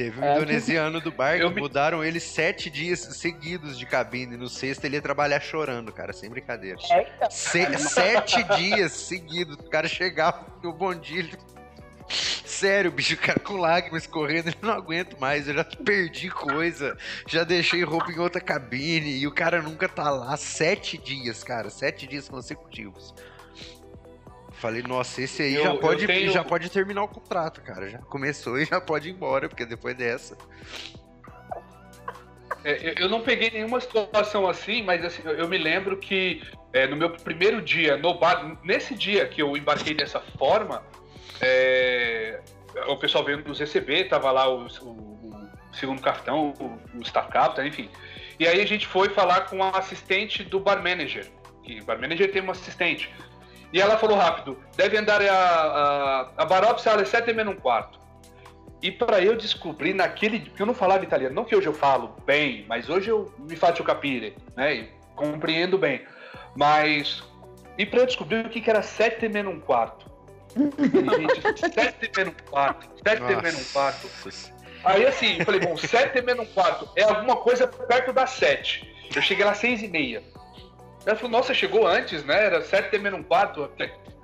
Teve 0.00 0.18
um 0.18 0.24
é, 0.24 0.34
indonesiano 0.34 0.98
do 0.98 1.12
bar 1.12 1.38
que 1.38 1.46
me... 1.50 1.60
mudaram 1.60 2.02
ele 2.02 2.18
sete 2.18 2.70
dias 2.70 3.00
seguidos 3.00 3.78
de 3.78 3.84
cabine. 3.84 4.34
No 4.34 4.48
sexto 4.48 4.86
ele 4.86 4.96
ia 4.96 5.02
trabalhar 5.02 5.40
chorando, 5.40 5.92
cara, 5.92 6.14
sem 6.14 6.30
brincadeira. 6.30 6.78
É, 6.90 7.02
então. 7.02 7.30
Se... 7.30 7.76
sete 7.76 8.42
dias 8.56 8.92
seguidos. 8.92 9.56
O 9.56 9.68
cara 9.68 9.86
chegava 9.86 10.46
no 10.62 10.72
bom 10.72 10.94
dia. 10.94 11.28
Sério, 12.08 12.90
bicho, 12.90 13.12
o 13.12 13.18
cara 13.18 13.38
com 13.38 13.56
lágrimas 13.56 14.06
correndo, 14.06 14.48
eu 14.48 14.54
não 14.62 14.72
aguento 14.72 15.20
mais, 15.20 15.46
eu 15.46 15.54
já 15.54 15.64
perdi 15.64 16.28
coisa, 16.28 16.96
já 17.26 17.44
deixei 17.44 17.84
roupa 17.84 18.10
em 18.10 18.18
outra 18.18 18.40
cabine 18.40 19.18
e 19.18 19.26
o 19.26 19.32
cara 19.32 19.62
nunca 19.62 19.88
tá 19.88 20.10
lá. 20.10 20.34
Sete 20.36 20.96
dias, 20.96 21.44
cara, 21.44 21.68
sete 21.68 22.06
dias 22.06 22.26
consecutivos. 22.26 23.14
Falei, 24.60 24.82
nossa, 24.82 25.22
esse 25.22 25.42
aí 25.42 25.54
eu, 25.54 25.64
já, 25.64 25.74
pode, 25.74 26.06
tenho... 26.06 26.30
já 26.30 26.44
pode 26.44 26.68
terminar 26.68 27.02
o 27.02 27.08
contrato, 27.08 27.62
cara. 27.62 27.88
Já 27.88 27.98
começou 27.98 28.58
e 28.58 28.66
já 28.66 28.78
pode 28.78 29.08
ir 29.08 29.12
embora, 29.12 29.48
porque 29.48 29.64
depois 29.64 29.96
dessa. 29.96 30.36
É, 32.62 33.02
eu 33.02 33.08
não 33.08 33.22
peguei 33.22 33.50
nenhuma 33.50 33.80
situação 33.80 34.46
assim, 34.46 34.82
mas 34.82 35.02
assim, 35.02 35.22
eu 35.24 35.48
me 35.48 35.56
lembro 35.56 35.96
que 35.96 36.42
é, 36.74 36.86
no 36.86 36.94
meu 36.94 37.08
primeiro 37.08 37.62
dia 37.62 37.96
no 37.96 38.12
bar, 38.12 38.58
nesse 38.62 38.94
dia 38.94 39.26
que 39.26 39.40
eu 39.40 39.56
embarquei 39.56 39.94
dessa 39.94 40.20
forma, 40.20 40.82
é, 41.40 42.38
o 42.86 42.98
pessoal 42.98 43.24
veio 43.24 43.42
nos 43.42 43.58
receber, 43.58 44.10
tava 44.10 44.30
lá 44.30 44.46
o, 44.46 44.66
o, 44.66 44.90
o 44.90 45.48
segundo 45.72 46.02
capitão, 46.02 46.52
o, 46.60 46.98
o 46.98 47.00
staff 47.00 47.32
captain, 47.32 47.66
enfim. 47.66 47.88
E 48.38 48.46
aí 48.46 48.60
a 48.60 48.66
gente 48.66 48.86
foi 48.86 49.08
falar 49.08 49.46
com 49.46 49.64
a 49.64 49.70
assistente 49.70 50.44
do 50.44 50.60
bar 50.60 50.82
manager, 50.82 51.26
que 51.62 51.80
o 51.80 51.84
bar 51.86 51.98
manager 51.98 52.30
tem 52.30 52.42
uma 52.42 52.52
assistente. 52.52 53.10
E 53.72 53.80
ela 53.80 53.96
falou 53.96 54.16
rápido, 54.16 54.58
deve 54.76 54.96
andar 54.96 55.22
a, 55.22 55.32
a, 55.32 56.30
a 56.38 56.44
Barópsia 56.44 56.92
às 56.92 57.08
sete 57.08 57.32
meia 57.32 57.48
um 57.48 57.56
quarto. 57.56 58.00
E 58.82 58.90
para 58.90 59.20
eu 59.22 59.36
descobrir 59.36 59.94
naquele. 59.94 60.40
Porque 60.40 60.62
eu 60.62 60.66
não 60.66 60.74
falava 60.74 61.04
italiano, 61.04 61.34
não 61.34 61.44
que 61.44 61.54
hoje 61.54 61.66
eu 61.66 61.74
falo 61.74 62.16
bem, 62.24 62.64
mas 62.66 62.88
hoje 62.88 63.10
eu 63.10 63.32
me 63.38 63.54
faccio 63.54 63.84
capire, 63.84 64.34
né? 64.56 64.74
E 64.74 64.88
compreendo 65.14 65.76
bem. 65.76 66.02
Mas. 66.56 67.22
E 67.76 67.84
para 67.86 68.00
eu 68.00 68.06
descobrir 68.06 68.44
o 68.44 68.48
que, 68.48 68.60
que 68.60 68.70
era 68.70 68.82
sete 68.82 69.28
meia 69.28 69.48
um 69.48 69.60
quarto. 69.60 70.10
gente, 70.56 71.60
sete 71.72 72.10
meia 72.16 72.30
um 72.30 72.50
quarto, 72.50 72.88
sete 73.06 73.20
meia 73.20 73.56
um 73.56 73.64
quarto. 73.72 74.08
Aí 74.82 75.06
assim, 75.06 75.38
eu 75.38 75.44
falei, 75.44 75.60
bom, 75.60 75.76
sete 75.76 76.22
meia 76.22 76.40
um 76.40 76.46
quarto 76.46 76.88
é 76.96 77.02
alguma 77.02 77.36
coisa 77.36 77.66
perto 77.66 78.12
das 78.12 78.30
sete. 78.30 78.90
Eu 79.14 79.20
cheguei 79.20 79.44
lá 79.44 79.54
seis 79.54 79.82
e 79.82 79.88
meia. 79.88 80.22
Ela 81.06 81.16
falou, 81.16 81.30
nossa, 81.30 81.54
chegou 81.54 81.86
antes, 81.86 82.24
né? 82.24 82.46
Era 82.46 82.62
sete 82.62 82.96
e 82.96 82.98
meia 82.98 83.16
um 83.16 83.22
quarto, 83.22 83.70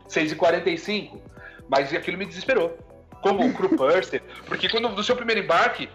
seis 0.08 0.32
e 0.32 0.36
quarenta 0.36 0.70
e 0.70 0.76
cinco. 0.76 1.22
Mas 1.68 1.92
aquilo 1.92 2.18
me 2.18 2.26
desesperou 2.26 2.78
como 3.20 3.44
o 3.44 3.52
crew 3.52 3.70
purser, 3.70 4.22
porque 4.46 4.68
quando 4.68 4.88
no 4.88 5.02
seu 5.02 5.16
primeiro 5.16 5.40
embarque 5.40 5.88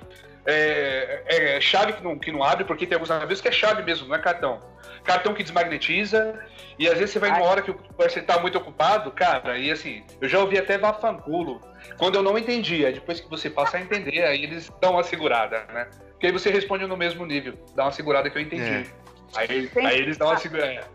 é, 0.46 1.24
é, 1.28 1.62
chave 1.62 1.94
que 1.94 2.04
não, 2.04 2.17
que 2.17 2.32
não 2.32 2.44
abre, 2.44 2.65
porque 2.65 2.86
tem 2.86 2.96
alguns 2.96 3.10
navios 3.10 3.39
que 3.39 3.48
é 3.48 3.52
chave 3.52 3.84
mesmo, 3.84 4.08
não 4.08 4.15
é 4.15 4.20
cartão. 4.20 4.60
Cartão 5.04 5.34
que 5.34 5.41
desmagnetiza, 5.41 6.39
e 6.78 6.88
às 6.88 6.98
vezes 6.98 7.12
você 7.12 7.20
vai 7.20 7.32
numa 7.32 7.46
hora 7.46 7.62
que 7.62 7.72
o 7.72 7.76
purser 7.76 8.26
tá 8.26 8.39
muito 8.39 8.58
ocupado, 8.58 9.12
cara, 9.12 9.58
e 9.58 9.72
assim, 9.72 10.04
eu 10.20 10.28
já 10.28 10.39
ouvi 10.39 10.58
até 10.58 10.78
vafanculo, 10.78 11.62
quando 11.98 12.15
eu 12.15 12.24
não 12.24 12.38
entendia, 12.38 12.91
depois 12.91 13.20
que 13.20 13.30
você 13.30 13.50
passa 13.50 13.78
a 13.78 13.82
entender, 13.82 14.24
aí 14.24 14.44
eles 14.44 14.70
dão 14.82 14.94
uma 14.94 15.04
segurada, 15.04 15.63
né? 15.74 15.88
Porque 16.12 16.28
aí 16.28 16.32
você 16.32 16.52
responde 16.52 16.86
no 16.86 16.98
mesmo 16.98 17.26
nível, 17.26 17.54
dá 17.76 17.86
uma 17.86 17.91
segurada 17.91 18.30
que 18.30 18.38
eu 18.38 18.41
entendi. 18.41 18.63
É. 18.63 19.01
Aí, 19.36 19.70
aí 19.76 19.98
eles 19.98 20.17
dão 20.17 20.28
uma 20.28 20.38
segurada. 20.38 20.88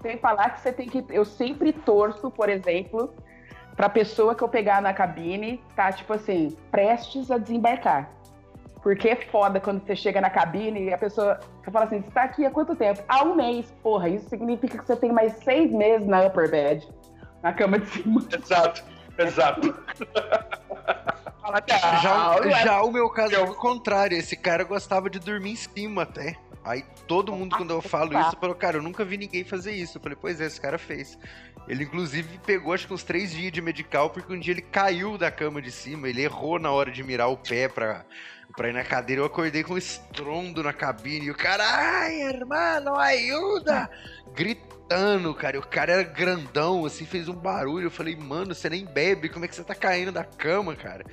Sem 0.00 0.18
falar 0.18 0.50
que 0.50 0.60
você 0.60 0.72
tem 0.72 0.88
que. 0.88 1.04
Eu 1.10 1.24
sempre 1.24 1.72
torço, 1.72 2.30
por 2.30 2.48
exemplo, 2.48 3.14
pra 3.76 3.88
pessoa 3.88 4.34
que 4.34 4.42
eu 4.42 4.48
pegar 4.48 4.82
na 4.82 4.92
cabine, 4.92 5.62
tá, 5.76 5.92
tipo 5.92 6.12
assim, 6.12 6.56
prestes 6.70 7.30
a 7.30 7.38
desembarcar. 7.38 8.10
Porque 8.82 9.10
é 9.10 9.16
foda 9.16 9.60
quando 9.60 9.84
você 9.86 9.94
chega 9.94 10.20
na 10.20 10.28
cabine 10.28 10.86
e 10.86 10.92
a 10.92 10.98
pessoa 10.98 11.38
você 11.62 11.70
fala 11.70 11.84
assim, 11.84 12.00
você 12.00 12.10
tá 12.10 12.24
aqui 12.24 12.44
há 12.44 12.50
quanto 12.50 12.74
tempo? 12.74 13.00
Há 13.06 13.22
um 13.22 13.36
mês. 13.36 13.72
Porra, 13.82 14.08
isso 14.08 14.28
significa 14.28 14.76
que 14.76 14.84
você 14.84 14.96
tem 14.96 15.12
mais 15.12 15.32
seis 15.44 15.70
meses 15.70 16.06
na 16.06 16.26
upper 16.26 16.50
bed, 16.50 16.88
na 17.42 17.52
cama 17.52 17.78
de 17.78 17.86
cima. 17.86 18.20
Exato, 18.36 18.82
exato. 19.18 19.74
já, 22.02 22.62
já 22.64 22.82
o 22.82 22.90
meu 22.90 23.10
caso 23.10 23.34
é 23.34 23.40
o 23.40 23.54
contrário, 23.54 24.16
esse 24.16 24.34
cara 24.34 24.64
gostava 24.64 25.10
de 25.10 25.18
dormir 25.18 25.52
em 25.52 25.56
cima 25.56 26.02
até. 26.02 26.34
Aí 26.64 26.84
todo 27.08 27.32
mundo, 27.32 27.56
quando 27.56 27.70
eu 27.70 27.82
falo 27.82 28.18
isso, 28.18 28.36
falou, 28.40 28.54
cara, 28.54 28.76
eu 28.76 28.82
nunca 28.82 29.04
vi 29.04 29.16
ninguém 29.16 29.42
fazer 29.42 29.72
isso. 29.72 29.98
Eu 29.98 30.02
falei, 30.02 30.16
pois 30.20 30.40
é, 30.40 30.46
esse 30.46 30.60
cara 30.60 30.78
fez. 30.78 31.18
Ele, 31.66 31.84
inclusive, 31.84 32.38
pegou 32.44 32.72
acho 32.72 32.86
que 32.86 32.94
uns 32.94 33.02
três 33.02 33.32
dias 33.32 33.52
de 33.52 33.60
medical, 33.60 34.10
porque 34.10 34.32
um 34.32 34.38
dia 34.38 34.52
ele 34.52 34.62
caiu 34.62 35.18
da 35.18 35.30
cama 35.30 35.60
de 35.60 35.70
cima, 35.70 36.08
ele 36.08 36.22
errou 36.22 36.58
na 36.58 36.70
hora 36.70 36.90
de 36.90 37.02
mirar 37.02 37.28
o 37.28 37.36
pé 37.36 37.68
pra, 37.68 38.04
pra 38.56 38.68
ir 38.68 38.72
na 38.72 38.84
cadeira. 38.84 39.22
Eu 39.22 39.26
acordei 39.26 39.62
com 39.62 39.74
um 39.74 39.78
estrondo 39.78 40.62
na 40.62 40.72
cabine, 40.72 41.26
e 41.26 41.30
o 41.30 41.34
cara, 41.34 41.64
ai, 41.64 42.22
irmão, 42.22 42.96
ajuda! 42.96 43.90
Gritando, 44.34 45.34
cara. 45.34 45.56
E 45.56 45.60
o 45.60 45.66
cara 45.66 45.92
era 45.92 46.02
grandão, 46.02 46.84
assim, 46.84 47.04
fez 47.04 47.28
um 47.28 47.34
barulho. 47.34 47.86
Eu 47.86 47.90
falei, 47.90 48.16
mano, 48.16 48.54
você 48.54 48.68
nem 48.68 48.84
bebe, 48.84 49.28
como 49.28 49.44
é 49.44 49.48
que 49.48 49.54
você 49.54 49.64
tá 49.64 49.74
caindo 49.74 50.12
da 50.12 50.24
cama, 50.24 50.74
cara? 50.76 51.04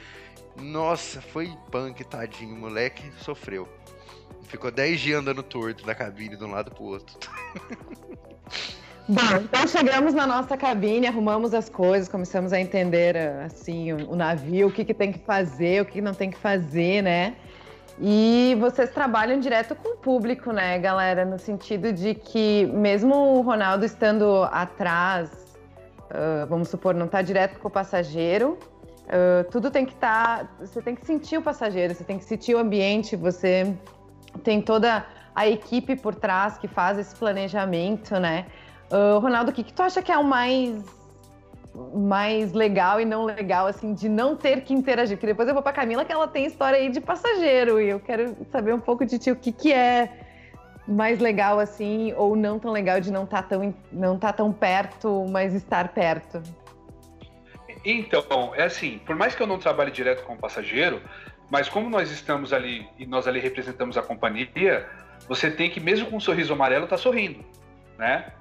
Nossa, 0.58 1.22
foi 1.22 1.52
punk, 1.72 2.04
tadinho, 2.04 2.56
o 2.56 2.60
moleque 2.60 3.12
sofreu. 3.20 3.68
Ficou 4.50 4.72
10 4.72 5.00
dias 5.00 5.20
andando 5.20 5.44
torto 5.44 5.86
da 5.86 5.94
cabine 5.94 6.36
de 6.36 6.44
um 6.44 6.52
lado 6.52 6.72
pro 6.72 6.84
outro. 6.84 7.16
Bom, 9.08 9.38
então 9.44 9.68
chegamos 9.68 10.14
na 10.14 10.28
nossa 10.28 10.58
cabine, 10.58 11.08
arrumamos 11.08 11.54
as 11.54 11.68
coisas, 11.70 12.08
começamos 12.08 12.52
a 12.52 12.60
entender 12.60 13.16
assim 13.44 13.94
o, 13.94 14.12
o 14.12 14.16
navio, 14.16 14.68
o 14.68 14.72
que, 14.72 14.84
que 14.84 14.94
tem 14.94 15.12
que 15.12 15.20
fazer, 15.20 15.82
o 15.82 15.86
que, 15.86 15.94
que 15.94 16.02
não 16.02 16.14
tem 16.14 16.30
que 16.30 16.38
fazer, 16.38 17.02
né? 17.02 17.36
E 18.00 18.56
vocês 18.60 18.92
trabalham 18.92 19.40
direto 19.40 19.76
com 19.76 19.96
o 19.96 19.98
público, 19.98 20.52
né, 20.52 20.80
galera? 20.80 21.26
No 21.26 21.38
sentido 21.38 21.92
de 21.92 22.16
que, 22.16 22.66
mesmo 22.68 23.16
o 23.16 23.42
Ronaldo 23.42 23.86
estando 23.86 24.48
atrás, 24.52 25.30
uh, 26.10 26.48
vamos 26.48 26.70
supor, 26.70 26.96
não 26.96 27.08
está 27.08 27.22
direto 27.22 27.60
com 27.60 27.68
o 27.68 27.72
passageiro, 27.72 28.58
uh, 29.06 29.50
tudo 29.52 29.70
tem 29.70 29.86
que 29.86 29.94
estar. 29.94 30.40
Tá, 30.40 30.50
você 30.60 30.82
tem 30.82 30.96
que 30.96 31.06
sentir 31.06 31.38
o 31.38 31.42
passageiro, 31.42 31.94
você 31.94 32.04
tem 32.04 32.18
que 32.18 32.26
sentir 32.26 32.56
o 32.56 32.60
ambiente, 32.60 33.16
você 33.16 33.76
tem 34.44 34.62
toda 34.62 35.06
a 35.36 35.48
equipe 35.48 35.96
por 35.96 36.16
trás 36.16 36.58
que 36.58 36.68
faz 36.68 36.98
esse 36.98 37.16
planejamento, 37.16 38.20
né? 38.20 38.46
Uh, 38.92 39.20
Ronaldo, 39.20 39.52
o 39.52 39.54
que, 39.54 39.64
que 39.64 39.74
tu 39.74 39.84
acha 39.84 40.02
que 40.02 40.12
é 40.12 40.18
o 40.18 40.24
mais 40.24 40.84
mais 41.94 42.52
legal 42.52 43.00
e 43.00 43.06
não 43.06 43.26
legal, 43.26 43.68
assim, 43.68 43.94
de 43.94 44.10
não 44.10 44.36
ter 44.36 44.62
que 44.62 44.74
interagir? 44.74 45.16
Porque 45.16 45.28
depois 45.28 45.48
eu 45.48 45.54
vou 45.54 45.62
pra 45.62 45.72
Camila 45.72 46.04
que 46.04 46.12
ela 46.12 46.28
tem 46.28 46.46
história 46.46 46.80
aí 46.80 46.90
de 46.90 47.00
passageiro 47.00 47.80
e 47.80 47.90
eu 47.90 48.00
quero 48.00 48.36
saber 48.52 48.74
um 48.74 48.80
pouco 48.80 49.06
de 49.06 49.20
ti, 49.20 49.32
o 49.32 49.36
que, 49.36 49.52
que 49.52 49.72
é 49.72 50.10
mais 50.88 51.20
legal, 51.20 51.60
assim, 51.60 52.12
ou 52.18 52.36
não 52.36 52.58
tão 52.58 52.72
legal 52.72 53.00
de 53.00 53.12
não 53.12 53.24
estar 53.24 53.44
tá 53.44 53.50
tão, 53.50 53.74
não 53.92 54.18
tá 54.18 54.34
tão 54.34 54.52
perto, 54.52 55.26
mas 55.30 55.54
estar 55.54 55.90
perto? 55.90 56.42
Então, 57.86 58.54
é 58.56 58.64
assim, 58.64 59.00
por 59.06 59.16
mais 59.16 59.36
que 59.36 59.42
eu 59.42 59.48
não 59.48 59.60
trabalhe 59.60 59.92
direto 59.92 60.24
com 60.24 60.36
passageiro, 60.36 61.02
mas 61.50 61.68
como 61.68 61.90
nós 61.90 62.12
estamos 62.12 62.54
ali 62.54 62.88
e 62.98 63.06
nós 63.06 63.28
ali 63.28 63.40
representamos 63.40 63.98
a 63.98 64.02
companhia, 64.02 64.88
você 65.28 65.50
tem 65.50 65.70
que, 65.70 65.80
mesmo 65.80 66.10
com 66.10 66.18
um 66.18 66.20
sorriso 66.20 66.54
amarelo, 66.54 66.86
estar 66.86 66.98
tá 66.98 67.02
sorrindo, 67.02 67.44
né? 67.98 68.32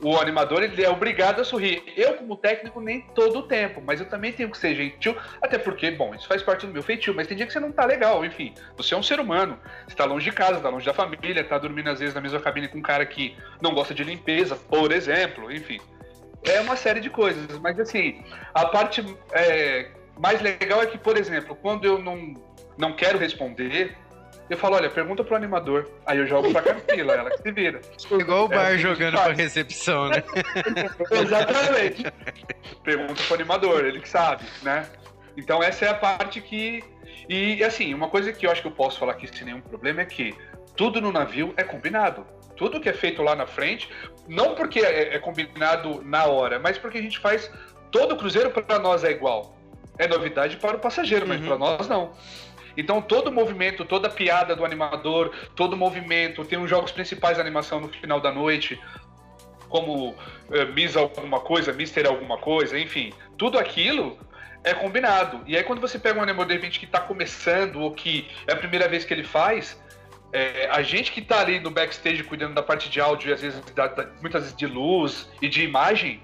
O 0.00 0.16
animador 0.16 0.62
ele 0.62 0.84
é 0.84 0.88
obrigado 0.88 1.40
a 1.40 1.44
sorrir. 1.44 1.82
Eu, 1.96 2.14
como 2.14 2.36
técnico, 2.36 2.80
nem 2.80 3.00
todo 3.00 3.40
o 3.40 3.42
tempo, 3.42 3.82
mas 3.84 3.98
eu 3.98 4.06
também 4.06 4.32
tenho 4.32 4.48
que 4.48 4.56
ser 4.56 4.74
gentil, 4.76 5.16
até 5.42 5.58
porque, 5.58 5.90
bom, 5.90 6.14
isso 6.14 6.28
faz 6.28 6.40
parte 6.40 6.66
do 6.66 6.72
meu 6.72 6.84
feitio, 6.84 7.12
mas 7.14 7.26
tem 7.26 7.36
dia 7.36 7.46
que 7.46 7.52
você 7.52 7.58
não 7.58 7.72
tá 7.72 7.84
legal, 7.84 8.24
enfim. 8.24 8.54
Você 8.76 8.94
é 8.94 8.96
um 8.96 9.02
ser 9.02 9.18
humano, 9.18 9.58
você 9.86 9.96
tá 9.96 10.04
longe 10.04 10.30
de 10.30 10.36
casa, 10.36 10.60
tá 10.60 10.68
longe 10.68 10.86
da 10.86 10.94
família, 10.94 11.42
tá 11.42 11.58
dormindo 11.58 11.90
às 11.90 11.98
vezes 11.98 12.14
na 12.14 12.20
mesma 12.20 12.38
cabine 12.38 12.68
com 12.68 12.78
um 12.78 12.82
cara 12.82 13.04
que 13.04 13.36
não 13.60 13.74
gosta 13.74 13.92
de 13.92 14.04
limpeza, 14.04 14.54
por 14.54 14.92
exemplo, 14.92 15.50
enfim. 15.50 15.80
É 16.44 16.60
uma 16.60 16.76
série 16.76 17.00
de 17.00 17.10
coisas, 17.10 17.58
mas 17.58 17.80
assim, 17.80 18.22
a 18.54 18.66
parte 18.66 19.04
é, 19.32 19.90
mais 20.16 20.40
legal 20.40 20.80
é 20.80 20.86
que, 20.86 20.96
por 20.96 21.16
exemplo, 21.16 21.56
quando 21.56 21.84
eu 21.84 21.98
não 21.98 22.34
não 22.78 22.94
quero 22.94 23.18
responder, 23.18 23.96
eu 24.48 24.56
falo, 24.56 24.76
olha, 24.76 24.88
pergunta 24.88 25.22
pro 25.22 25.36
animador. 25.36 25.90
Aí 26.06 26.18
eu 26.18 26.26
jogo 26.26 26.50
pra 26.50 26.62
Camila, 26.62 27.12
ela 27.12 27.30
que 27.30 27.42
se 27.42 27.52
vira. 27.52 27.80
Igual 28.10 28.44
o 28.46 28.48
bar 28.48 28.72
é, 28.72 28.78
jogando 28.78 29.12
pra 29.12 29.32
recepção, 29.32 30.08
né? 30.08 30.22
Exatamente. 31.12 32.04
Pergunta 32.82 33.22
pro 33.24 33.34
animador, 33.34 33.84
ele 33.84 34.00
que 34.00 34.08
sabe, 34.08 34.44
né? 34.62 34.88
Então 35.36 35.62
essa 35.62 35.84
é 35.84 35.88
a 35.88 35.94
parte 35.94 36.40
que. 36.40 36.82
E 37.28 37.62
assim, 37.62 37.92
uma 37.92 38.08
coisa 38.08 38.32
que 38.32 38.46
eu 38.46 38.50
acho 38.50 38.62
que 38.62 38.68
eu 38.68 38.72
posso 38.72 38.98
falar 38.98 39.12
aqui 39.12 39.26
sem 39.26 39.44
nenhum 39.44 39.60
problema 39.60 40.00
é 40.00 40.06
que 40.06 40.34
tudo 40.74 40.98
no 41.00 41.12
navio 41.12 41.52
é 41.56 41.62
combinado. 41.62 42.26
Tudo 42.56 42.80
que 42.80 42.88
é 42.88 42.92
feito 42.94 43.22
lá 43.22 43.36
na 43.36 43.46
frente, 43.46 43.88
não 44.26 44.54
porque 44.54 44.80
é, 44.80 45.14
é 45.14 45.18
combinado 45.18 46.02
na 46.02 46.24
hora, 46.24 46.58
mas 46.58 46.78
porque 46.78 46.98
a 46.98 47.02
gente 47.02 47.18
faz. 47.18 47.50
Todo 47.90 48.16
cruzeiro 48.16 48.50
para 48.50 48.78
nós 48.78 49.04
é 49.04 49.10
igual. 49.10 49.56
É 49.98 50.06
novidade 50.06 50.56
para 50.56 50.76
o 50.76 50.80
passageiro, 50.80 51.26
mas 51.26 51.40
uhum. 51.40 51.46
para 51.46 51.58
nós 51.58 51.88
não. 51.88 52.12
Então 52.78 53.02
todo 53.02 53.32
movimento, 53.32 53.84
toda 53.84 54.08
piada 54.08 54.54
do 54.54 54.64
animador, 54.64 55.32
todo 55.56 55.76
movimento, 55.76 56.44
tem 56.44 56.60
os 56.60 56.70
jogos 56.70 56.92
principais 56.92 57.36
da 57.36 57.42
animação 57.42 57.80
no 57.80 57.88
final 57.88 58.20
da 58.20 58.30
noite, 58.30 58.80
como 59.68 60.10
uh, 60.10 60.16
Miss 60.72 60.96
alguma 60.96 61.40
coisa, 61.40 61.72
Mister 61.72 62.06
alguma 62.06 62.38
coisa, 62.38 62.78
enfim, 62.78 63.12
tudo 63.36 63.58
aquilo 63.58 64.16
é 64.62 64.72
combinado. 64.72 65.42
E 65.44 65.56
aí 65.56 65.64
quando 65.64 65.80
você 65.80 65.98
pega 65.98 66.20
um 66.20 66.22
animador 66.22 66.46
de 66.46 66.54
repente 66.54 66.78
que 66.78 66.84
está 66.84 67.00
começando 67.00 67.80
ou 67.80 67.90
que 67.90 68.28
é 68.46 68.52
a 68.52 68.56
primeira 68.56 68.88
vez 68.88 69.04
que 69.04 69.12
ele 69.12 69.24
faz, 69.24 69.82
é, 70.32 70.68
a 70.70 70.80
gente 70.80 71.10
que 71.10 71.18
está 71.18 71.40
ali 71.40 71.58
no 71.58 71.72
backstage 71.72 72.22
cuidando 72.22 72.54
da 72.54 72.62
parte 72.62 72.88
de 72.88 73.00
áudio 73.00 73.30
e 73.30 73.32
às 73.32 73.40
vezes 73.40 73.60
da, 73.74 73.88
da, 73.88 74.08
muitas 74.20 74.42
vezes 74.42 74.56
de 74.56 74.66
luz 74.68 75.28
e 75.42 75.48
de 75.48 75.64
imagem, 75.64 76.22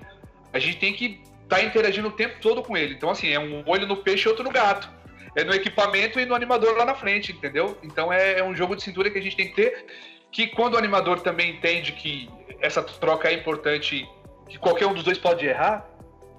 a 0.53 0.61
gente 0.61 0.77
tem 0.77 0.93
que 0.93 1.21
estar 1.43 1.57
tá 1.57 1.63
interagindo 1.65 2.07
o 2.07 2.13
tempo 2.13 2.37
todo 2.41 2.63
com 2.63 2.77
ele. 2.77 2.95
Então 2.95 3.11
assim, 3.11 3.31
é 3.31 3.41
um 3.41 3.65
olho 3.67 3.89
no 3.89 3.97
peixe 3.97 4.29
e 4.29 4.29
outro 4.29 4.45
no 4.45 4.53
gato 4.53 4.89
é 5.37 5.45
no 5.45 5.55
equipamento 5.55 6.21
e 6.21 6.27
no 6.27 6.35
animador 6.35 6.77
lá 6.77 6.85
na 6.85 6.95
frente, 6.95 7.33
entendeu? 7.33 7.77
Então 7.83 8.13
é, 8.13 8.39
é 8.39 8.45
um 8.45 8.55
jogo 8.55 8.77
de 8.77 8.83
cintura 8.83 9.11
que 9.11 9.19
a 9.19 9.23
gente 9.23 9.37
tem 9.37 9.49
que 9.49 9.55
ter, 9.55 9.87
que 10.31 10.49
quando 10.49 10.75
o 10.75 10.79
animador 10.79 11.21
também 11.21 11.51
entende 11.51 11.93
que 11.93 12.31
essa 12.61 12.83
troca 12.83 13.29
é 13.29 13.35
importante, 13.35 14.09
que 14.49 14.59
qualquer 14.59 14.87
um 14.87 14.95
dos 14.95 15.05
dois 15.05 15.19
pode 15.19 15.47
errar, 15.47 15.89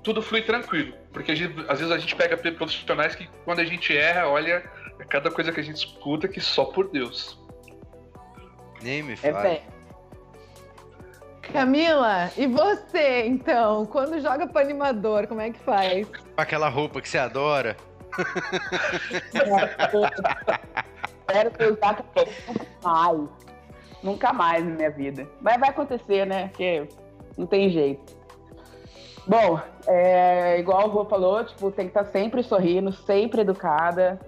tudo 0.03 0.21
flui 0.21 0.41
tranquilo. 0.41 0.93
Porque 1.11 1.35
gente, 1.35 1.53
às 1.67 1.79
vezes 1.79 1.91
a 1.91 1.97
gente 1.97 2.15
pega 2.15 2.37
profissionais 2.37 3.15
que 3.15 3.27
quando 3.43 3.59
a 3.59 3.65
gente 3.65 3.95
erra, 3.95 4.27
olha, 4.27 4.63
é 4.99 5.03
cada 5.05 5.31
coisa 5.31 5.51
que 5.51 5.59
a 5.59 5.63
gente 5.63 5.77
escuta 5.77 6.27
que 6.27 6.39
só 6.39 6.65
por 6.65 6.89
Deus. 6.89 7.39
Nem 8.81 9.01
me 9.01 9.15
fala. 9.15 9.47
É 9.47 9.61
Camila, 11.53 12.31
e 12.35 12.47
você, 12.47 13.25
então? 13.27 13.85
Quando 13.85 14.19
joga 14.19 14.47
para 14.47 14.61
animador, 14.61 15.27
como 15.27 15.41
é 15.41 15.51
que 15.51 15.59
faz? 15.59 16.07
Aquela 16.35 16.67
roupa 16.69 17.01
que 17.01 17.07
você 17.07 17.17
adora. 17.17 17.77
Espero 21.19 21.51
que 21.51 21.63
usar 21.65 21.97
nunca 21.97 22.65
mais. 22.83 23.29
Nunca 24.03 24.33
mais 24.33 24.63
na 24.63 24.71
minha 24.71 24.91
vida. 24.91 25.27
Mas 25.41 25.59
vai 25.59 25.69
acontecer, 25.69 26.25
né? 26.25 26.49
Porque 26.49 26.87
não 27.37 27.47
tem 27.47 27.69
jeito. 27.69 28.15
Bom, 29.27 29.59
é, 29.87 30.59
igual 30.59 30.87
o 30.87 30.91
Rô 30.91 31.05
falou, 31.05 31.43
tipo, 31.43 31.71
tem 31.71 31.85
que 31.85 31.97
estar 31.97 32.05
sempre 32.11 32.43
sorrindo, 32.43 32.91
sempre 32.91 33.41
educada, 33.41 34.19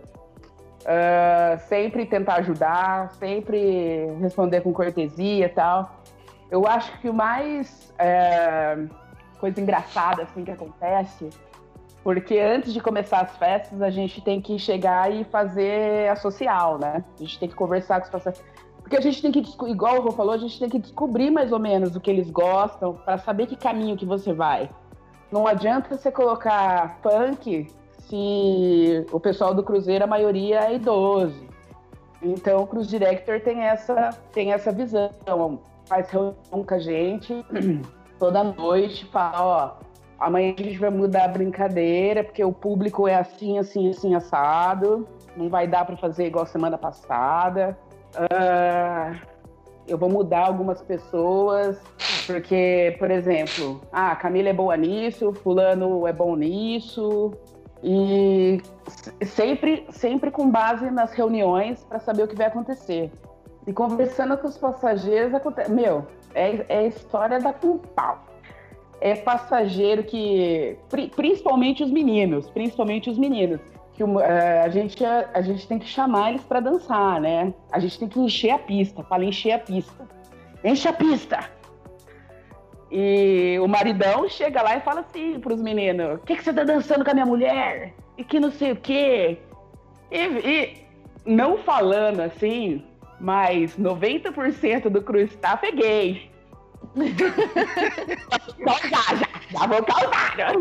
uh, 0.82 1.60
sempre 1.68 2.06
tentar 2.08 2.38
ajudar, 2.38 3.12
sempre 3.14 4.08
responder 4.20 4.62
com 4.62 4.74
cortesia 4.74 5.46
e 5.46 5.50
tal. 5.50 6.02
Eu 6.50 6.66
acho 6.66 7.00
que 7.00 7.10
o 7.10 7.14
mais 7.14 7.94
é, 8.00 8.78
coisa 9.40 9.62
engraçada 9.62 10.24
assim 10.24 10.44
que 10.44 10.52
acontece, 10.52 11.30
porque 12.08 12.40
antes 12.40 12.72
de 12.72 12.80
começar 12.80 13.20
as 13.20 13.36
festas 13.36 13.82
a 13.82 13.90
gente 13.90 14.22
tem 14.22 14.40
que 14.40 14.58
chegar 14.58 15.14
e 15.14 15.26
fazer 15.26 16.10
a 16.10 16.16
social, 16.16 16.80
né? 16.80 17.04
A 17.20 17.22
gente 17.22 17.38
tem 17.38 17.50
que 17.50 17.54
conversar 17.54 18.00
com 18.00 18.06
os 18.06 18.10
pacientes. 18.10 18.42
Porque 18.78 18.96
a 18.96 19.02
gente 19.02 19.22
tem 19.22 19.30
que, 19.30 19.44
igual 19.70 19.98
o 19.98 20.02
Rô 20.02 20.12
falou, 20.12 20.34
a 20.34 20.38
gente 20.38 20.58
tem 20.58 20.70
que 20.70 20.80
descobrir 20.80 21.30
mais 21.30 21.52
ou 21.52 21.60
menos 21.60 21.98
o 21.98 22.00
que 22.00 22.10
eles 22.10 22.30
gostam 22.30 22.94
para 22.94 23.18
saber 23.18 23.48
que 23.48 23.58
caminho 23.58 23.98
que 23.98 24.06
você 24.06 24.32
vai. 24.32 24.70
Não 25.30 25.46
adianta 25.46 25.98
você 25.98 26.10
colocar 26.10 26.98
funk 27.04 27.68
se 28.00 29.06
o 29.12 29.20
pessoal 29.20 29.54
do 29.54 29.62
Cruzeiro, 29.62 30.06
a 30.06 30.08
maioria 30.08 30.62
é 30.62 30.76
idoso. 30.76 31.46
Então 32.22 32.64
o 32.64 32.68
Cruz 32.68 32.88
Director 32.88 33.42
tem 33.42 33.64
essa, 33.64 34.12
tem 34.32 34.54
essa 34.54 34.72
visão. 34.72 35.12
Faz 35.84 36.10
reunião 36.10 36.64
com 36.66 36.74
a 36.74 36.80
gente 36.80 37.46
toda 38.18 38.46
noite, 38.46 39.04
fala, 39.08 39.76
ó, 39.82 39.87
amanhã 40.20 40.54
a 40.58 40.62
gente 40.62 40.78
vai 40.78 40.90
mudar 40.90 41.26
a 41.26 41.28
brincadeira, 41.28 42.24
porque 42.24 42.44
o 42.44 42.52
público 42.52 43.08
é 43.08 43.16
assim, 43.16 43.58
assim, 43.58 43.90
assim, 43.90 44.16
assado. 44.16 45.08
Não 45.36 45.50
vai 45.50 45.68
dar 45.68 45.86
para 45.86 45.98
fazer 45.98 46.28
igual 46.28 46.46
semana 46.46 46.78
passada. 46.78 47.78
Uh, 48.16 49.38
eu 49.88 49.98
vou 49.98 50.10
mudar 50.10 50.48
algumas 50.48 50.82
pessoas, 50.82 51.80
porque, 52.26 52.96
por 53.00 53.10
exemplo, 53.10 53.82
ah, 53.92 54.16
Camila 54.16 54.50
é 54.50 54.54
boa 54.54 54.76
nisso, 54.76 55.32
fulano 55.34 56.06
é 56.06 56.12
bom 56.12 56.36
nisso, 56.36 57.32
e 57.82 58.62
sempre, 59.24 59.86
sempre 59.92 60.30
com 60.30 60.50
base 60.50 60.92
nas 60.92 61.14
reuniões 61.14 61.84
para 61.86 62.00
saber 62.00 62.24
o 62.24 62.28
que 62.28 62.36
vai 62.36 62.48
acontecer. 62.48 63.12
E 63.66 63.74
conversando 63.74 64.38
com 64.38 64.48
os 64.48 64.58
passageiros, 64.58 65.34
acontece, 65.34 65.72
meu, 65.72 66.06
é, 66.34 66.66
é 66.68 66.88
história 66.88 67.40
da 67.40 67.54
com 67.54 67.78
pau. 67.78 68.27
É 69.00 69.16
passageiro 69.16 70.04
que, 70.04 70.78
principalmente 71.16 71.84
os 71.84 71.92
meninos, 71.92 72.50
principalmente 72.50 73.10
os 73.10 73.18
meninos, 73.18 73.60
que 73.94 74.04
uh, 74.04 74.20
a, 74.64 74.70
gente, 74.70 75.04
a, 75.04 75.30
a 75.34 75.42
gente 75.42 75.68
tem 75.68 75.80
que 75.80 75.88
chamar 75.88 76.30
eles 76.30 76.44
para 76.44 76.60
dançar, 76.60 77.22
né? 77.22 77.54
A 77.72 77.80
gente 77.80 78.00
tem 78.00 78.08
que 78.08 78.20
encher 78.20 78.52
a 78.52 78.60
pista, 78.60 79.04
para 79.04 79.24
encher 79.24 79.54
a 79.54 79.60
pista. 79.60 80.08
Enche 80.64 80.88
a 80.88 80.94
pista! 80.94 81.58
E 82.92 83.60
o 83.60 83.68
maridão 83.68 84.30
chega 84.30 84.62
lá 84.62 84.78
e 84.78 84.82
fala 84.82 85.02
assim 85.02 85.40
pros 85.40 85.62
meninos: 85.62 86.16
O 86.16 86.20
que, 86.20 86.36
que 86.36 86.44
você 86.44 86.54
tá 86.54 86.64
dançando 86.64 87.04
com 87.04 87.12
a 87.12 87.14
minha 87.14 87.26
mulher? 87.26 87.94
E 88.18 88.24
que 88.24 88.40
não 88.40 88.52
sei 88.52 88.72
o 88.72 88.76
quê. 88.76 89.38
E, 90.12 90.18
e 90.18 90.88
não 91.26 91.58
falando 91.58 92.22
assim, 92.22 92.82
mas 93.20 93.78
90% 93.78 94.90
do 94.90 95.20
staff 95.20 95.66
é 95.66 95.72
gay. 95.72 96.32
Então 97.06 98.76
já, 98.90 99.16
já, 99.16 99.28
já 99.52 99.68
vou 99.68 99.84
causar. 99.84 100.54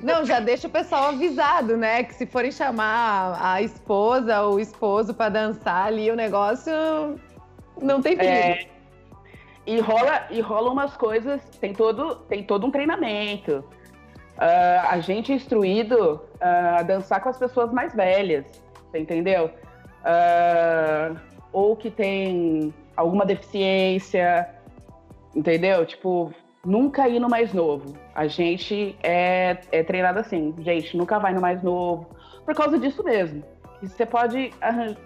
Não, 0.00 0.24
já 0.24 0.40
deixa 0.40 0.66
o 0.66 0.70
pessoal 0.70 1.10
avisado, 1.10 1.76
né? 1.76 2.04
Que 2.04 2.14
se 2.14 2.26
forem 2.26 2.50
chamar 2.50 3.38
a 3.40 3.62
esposa 3.62 4.42
ou 4.42 4.54
o 4.54 4.60
esposo 4.60 5.12
para 5.14 5.28
dançar 5.28 5.86
ali, 5.86 6.10
o 6.10 6.16
negócio 6.16 6.72
não 7.80 8.00
tem 8.00 8.16
perigo. 8.16 8.34
É, 8.34 8.66
e 9.66 9.78
rola, 9.80 10.26
e 10.30 10.40
rola 10.40 10.70
umas 10.70 10.96
coisas, 10.96 11.40
tem 11.60 11.72
todo, 11.72 12.16
tem 12.28 12.42
todo 12.42 12.66
um 12.66 12.70
treinamento. 12.70 13.64
Uh, 14.36 14.88
a 14.88 14.98
gente 14.98 15.30
é 15.30 15.36
instruído 15.36 16.20
uh, 16.40 16.78
a 16.78 16.82
dançar 16.82 17.20
com 17.20 17.28
as 17.28 17.38
pessoas 17.38 17.70
mais 17.72 17.94
velhas, 17.94 18.44
entendeu? 18.92 19.50
Uh, 20.02 21.16
ou 21.52 21.76
que 21.76 21.90
tem 21.90 22.74
alguma 22.96 23.24
deficiência, 23.24 24.48
entendeu? 25.34 25.84
Tipo, 25.86 26.32
nunca 26.64 27.08
ir 27.08 27.18
no 27.18 27.28
mais 27.28 27.52
novo. 27.52 27.94
A 28.14 28.26
gente 28.26 28.96
é, 29.02 29.58
é 29.70 29.82
treinado 29.82 30.18
assim, 30.18 30.54
gente, 30.58 30.96
nunca 30.96 31.18
vai 31.18 31.34
no 31.34 31.40
mais 31.40 31.62
novo, 31.62 32.08
por 32.44 32.54
causa 32.54 32.78
disso 32.78 33.02
mesmo. 33.02 33.42
E 33.82 33.88
você 33.88 34.06
pode 34.06 34.52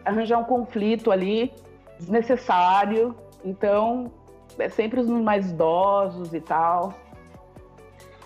arranjar 0.04 0.38
um 0.38 0.44
conflito 0.44 1.10
ali 1.10 1.52
desnecessário, 1.98 3.14
então 3.44 4.12
é 4.58 4.68
sempre 4.68 5.00
os 5.00 5.08
mais 5.08 5.50
idosos 5.50 6.34
e 6.34 6.40
tal. 6.40 6.92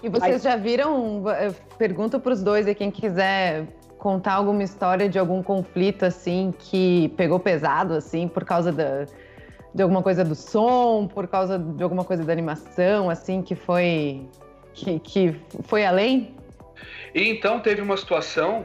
E 0.02 0.08
vocês 0.08 0.32
Mas... 0.32 0.42
já 0.42 0.56
viram? 0.56 1.22
Pergunta 1.78 2.18
para 2.18 2.32
os 2.32 2.42
dois 2.42 2.66
e 2.66 2.74
quem 2.74 2.90
quiser 2.90 3.66
contar 3.98 4.34
alguma 4.34 4.62
história 4.62 5.08
de 5.08 5.18
algum 5.18 5.42
conflito 5.42 6.04
assim 6.04 6.54
que 6.58 7.10
pegou 7.16 7.38
pesado 7.38 7.92
assim 7.92 8.26
por 8.26 8.44
causa 8.44 8.72
da, 8.72 9.04
de 9.74 9.82
alguma 9.82 10.02
coisa 10.02 10.24
do 10.24 10.34
som, 10.34 11.06
por 11.06 11.28
causa 11.28 11.58
de 11.58 11.82
alguma 11.82 12.04
coisa 12.04 12.24
da 12.24 12.32
animação, 12.32 13.08
assim 13.08 13.42
que 13.42 13.54
foi 13.54 14.26
que, 14.72 14.98
que 15.00 15.36
foi 15.64 15.84
além. 15.84 16.34
E 17.14 17.28
então 17.28 17.60
teve 17.60 17.80
uma 17.80 17.96
situação 17.96 18.64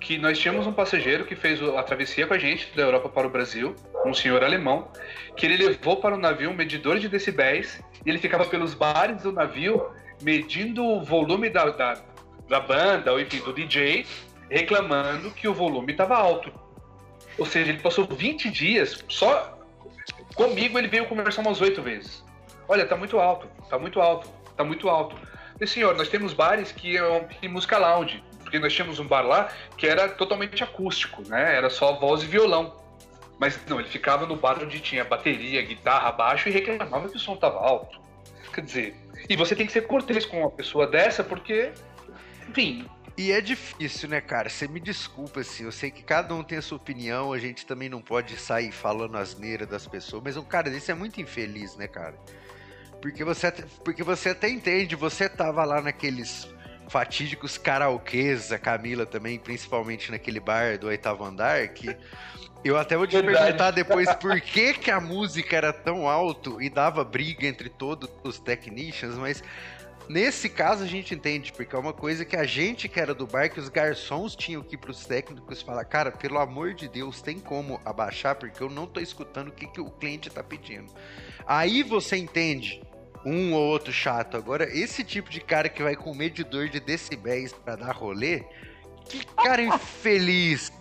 que 0.00 0.16
nós 0.16 0.38
tínhamos 0.38 0.66
um 0.66 0.72
passageiro 0.72 1.24
que 1.24 1.34
fez 1.34 1.60
a 1.62 1.82
travessia 1.82 2.26
com 2.26 2.34
a 2.34 2.38
gente 2.38 2.74
da 2.76 2.82
Europa 2.82 3.08
para 3.08 3.26
o 3.26 3.30
Brasil, 3.30 3.74
um 4.06 4.14
senhor 4.14 4.44
alemão, 4.44 4.88
que 5.36 5.44
ele 5.44 5.56
levou 5.56 5.96
para 5.96 6.14
o 6.14 6.18
navio 6.18 6.50
um 6.50 6.54
medidor 6.54 6.98
de 6.98 7.08
decibéis 7.08 7.80
e 8.06 8.10
ele 8.10 8.18
ficava 8.18 8.44
pelos 8.44 8.74
bares 8.74 9.22
do 9.22 9.32
navio 9.32 9.90
medindo 10.22 10.84
o 10.84 11.02
volume 11.02 11.50
da, 11.50 11.70
da, 11.70 12.00
da 12.48 12.60
banda, 12.60 13.12
ou 13.12 13.20
enfim, 13.20 13.38
do 13.38 13.52
DJ, 13.52 14.06
reclamando 14.48 15.30
que 15.30 15.48
o 15.48 15.54
volume 15.54 15.92
estava 15.92 16.16
alto. 16.16 16.52
Ou 17.36 17.46
seja, 17.46 17.70
ele 17.70 17.80
passou 17.80 18.06
20 18.06 18.50
dias 18.50 19.04
só 19.08 19.57
comigo, 20.34 20.78
ele 20.78 20.88
veio 20.88 21.06
conversar 21.06 21.42
umas 21.42 21.60
oito 21.60 21.82
vezes. 21.82 22.24
Olha, 22.68 22.86
tá 22.86 22.96
muito 22.96 23.18
alto, 23.18 23.48
tá 23.68 23.78
muito 23.78 24.00
alto, 24.00 24.28
tá 24.56 24.64
muito 24.64 24.88
alto. 24.88 25.16
E 25.60 25.66
senhor, 25.66 25.96
nós 25.96 26.08
temos 26.08 26.32
bares 26.32 26.70
que 26.70 26.96
é 26.96 27.48
música 27.48 27.78
lounge 27.78 28.22
porque 28.48 28.58
nós 28.58 28.72
tínhamos 28.72 28.98
um 28.98 29.06
bar 29.06 29.26
lá 29.26 29.50
que 29.76 29.86
era 29.86 30.08
totalmente 30.08 30.64
acústico, 30.64 31.22
né? 31.28 31.54
Era 31.54 31.68
só 31.68 31.92
voz 31.98 32.22
e 32.22 32.26
violão. 32.26 32.74
Mas 33.38 33.60
não, 33.66 33.78
ele 33.78 33.88
ficava 33.88 34.26
no 34.26 34.36
bar 34.36 34.58
onde 34.62 34.80
tinha 34.80 35.04
bateria, 35.04 35.62
guitarra, 35.62 36.10
baixo 36.10 36.48
e 36.48 36.52
reclamava 36.52 37.08
que 37.08 37.16
o 37.16 37.20
som 37.20 37.34
estava 37.34 37.58
alto. 37.58 38.00
Quer 38.52 38.62
dizer, 38.62 38.96
e 39.28 39.36
você 39.36 39.54
tem 39.54 39.66
que 39.66 39.72
ser 39.72 39.82
cortês 39.82 40.24
com 40.24 40.40
uma 40.40 40.50
pessoa 40.50 40.86
dessa, 40.86 41.22
porque, 41.22 41.72
enfim. 42.48 42.86
E 43.18 43.32
é 43.32 43.40
difícil, 43.40 44.08
né, 44.08 44.20
cara? 44.20 44.48
Você 44.48 44.68
me 44.68 44.78
desculpa, 44.78 45.40
assim. 45.40 45.64
Eu 45.64 45.72
sei 45.72 45.90
que 45.90 46.04
cada 46.04 46.32
um 46.32 46.44
tem 46.44 46.58
a 46.58 46.62
sua 46.62 46.76
opinião, 46.76 47.32
a 47.32 47.38
gente 47.38 47.66
também 47.66 47.88
não 47.88 48.00
pode 48.00 48.36
sair 48.36 48.70
falando 48.70 49.18
asneira 49.18 49.66
das 49.66 49.88
pessoas, 49.88 50.22
mas 50.22 50.36
um 50.36 50.44
cara 50.44 50.70
desse 50.70 50.92
é 50.92 50.94
muito 50.94 51.20
infeliz, 51.20 51.74
né, 51.74 51.88
cara? 51.88 52.14
Porque 53.02 53.24
você, 53.24 53.50
porque 53.84 54.04
você 54.04 54.28
até 54.28 54.48
entende, 54.48 54.94
você 54.94 55.28
tava 55.28 55.64
lá 55.64 55.80
naqueles 55.80 56.48
fatídicos 56.88 57.58
karaokês, 57.58 58.52
a 58.52 58.58
Camila 58.58 59.04
também, 59.04 59.36
principalmente 59.36 60.12
naquele 60.12 60.38
bar 60.38 60.78
do 60.78 60.86
oitavo 60.86 61.24
andar, 61.24 61.66
que 61.68 61.96
eu 62.64 62.76
até 62.78 62.96
vou 62.96 63.06
te 63.06 63.16
Verdade. 63.20 63.36
perguntar 63.36 63.70
depois 63.72 64.12
por 64.14 64.40
que, 64.40 64.74
que 64.74 64.92
a 64.92 65.00
música 65.00 65.56
era 65.56 65.72
tão 65.72 66.08
alto 66.08 66.62
e 66.62 66.70
dava 66.70 67.02
briga 67.04 67.46
entre 67.46 67.68
todos 67.68 68.08
os 68.22 68.38
technicians, 68.38 69.16
mas 69.16 69.42
nesse 70.08 70.48
caso 70.48 70.84
a 70.84 70.86
gente 70.86 71.14
entende, 71.14 71.52
porque 71.52 71.74
é 71.74 71.78
uma 71.78 71.92
coisa 71.92 72.24
que 72.24 72.36
a 72.36 72.44
gente 72.44 72.88
que 72.88 72.98
era 72.98 73.14
do 73.14 73.26
bar, 73.26 73.50
que 73.50 73.60
os 73.60 73.68
garçons 73.68 74.34
tinham 74.34 74.62
que 74.62 74.74
ir 74.74 74.78
pros 74.78 75.04
técnicos 75.04 75.62
falar, 75.62 75.84
cara, 75.84 76.10
pelo 76.10 76.38
amor 76.38 76.74
de 76.74 76.88
Deus, 76.88 77.20
tem 77.20 77.38
como 77.38 77.80
abaixar, 77.84 78.36
porque 78.36 78.62
eu 78.62 78.70
não 78.70 78.86
tô 78.86 79.00
escutando 79.00 79.48
o 79.48 79.52
que, 79.52 79.66
que 79.66 79.80
o 79.80 79.90
cliente 79.90 80.30
tá 80.30 80.42
pedindo. 80.42 80.92
Aí 81.46 81.82
você 81.82 82.16
entende 82.16 82.82
um 83.24 83.52
ou 83.54 83.68
outro 83.68 83.92
chato. 83.92 84.36
Agora, 84.36 84.64
esse 84.64 85.04
tipo 85.04 85.30
de 85.30 85.40
cara 85.40 85.68
que 85.68 85.82
vai 85.82 85.96
com 85.96 86.14
medidor 86.14 86.68
de 86.68 86.80
decibéis 86.80 87.52
para 87.52 87.76
dar 87.76 87.92
rolê, 87.92 88.44
que 89.04 89.24
cara 89.26 89.62
infeliz. 89.62 90.72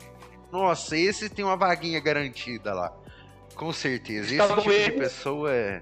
Nossa, 0.52 0.98
esse 0.98 1.30
tem 1.30 1.44
uma 1.44 1.58
vaguinha 1.58 2.00
garantida 2.00 2.74
lá. 2.74 2.94
Com 3.56 3.74
certeza. 3.74 4.36
Esse 4.36 4.56
tipo 4.56 4.70
de 4.70 4.92
pessoa 4.92 5.52
é. 5.52 5.82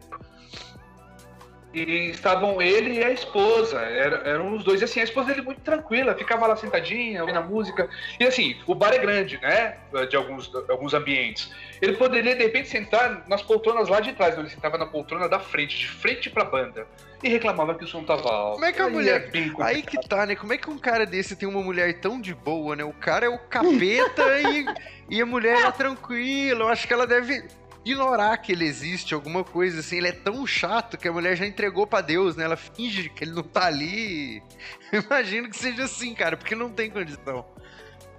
E 1.75 2.09
estavam 2.09 2.61
ele 2.61 2.93
e 2.93 3.03
a 3.03 3.11
esposa, 3.11 3.77
eram, 3.79 4.17
eram 4.25 4.55
os 4.55 4.63
dois. 4.63 4.79
E 4.79 4.85
assim, 4.85 5.01
a 5.01 5.03
esposa 5.03 5.27
dele 5.27 5.41
muito 5.41 5.59
tranquila, 5.59 6.15
ficava 6.15 6.47
lá 6.47 6.55
sentadinha, 6.55 7.19
ouvindo 7.19 7.37
a 7.37 7.41
música. 7.41 7.89
E 8.17 8.23
assim, 8.23 8.55
o 8.65 8.73
bar 8.73 8.93
é 8.93 8.97
grande, 8.97 9.37
né? 9.41 9.75
De 10.09 10.15
alguns, 10.15 10.47
de 10.47 10.71
alguns 10.71 10.93
ambientes. 10.93 11.51
Ele 11.81 11.97
poderia, 11.97 12.33
de 12.33 12.43
repente, 12.43 12.69
sentar 12.69 13.25
nas 13.27 13.41
poltronas 13.41 13.89
lá 13.89 13.99
de 13.99 14.13
trás, 14.13 14.35
não, 14.35 14.43
ele 14.43 14.49
sentava 14.49 14.77
na 14.77 14.85
poltrona 14.85 15.27
da 15.27 15.37
frente, 15.37 15.77
de 15.77 15.87
frente 15.89 16.29
pra 16.29 16.45
banda. 16.45 16.87
e 17.21 17.27
reclamava 17.27 17.75
que 17.75 17.83
o 17.83 17.87
som 17.87 18.05
tava 18.05 18.29
alto. 18.29 18.53
Como 18.53 18.65
é 18.65 18.71
que 18.71 18.81
a 18.81 18.89
mulher. 18.89 19.29
É 19.33 19.63
aí 19.63 19.81
que 19.81 19.99
tá, 20.07 20.25
né? 20.25 20.35
Como 20.35 20.53
é 20.53 20.57
que 20.57 20.69
um 20.69 20.77
cara 20.77 21.05
desse 21.05 21.35
tem 21.35 21.47
uma 21.47 21.61
mulher 21.61 21.99
tão 21.99 22.21
de 22.21 22.33
boa, 22.33 22.75
né? 22.75 22.85
O 22.85 22.93
cara 22.93 23.25
é 23.25 23.29
o 23.29 23.37
capeta 23.37 24.23
e, 24.39 24.65
e 25.09 25.21
a 25.21 25.25
mulher 25.25 25.65
é 25.65 25.71
tranquila. 25.71 26.63
Eu 26.63 26.67
acho 26.69 26.87
que 26.87 26.93
ela 26.93 27.05
deve 27.05 27.43
ignorar 27.85 28.37
que 28.37 28.51
ele 28.51 28.65
existe, 28.65 29.13
alguma 29.13 29.43
coisa 29.43 29.79
assim. 29.79 29.97
Ele 29.97 30.07
é 30.07 30.11
tão 30.11 30.45
chato 30.45 30.97
que 30.97 31.07
a 31.07 31.13
mulher 31.13 31.37
já 31.37 31.45
entregou 31.45 31.85
para 31.85 32.01
Deus, 32.01 32.35
né? 32.35 32.43
Ela 32.43 32.57
finge 32.57 33.09
que 33.09 33.23
ele 33.23 33.31
não 33.31 33.43
tá 33.43 33.67
ali. 33.67 34.41
Imagino 34.91 35.49
que 35.49 35.57
seja 35.57 35.83
assim, 35.83 36.13
cara, 36.15 36.35
porque 36.35 36.55
não 36.55 36.69
tem 36.69 36.89
condição. 36.89 37.45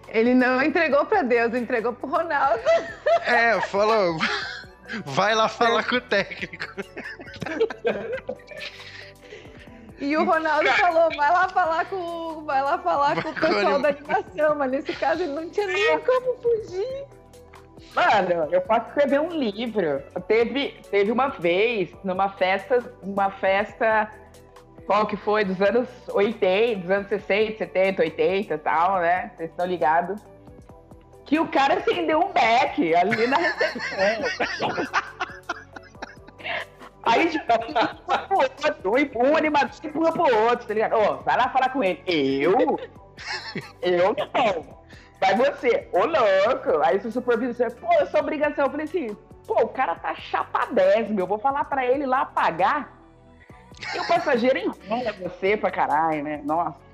Ele 0.08 0.34
não 0.34 0.62
entregou 0.62 1.04
para 1.04 1.22
Deus, 1.22 1.52
entregou 1.52 1.92
pro 1.92 2.08
Ronaldo. 2.08 2.62
É, 3.26 3.60
falou. 3.62 4.16
Vai 5.04 5.34
lá 5.34 5.48
falar 5.48 5.82
com 5.82 5.96
o 5.96 6.00
técnico. 6.00 6.68
E 9.98 10.16
o 10.16 10.24
Ronaldo 10.24 10.68
falou, 10.74 11.08
vai 11.16 11.32
lá 11.32 11.48
falar 11.48 11.86
com, 11.86 12.44
vai 12.44 12.62
lá 12.62 12.78
falar 12.78 13.20
com 13.20 13.30
o 13.30 13.34
pessoal 13.34 13.80
da 13.80 13.88
animação, 13.88 14.54
mas 14.54 14.70
nesse 14.70 14.92
caso 14.92 15.22
ele 15.22 15.32
não 15.32 15.50
tinha 15.50 15.66
nem 15.66 15.98
como 16.00 16.36
fugir. 16.40 17.04
Mano, 17.94 18.48
eu 18.52 18.60
posso 18.60 18.88
escrever 18.88 19.20
um 19.20 19.30
livro. 19.30 20.02
Teve, 20.28 20.80
teve 20.90 21.10
uma 21.10 21.28
vez, 21.28 21.90
numa 22.04 22.28
festa, 22.28 22.92
uma 23.02 23.30
festa, 23.30 24.10
qual 24.86 25.06
que 25.06 25.16
foi? 25.16 25.44
Dos 25.44 25.60
anos 25.60 25.88
80, 26.08 26.80
dos 26.80 26.90
anos 26.90 27.08
60, 27.08 27.58
70, 27.58 28.02
80 28.02 28.54
e 28.54 28.58
tal, 28.58 29.00
né? 29.00 29.32
Vocês 29.36 29.50
estão 29.50 29.66
ligados? 29.66 30.20
Que 31.24 31.40
o 31.40 31.48
cara 31.48 31.74
acendeu 31.74 32.20
um 32.20 32.32
beck 32.32 32.94
ali 32.94 33.26
na 33.26 33.36
recepção. 33.36 34.24
Aí, 37.02 37.30
tipo, 37.30 37.52
um, 38.88 39.30
um 39.30 39.36
animador 39.36 39.70
empurra 39.84 40.12
pro 40.12 40.42
outro, 40.48 40.66
tá 40.66 40.74
ligado? 40.74 40.96
Ô, 40.96 41.12
oh, 41.12 41.16
vai 41.18 41.36
lá 41.36 41.48
falar 41.50 41.70
com 41.70 41.82
ele. 41.82 42.02
Eu? 42.06 42.78
Eu 43.80 44.14
não. 44.34 44.75
Vai 45.20 45.34
você, 45.34 45.88
ô 45.92 46.04
louco. 46.04 46.82
Aí 46.82 46.98
o 46.98 47.10
supervisor, 47.10 47.72
pô, 47.76 47.92
eu 47.98 48.06
sou 48.06 48.20
obrigação. 48.20 48.64
Eu 48.64 48.70
falei 48.70 48.84
assim, 48.84 49.16
pô, 49.46 49.62
o 49.62 49.68
cara 49.68 49.94
tá 49.94 50.14
chapa 50.14 50.66
10, 50.66 51.10
meu. 51.10 51.26
Vou 51.26 51.38
falar 51.38 51.64
pra 51.64 51.86
ele 51.86 52.06
lá 52.06 52.26
pagar. 52.26 52.96
E 53.94 53.98
o 53.98 54.06
passageiro 54.06 54.58
enrola 54.58 55.12
você 55.20 55.56
pra 55.56 55.70
caralho, 55.70 56.22
né? 56.22 56.40
Nossa. 56.44 56.86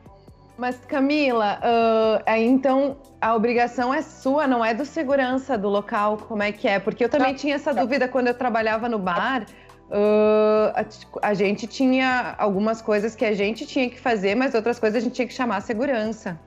Mas 0.59 0.79
Camila, 0.87 1.59
uh, 1.63 2.31
então 2.37 2.99
a 3.21 3.35
obrigação 3.35 3.93
é 3.93 4.03
sua, 4.03 4.47
não 4.47 4.65
é 4.65 4.75
do 4.75 4.85
segurança 4.85 5.57
do 5.57 5.69
local, 5.69 6.19
como 6.19 6.43
é 6.43 6.53
que 6.53 6.69
é? 6.69 6.79
Porque 6.79 7.05
eu 7.05 7.09
também 7.09 7.35
tinha 7.35 7.55
essa 7.55 7.73
dúvida 7.73 8.07
quando 8.07 8.29
eu 8.29 8.35
trabalhava 8.35 8.89
no 8.89 8.99
bar. 8.99 9.47
Uh, 9.89 10.73
a, 10.75 11.29
a, 11.29 11.35
gente 11.35 11.67
tinha 11.67 12.35
algumas 12.39 12.81
coisas 12.81 13.15
que 13.15 13.25
a 13.25 13.35
gente 13.35 13.67
tinha 13.67 13.91
que 13.91 14.01
fazer, 14.01 14.35
mas 14.35 14.55
outras 14.55 14.79
coisas 14.79 15.03
a 15.03 15.05
gente 15.05 15.15
tinha 15.15 15.29
que 15.29 15.35
chamar 15.35 15.57
a 15.57 15.61
segurança. 15.61 16.39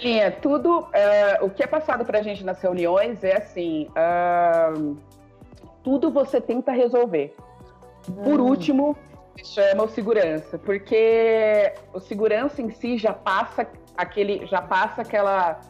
Sim, 0.00 0.20
é 0.20 0.30
tudo. 0.30 0.80
Uh, 0.80 1.44
o 1.44 1.50
que 1.50 1.62
é 1.62 1.66
passado 1.66 2.04
para 2.04 2.18
a 2.18 2.22
gente 2.22 2.44
nas 2.44 2.60
reuniões 2.60 3.22
é 3.22 3.36
assim: 3.36 3.88
uh, 3.90 4.96
tudo 5.82 6.10
você 6.10 6.40
tenta 6.40 6.72
resolver. 6.72 7.34
Por 8.24 8.40
hum. 8.40 8.46
último, 8.46 8.96
chama 9.44 9.84
o 9.84 9.88
segurança, 9.88 10.58
porque 10.58 11.72
o 11.92 12.00
segurança 12.00 12.60
em 12.60 12.70
si 12.70 12.98
já 12.98 13.12
passa 13.12 13.66
aquele, 13.96 14.46
já 14.46 14.60
passa 14.60 15.02
aquela 15.02 15.60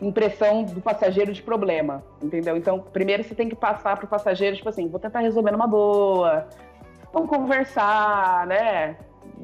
impressão 0.00 0.64
do 0.64 0.80
passageiro 0.80 1.32
de 1.32 1.42
problema, 1.42 2.02
entendeu? 2.22 2.56
Então, 2.56 2.78
primeiro 2.80 3.22
você 3.22 3.34
tem 3.34 3.48
que 3.48 3.56
passar 3.56 3.96
para 3.96 4.06
o 4.06 4.08
passageiro, 4.08 4.56
tipo 4.56 4.68
assim, 4.68 4.88
vou 4.88 4.98
tentar 4.98 5.20
resolver 5.20 5.50
numa 5.50 5.66
boa, 5.66 6.48
vamos 7.12 7.28
conversar, 7.28 8.46
né? 8.46 8.96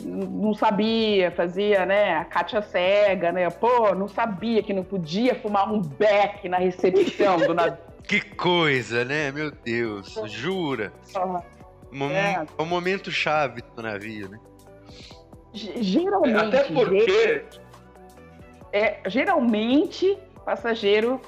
Não 0.05 0.55
sabia, 0.55 1.31
fazia, 1.31 1.87
né, 1.87 2.17
a 2.17 2.25
Kátia 2.25 2.63
cega, 2.63 3.33
né, 3.33 3.49
pô, 3.51 3.95
não 3.95 4.09
sabia 4.09 4.63
que 4.63 4.73
não 4.73 4.85
podia 4.85 5.35
fumar 5.35 5.73
um 5.73 5.81
beck 5.81 6.49
na 6.49 6.59
recepção 6.59 7.39
do 7.39 7.55
navio. 7.55 7.79
que 8.05 8.21
coisa, 8.21 9.05
né, 9.05 9.31
meu 9.33 9.51
Deus, 9.51 10.15
jura? 10.27 10.93
Um, 11.93 12.11
é. 12.11 12.45
um 12.59 12.67
momento 12.67 13.11
chave 13.11 13.63
do 13.75 13.83
navio, 13.83 14.29
né? 14.29 14.39
Geralmente... 15.53 16.37
Até 16.37 16.65
porque... 16.65 17.45
É, 18.73 18.99
geralmente, 19.07 20.19
passageiro... 20.45 21.21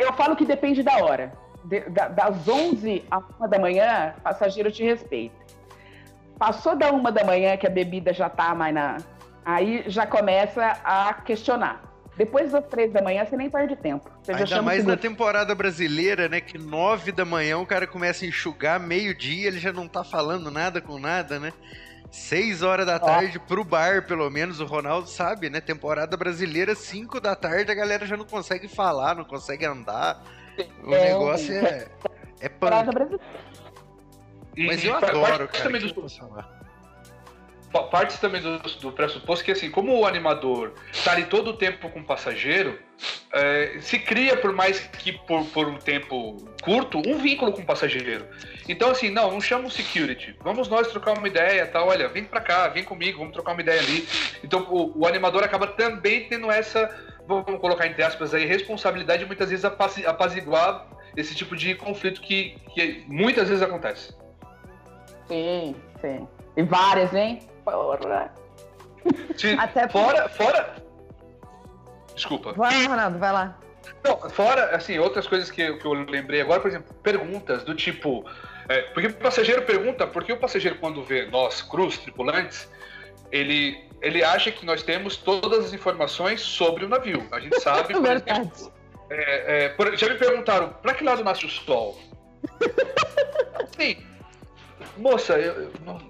Eu 0.00 0.12
falo 0.12 0.36
que 0.36 0.44
depende 0.44 0.82
da 0.82 0.98
hora. 0.98 1.32
De, 1.64 1.80
da, 1.88 2.08
das 2.08 2.46
11 2.46 3.04
à 3.10 3.18
1 3.40 3.48
da 3.48 3.58
manhã, 3.58 4.14
passageiro 4.22 4.70
te 4.70 4.84
respeita 4.84 5.41
Passou 6.38 6.76
da 6.76 6.90
uma 6.90 7.12
da 7.12 7.24
manhã 7.24 7.56
que 7.56 7.66
a 7.66 7.70
bebida 7.70 8.12
já 8.12 8.28
tá 8.28 8.54
mais 8.54 8.74
na. 8.74 8.98
Aí 9.44 9.84
já 9.86 10.06
começa 10.06 10.64
a 10.84 11.14
questionar. 11.14 11.92
Depois 12.16 12.52
das 12.52 12.64
três 12.66 12.92
da 12.92 13.00
manhã, 13.00 13.24
você 13.24 13.36
nem 13.36 13.48
perde 13.48 13.74
tempo. 13.74 14.10
Você 14.22 14.32
Ainda 14.32 14.60
mais 14.60 14.84
na 14.84 14.96
temporada 14.96 15.54
brasileira, 15.54 16.28
né? 16.28 16.40
Que 16.40 16.58
nove 16.58 17.10
da 17.10 17.24
manhã 17.24 17.58
o 17.58 17.66
cara 17.66 17.86
começa 17.86 18.24
a 18.24 18.28
enxugar, 18.28 18.78
meio-dia 18.78 19.48
ele 19.48 19.58
já 19.58 19.72
não 19.72 19.88
tá 19.88 20.04
falando 20.04 20.50
nada 20.50 20.80
com 20.80 20.98
nada, 20.98 21.38
né? 21.40 21.52
Seis 22.10 22.62
horas 22.62 22.84
da 22.84 22.98
tarde 22.98 23.40
Ó. 23.42 23.46
pro 23.46 23.64
bar, 23.64 24.06
pelo 24.06 24.28
menos, 24.28 24.60
o 24.60 24.66
Ronaldo 24.66 25.08
sabe, 25.08 25.48
né? 25.48 25.62
Temporada 25.62 26.14
brasileira, 26.14 26.74
cinco 26.74 27.18
da 27.18 27.34
tarde, 27.34 27.72
a 27.72 27.74
galera 27.74 28.04
já 28.04 28.18
não 28.18 28.26
consegue 28.26 28.68
falar, 28.68 29.16
não 29.16 29.24
consegue 29.24 29.64
andar. 29.64 30.22
O 30.84 30.94
é, 30.94 31.04
negócio 31.08 31.54
é. 31.54 31.88
É 32.38 32.48
Temporada 32.50 32.92
brasileira. 32.92 33.24
Mas 34.56 34.84
eu 34.84 34.94
adoro, 34.94 35.48
cara. 35.48 35.64
Também 35.64 35.80
do, 35.80 35.88
partes 37.80 38.18
também 38.18 38.40
do, 38.40 38.58
do 38.58 38.92
pressuposto 38.92 39.44
que, 39.44 39.52
assim, 39.52 39.70
como 39.70 39.98
o 39.98 40.06
animador 40.06 40.74
está 40.92 41.12
ali 41.12 41.24
todo 41.24 41.50
o 41.50 41.52
tempo 41.54 41.88
com 41.88 42.00
o 42.00 42.04
passageiro, 42.04 42.78
é, 43.32 43.78
se 43.80 43.98
cria, 43.98 44.36
por 44.36 44.52
mais 44.52 44.80
que 44.80 45.12
por, 45.12 45.44
por 45.46 45.66
um 45.66 45.76
tempo 45.76 46.36
curto, 46.62 46.98
um 46.98 47.18
vínculo 47.18 47.52
com 47.52 47.62
o 47.62 47.64
passageiro. 47.64 48.26
Então, 48.68 48.90
assim, 48.90 49.08
não, 49.08 49.32
não 49.32 49.40
chama 49.40 49.68
o 49.68 49.70
security. 49.70 50.36
Vamos 50.42 50.68
nós 50.68 50.88
trocar 50.88 51.16
uma 51.16 51.26
ideia, 51.26 51.66
tá? 51.66 51.82
Olha, 51.82 52.08
vem 52.08 52.24
pra 52.24 52.40
cá, 52.40 52.68
vem 52.68 52.84
comigo, 52.84 53.18
vamos 53.18 53.32
trocar 53.32 53.52
uma 53.52 53.62
ideia 53.62 53.80
ali. 53.80 54.06
Então, 54.44 54.66
o, 54.70 55.00
o 55.00 55.06
animador 55.06 55.42
acaba 55.42 55.66
também 55.66 56.28
tendo 56.28 56.50
essa, 56.50 56.94
vamos 57.26 57.58
colocar 57.60 57.86
entre 57.86 58.02
aspas 58.02 58.34
aí, 58.34 58.44
responsabilidade 58.44 59.22
de 59.22 59.26
muitas 59.26 59.48
vezes 59.48 59.64
apaziguar 59.64 60.86
esse 61.16 61.34
tipo 61.34 61.56
de 61.56 61.74
conflito 61.74 62.20
que, 62.20 62.56
que 62.74 63.04
muitas 63.08 63.48
vezes 63.48 63.62
acontece. 63.62 64.14
Sim, 65.32 65.74
sim. 66.02 66.28
E 66.58 66.62
várias, 66.62 67.14
hein? 67.14 67.40
Porra. 67.64 68.30
Sim, 69.36 69.56
Até 69.58 69.88
fora, 69.88 70.28
fora. 70.28 70.76
Desculpa. 72.14 72.52
Vai, 72.52 72.84
Ronaldo, 72.84 73.18
vai 73.18 73.32
lá. 73.32 73.58
Não, 74.04 74.18
fora, 74.30 74.76
assim, 74.76 74.98
outras 74.98 75.26
coisas 75.26 75.50
que, 75.50 75.72
que 75.74 75.84
eu 75.86 75.92
lembrei 75.92 76.42
agora, 76.42 76.60
por 76.60 76.68
exemplo, 76.68 76.94
perguntas 77.02 77.64
do 77.64 77.74
tipo. 77.74 78.24
É, 78.68 78.82
porque 78.82 79.08
o 79.08 79.14
passageiro 79.14 79.62
pergunta, 79.62 80.06
porque 80.06 80.32
o 80.32 80.36
passageiro, 80.36 80.76
quando 80.78 81.02
vê 81.02 81.26
nós, 81.26 81.62
cruz, 81.62 81.96
tripulantes, 81.96 82.68
ele, 83.30 83.82
ele 84.02 84.22
acha 84.22 84.52
que 84.52 84.66
nós 84.66 84.82
temos 84.82 85.16
todas 85.16 85.64
as 85.64 85.72
informações 85.72 86.42
sobre 86.42 86.84
o 86.84 86.88
navio. 86.88 87.26
A 87.32 87.40
gente 87.40 87.58
sabe, 87.58 87.94
por 87.94 88.06
exemplo. 88.06 88.72
É, 89.08 89.64
é, 89.64 89.68
por, 89.70 89.96
já 89.96 90.08
me 90.10 90.16
perguntaram, 90.16 90.74
para 90.82 90.92
que 90.92 91.02
lado 91.02 91.24
nasce 91.24 91.46
o 91.46 91.48
sol? 91.48 91.98
Sim, 93.78 93.96
moça, 94.96 95.34
eu, 95.38 95.64
eu 95.64 95.72
não, 95.84 96.00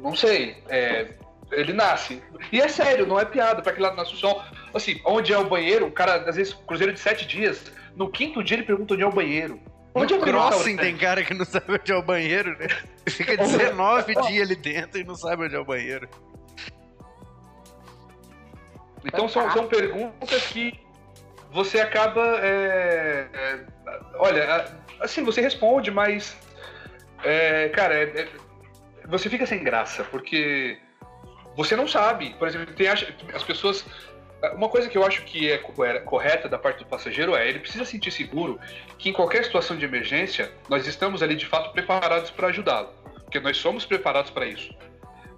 não, 0.00 0.14
sei. 0.14 0.56
É, 0.68 1.14
ele 1.50 1.72
nasce. 1.72 2.22
E 2.50 2.60
é 2.60 2.68
sério, 2.68 3.06
não 3.06 3.18
é 3.18 3.24
piada, 3.24 3.62
para 3.62 3.72
aquele 3.72 3.86
lado 3.86 3.96
nasce 3.96 4.14
o 4.14 4.16
sol. 4.16 4.42
Assim, 4.74 5.00
onde 5.04 5.32
é 5.32 5.38
o 5.38 5.44
banheiro? 5.44 5.86
O 5.86 5.92
cara, 5.92 6.28
às 6.28 6.36
vezes, 6.36 6.54
cruzeiro 6.54 6.92
de 6.92 7.00
sete 7.00 7.26
dias, 7.26 7.70
no 7.96 8.10
quinto 8.10 8.42
dia 8.42 8.56
ele 8.56 8.66
pergunta 8.66 8.94
onde 8.94 9.02
é 9.02 9.06
o 9.06 9.12
banheiro. 9.12 9.60
Onde 9.94 10.14
é 10.14 10.16
o 10.16 10.20
crossing 10.20 10.76
tem 10.76 10.96
cara 10.96 11.22
que 11.22 11.34
não 11.34 11.44
sabe 11.44 11.74
onde 11.74 11.92
é 11.92 11.96
o 11.96 12.02
banheiro, 12.02 12.58
né? 12.58 12.66
Fica 13.06 13.36
19 13.36 14.14
dias 14.26 14.48
ali 14.48 14.56
dentro 14.56 14.98
e 14.98 15.04
não 15.04 15.14
sabe 15.14 15.44
onde 15.44 15.54
é 15.54 15.58
o 15.58 15.64
banheiro. 15.64 16.08
Então 19.04 19.28
são, 19.28 19.50
são 19.50 19.66
perguntas 19.66 20.46
que 20.46 20.80
você 21.52 21.80
acaba. 21.80 22.22
É, 22.40 23.28
é, 23.32 23.64
olha, 24.14 24.66
assim, 25.00 25.22
você 25.22 25.40
responde, 25.40 25.90
mas 25.90 26.36
é, 27.24 27.68
cara, 27.70 27.94
é, 27.94 28.04
é, 28.04 28.28
você 29.06 29.28
fica 29.28 29.46
sem 29.46 29.62
graça, 29.62 30.04
porque 30.04 30.78
você 31.56 31.76
não 31.76 31.86
sabe. 31.86 32.34
Por 32.38 32.48
exemplo, 32.48 32.74
tem, 32.74 32.88
as 32.88 33.42
pessoas. 33.44 33.84
Uma 34.54 34.68
coisa 34.68 34.88
que 34.88 34.98
eu 34.98 35.06
acho 35.06 35.22
que 35.22 35.50
é 35.50 35.58
correta 36.04 36.48
da 36.48 36.58
parte 36.58 36.80
do 36.80 36.86
passageiro 36.86 37.36
é 37.36 37.48
ele 37.48 37.60
precisa 37.60 37.84
sentir 37.84 38.10
seguro 38.10 38.58
que 38.98 39.08
em 39.08 39.12
qualquer 39.12 39.44
situação 39.44 39.76
de 39.76 39.84
emergência 39.84 40.50
nós 40.68 40.84
estamos 40.84 41.22
ali 41.22 41.36
de 41.36 41.46
fato 41.46 41.72
preparados 41.72 42.28
para 42.30 42.48
ajudá-lo, 42.48 42.88
porque 43.22 43.38
nós 43.38 43.56
somos 43.56 43.84
preparados 43.84 44.32
para 44.32 44.44
isso. 44.46 44.74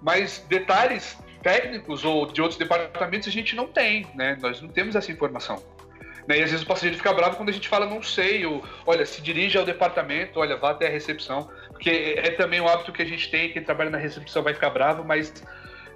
Mas 0.01 0.43
detalhes 0.49 1.19
técnicos 1.43 2.03
ou 2.03 2.25
de 2.25 2.41
outros 2.41 2.57
departamentos 2.57 3.27
a 3.27 3.31
gente 3.31 3.55
não 3.55 3.67
tem, 3.67 4.07
né? 4.15 4.35
Nós 4.41 4.59
não 4.59 4.69
temos 4.69 4.95
essa 4.95 5.11
informação. 5.11 5.63
Né? 6.27 6.39
E 6.39 6.43
às 6.43 6.49
vezes 6.49 6.63
o 6.63 6.67
passageiro 6.67 6.97
fica 6.97 7.13
bravo 7.13 7.37
quando 7.37 7.49
a 7.49 7.51
gente 7.51 7.69
fala 7.69 7.85
não 7.85 8.01
sei, 8.01 8.45
ou 8.45 8.63
olha, 8.85 9.05
se 9.05 9.21
dirige 9.21 9.57
ao 9.57 9.65
departamento, 9.65 10.39
olha, 10.39 10.57
vá 10.57 10.71
até 10.71 10.87
a 10.87 10.89
recepção. 10.89 11.49
Porque 11.75 12.15
é 12.17 12.31
também 12.31 12.61
um 12.61 12.67
hábito 12.67 12.93
que 12.93 13.01
a 13.01 13.05
gente 13.05 13.29
tem, 13.29 13.51
quem 13.51 13.61
trabalha 13.61 13.89
na 13.89 13.97
recepção 13.97 14.41
vai 14.41 14.53
ficar 14.53 14.69
bravo, 14.69 15.03
mas 15.03 15.33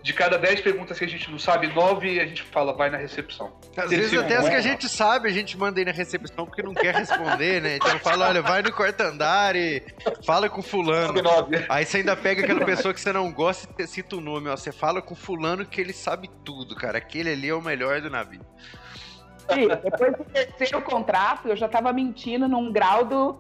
de 0.04 0.14
cada 0.14 0.38
10 0.38 0.60
perguntas 0.60 1.00
que 1.00 1.06
a 1.06 1.08
gente 1.08 1.32
não 1.32 1.40
sabe, 1.40 1.68
9 1.68 2.20
a 2.20 2.26
gente 2.26 2.44
fala, 2.44 2.74
vai 2.74 2.90
na 2.90 2.98
recepção. 2.98 3.54
Às 3.78 3.90
vezes 3.90 4.18
até 4.18 4.36
as 4.36 4.50
que 4.50 4.56
a 4.56 4.62
gente 4.62 4.90
sabe, 4.90 5.30
a 5.30 5.32
gente 5.32 5.58
manda 5.58 5.80
aí 5.80 5.86
na 5.86 5.94
recepção 5.94 6.46
porque 6.46 6.62
não 6.62 6.74
quer 6.74 6.94
responder, 6.94 7.62
né? 7.62 7.78
Então 7.78 7.98
fala, 8.00 8.28
olha, 8.28 8.42
vai 8.42 8.62
no 8.62 8.74
quarto 8.74 9.02
andar 9.02 9.56
e 9.56 9.82
fala 10.26 10.50
com 10.50 10.62
fulano. 10.62 11.22
9. 11.22 11.66
Aí 11.70 11.86
você 11.86 11.98
ainda 11.98 12.16
pega 12.16 12.44
aquela 12.44 12.66
pessoa 12.66 12.94
que 12.94 13.00
você 13.00 13.14
não 13.14 13.32
gosta 13.32 13.68
e 13.82 13.88
cita 13.88 14.18
o 14.18 14.22
nome, 14.22 14.50
ó. 14.50 14.56
Você 14.58 14.74
fala 14.74 15.02
com 15.02 15.16
fulano 15.16 15.66
que 15.66 15.80
ele 15.80 15.94
sabe 15.94 16.30
tudo, 16.44 16.76
cara. 16.76 16.98
Aquele 16.98 17.32
ali 17.32 17.48
é 17.48 17.56
o 17.56 17.62
melhor 17.62 18.02
do 18.02 18.10
navio. 18.10 18.42
Sim, 19.50 19.68
depois 19.68 20.16
do 20.18 20.26
terceiro 20.26 20.82
contrato, 20.82 21.48
eu 21.48 21.56
já 21.56 21.68
tava 21.68 21.92
mentindo 21.94 22.48
num 22.48 22.72
grau 22.72 23.06
do 23.06 23.40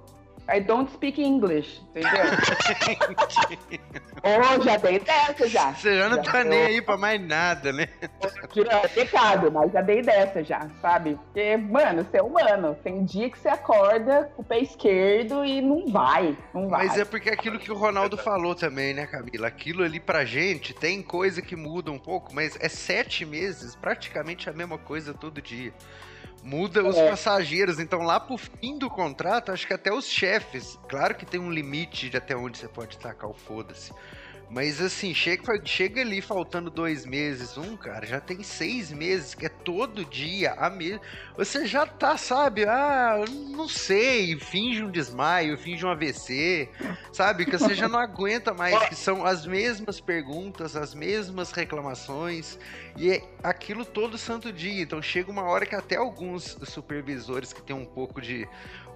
I 0.51 0.59
don't 0.61 0.91
speak 0.91 1.21
English, 1.21 1.81
entendeu? 1.89 2.11
oh, 4.23 4.61
já 4.63 4.77
dei 4.77 4.99
dessa 4.99 5.47
já. 5.47 5.73
Você 5.73 5.97
já 5.97 6.09
não 6.09 6.17
já 6.17 6.23
tá 6.23 6.41
deu... 6.43 6.49
nem 6.49 6.65
aí 6.65 6.81
pra 6.81 6.97
mais 6.97 7.21
nada, 7.21 7.71
né? 7.71 7.87
É 8.01 8.87
pecado, 8.87 9.51
mas 9.51 9.71
já 9.71 9.81
dei 9.81 10.01
dessa 10.01 10.43
já, 10.43 10.67
sabe? 10.81 11.19
Porque, 11.25 11.55
mano, 11.57 12.03
você 12.03 12.17
é 12.17 12.23
humano. 12.23 12.75
Tem 12.83 13.05
dia 13.05 13.29
que 13.29 13.37
você 13.37 13.47
acorda 13.47 14.31
com 14.35 14.41
o 14.41 14.45
pé 14.45 14.59
esquerdo 14.59 15.45
e 15.45 15.61
não 15.61 15.87
vai, 15.87 16.35
não 16.53 16.67
vai. 16.67 16.87
Mas 16.87 16.97
é 16.97 17.05
porque 17.05 17.29
é 17.29 17.33
aquilo 17.33 17.59
que 17.59 17.71
o 17.71 17.75
Ronaldo 17.75 18.17
falou 18.17 18.55
também, 18.55 18.93
né, 18.93 19.05
Camila? 19.05 19.47
Aquilo 19.47 19.83
ali 19.83 19.99
pra 19.99 20.25
gente 20.25 20.73
tem 20.73 21.01
coisa 21.01 21.41
que 21.41 21.55
muda 21.55 21.91
um 21.91 21.99
pouco, 21.99 22.33
mas 22.33 22.57
é 22.59 22.67
sete 22.67 23.25
meses, 23.25 23.75
praticamente 23.75 24.49
a 24.49 24.53
mesma 24.53 24.77
coisa 24.77 25.13
todo 25.13 25.41
dia. 25.41 25.73
Muda 26.43 26.83
os 26.83 26.95
é. 26.95 27.09
passageiros, 27.09 27.79
então 27.79 28.01
lá 28.01 28.19
pro 28.19 28.37
fim 28.37 28.77
do 28.77 28.89
contrato, 28.89 29.51
acho 29.51 29.67
que 29.67 29.73
até 29.73 29.91
os 29.91 30.05
chefes. 30.05 30.77
Claro 30.87 31.15
que 31.15 31.25
tem 31.25 31.39
um 31.39 31.51
limite 31.51 32.09
de 32.09 32.17
até 32.17 32.35
onde 32.35 32.57
você 32.57 32.67
pode 32.67 32.97
tacar 32.97 33.29
o 33.29 33.33
foda-se. 33.33 33.91
Mas 34.49 34.81
assim, 34.81 35.13
chega, 35.13 35.61
chega 35.63 36.01
ali 36.01 36.21
faltando 36.21 36.71
dois 36.71 37.05
meses, 37.05 37.55
um, 37.55 37.77
cara, 37.77 38.05
já 38.07 38.19
tem 38.19 38.41
seis 38.41 38.91
meses, 38.91 39.35
que 39.35 39.45
é 39.45 39.49
todo 39.49 40.03
dia 40.03 40.53
a 40.53 40.71
mesma. 40.71 41.01
Você 41.37 41.67
já 41.67 41.85
tá, 41.85 42.17
sabe? 42.17 42.65
Ah, 42.65 43.23
não 43.51 43.69
sei, 43.69 44.39
finge 44.39 44.83
um 44.83 44.89
desmaio, 44.89 45.55
finge 45.55 45.85
um 45.85 45.89
AVC, 45.89 46.67
sabe? 47.13 47.45
Que 47.45 47.57
você 47.57 47.75
já 47.75 47.87
não 47.87 47.99
aguenta 47.99 48.51
mais, 48.51 48.89
que 48.89 48.95
são 48.95 49.23
as 49.23 49.45
mesmas 49.45 50.01
perguntas, 50.01 50.75
as 50.75 50.95
mesmas 50.95 51.51
reclamações, 51.51 52.57
e 52.97 53.11
é 53.11 53.21
aquilo 53.43 53.85
todo 53.85 54.17
santo 54.17 54.51
dia. 54.51 54.81
Então 54.81 54.99
chega 54.99 55.29
uma 55.29 55.43
hora 55.43 55.63
que 55.63 55.75
até 55.75 55.95
alguns 55.95 56.57
supervisores 56.63 57.53
que 57.53 57.61
tem 57.61 57.75
um 57.75 57.85
pouco 57.85 58.19
de 58.19 58.47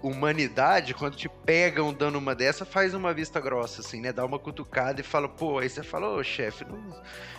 humanidade, 0.03 0.93
quando 0.93 1.15
te 1.15 1.29
pegam 1.29 1.93
dando 1.93 2.17
uma 2.17 2.35
dessa, 2.35 2.65
faz 2.65 2.93
uma 2.93 3.13
vista 3.13 3.39
grossa, 3.39 3.79
assim, 3.79 4.01
né? 4.01 4.11
Dá 4.11 4.25
uma 4.25 4.37
cutucada 4.37 4.99
e 4.99 5.03
fala, 5.03 5.29
pô, 5.29 5.59
aí 5.59 5.69
você 5.69 5.81
fala, 5.81 6.09
ô 6.09 6.21
chefe, 6.21 6.65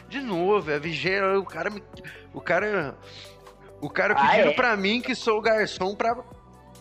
de 0.08 0.20
novo, 0.20 0.70
é 0.70 0.78
vigia, 0.78 1.38
o 1.38 1.44
cara 1.44 1.68
me. 1.68 1.82
O 2.32 2.40
cara. 2.40 2.96
O 3.80 3.90
cara 3.90 4.14
ah, 4.14 4.28
pedindo 4.28 4.50
é? 4.50 4.54
pra 4.54 4.76
mim 4.76 5.00
que 5.00 5.14
sou 5.14 5.38
o 5.38 5.42
garçom 5.42 5.94
pra. 5.94 6.16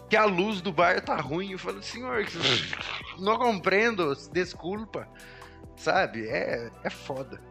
Que 0.09 0.15
a 0.15 0.25
luz 0.25 0.61
do 0.61 0.71
bar 0.71 1.01
tá 1.01 1.15
ruim. 1.17 1.51
Eu 1.51 1.59
falo, 1.59 1.84
senhor, 1.84 2.25
não 3.19 3.38
compreendo, 3.38 4.15
desculpa. 4.31 5.07
Sabe? 5.75 6.27
É, 6.27 6.69
é 6.84 6.89
foda. 6.89 7.41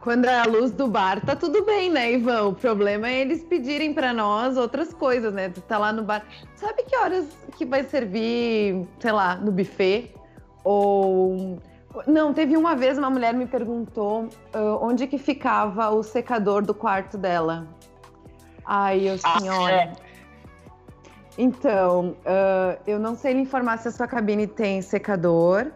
Quando 0.00 0.24
é 0.24 0.38
a 0.38 0.44
luz 0.44 0.70
do 0.70 0.88
bar, 0.88 1.20
tá 1.24 1.36
tudo 1.36 1.62
bem, 1.64 1.90
né, 1.90 2.12
Ivan? 2.12 2.48
O 2.48 2.54
problema 2.54 3.06
é 3.06 3.20
eles 3.20 3.44
pedirem 3.44 3.92
para 3.92 4.14
nós 4.14 4.56
outras 4.56 4.94
coisas, 4.94 5.32
né? 5.34 5.50
Tu 5.50 5.60
tá 5.60 5.76
lá 5.76 5.92
no 5.92 6.02
bar. 6.02 6.24
Sabe 6.56 6.84
que 6.84 6.96
horas 6.96 7.26
que 7.58 7.66
vai 7.66 7.84
servir, 7.84 8.88
sei 8.98 9.12
lá, 9.12 9.36
no 9.36 9.52
buffet? 9.52 10.14
Ou. 10.64 11.58
Não, 12.06 12.32
teve 12.32 12.56
uma 12.56 12.74
vez 12.74 12.96
uma 12.96 13.10
mulher 13.10 13.34
me 13.34 13.44
perguntou 13.46 14.28
uh, 14.54 14.78
onde 14.80 15.06
que 15.06 15.18
ficava 15.18 15.90
o 15.90 16.02
secador 16.02 16.62
do 16.62 16.72
quarto 16.72 17.18
dela. 17.18 17.66
Ai, 18.64 19.06
eu, 19.06 19.16
ah, 19.22 19.38
senhora. 19.38 19.74
É. 19.74 19.92
Então, 21.36 22.16
uh, 22.20 22.80
eu 22.86 22.98
não 22.98 23.14
sei 23.14 23.34
lhe 23.34 23.40
informar 23.40 23.78
se 23.78 23.88
a 23.88 23.90
sua 23.90 24.06
cabine 24.06 24.46
tem 24.46 24.80
secador. 24.80 25.70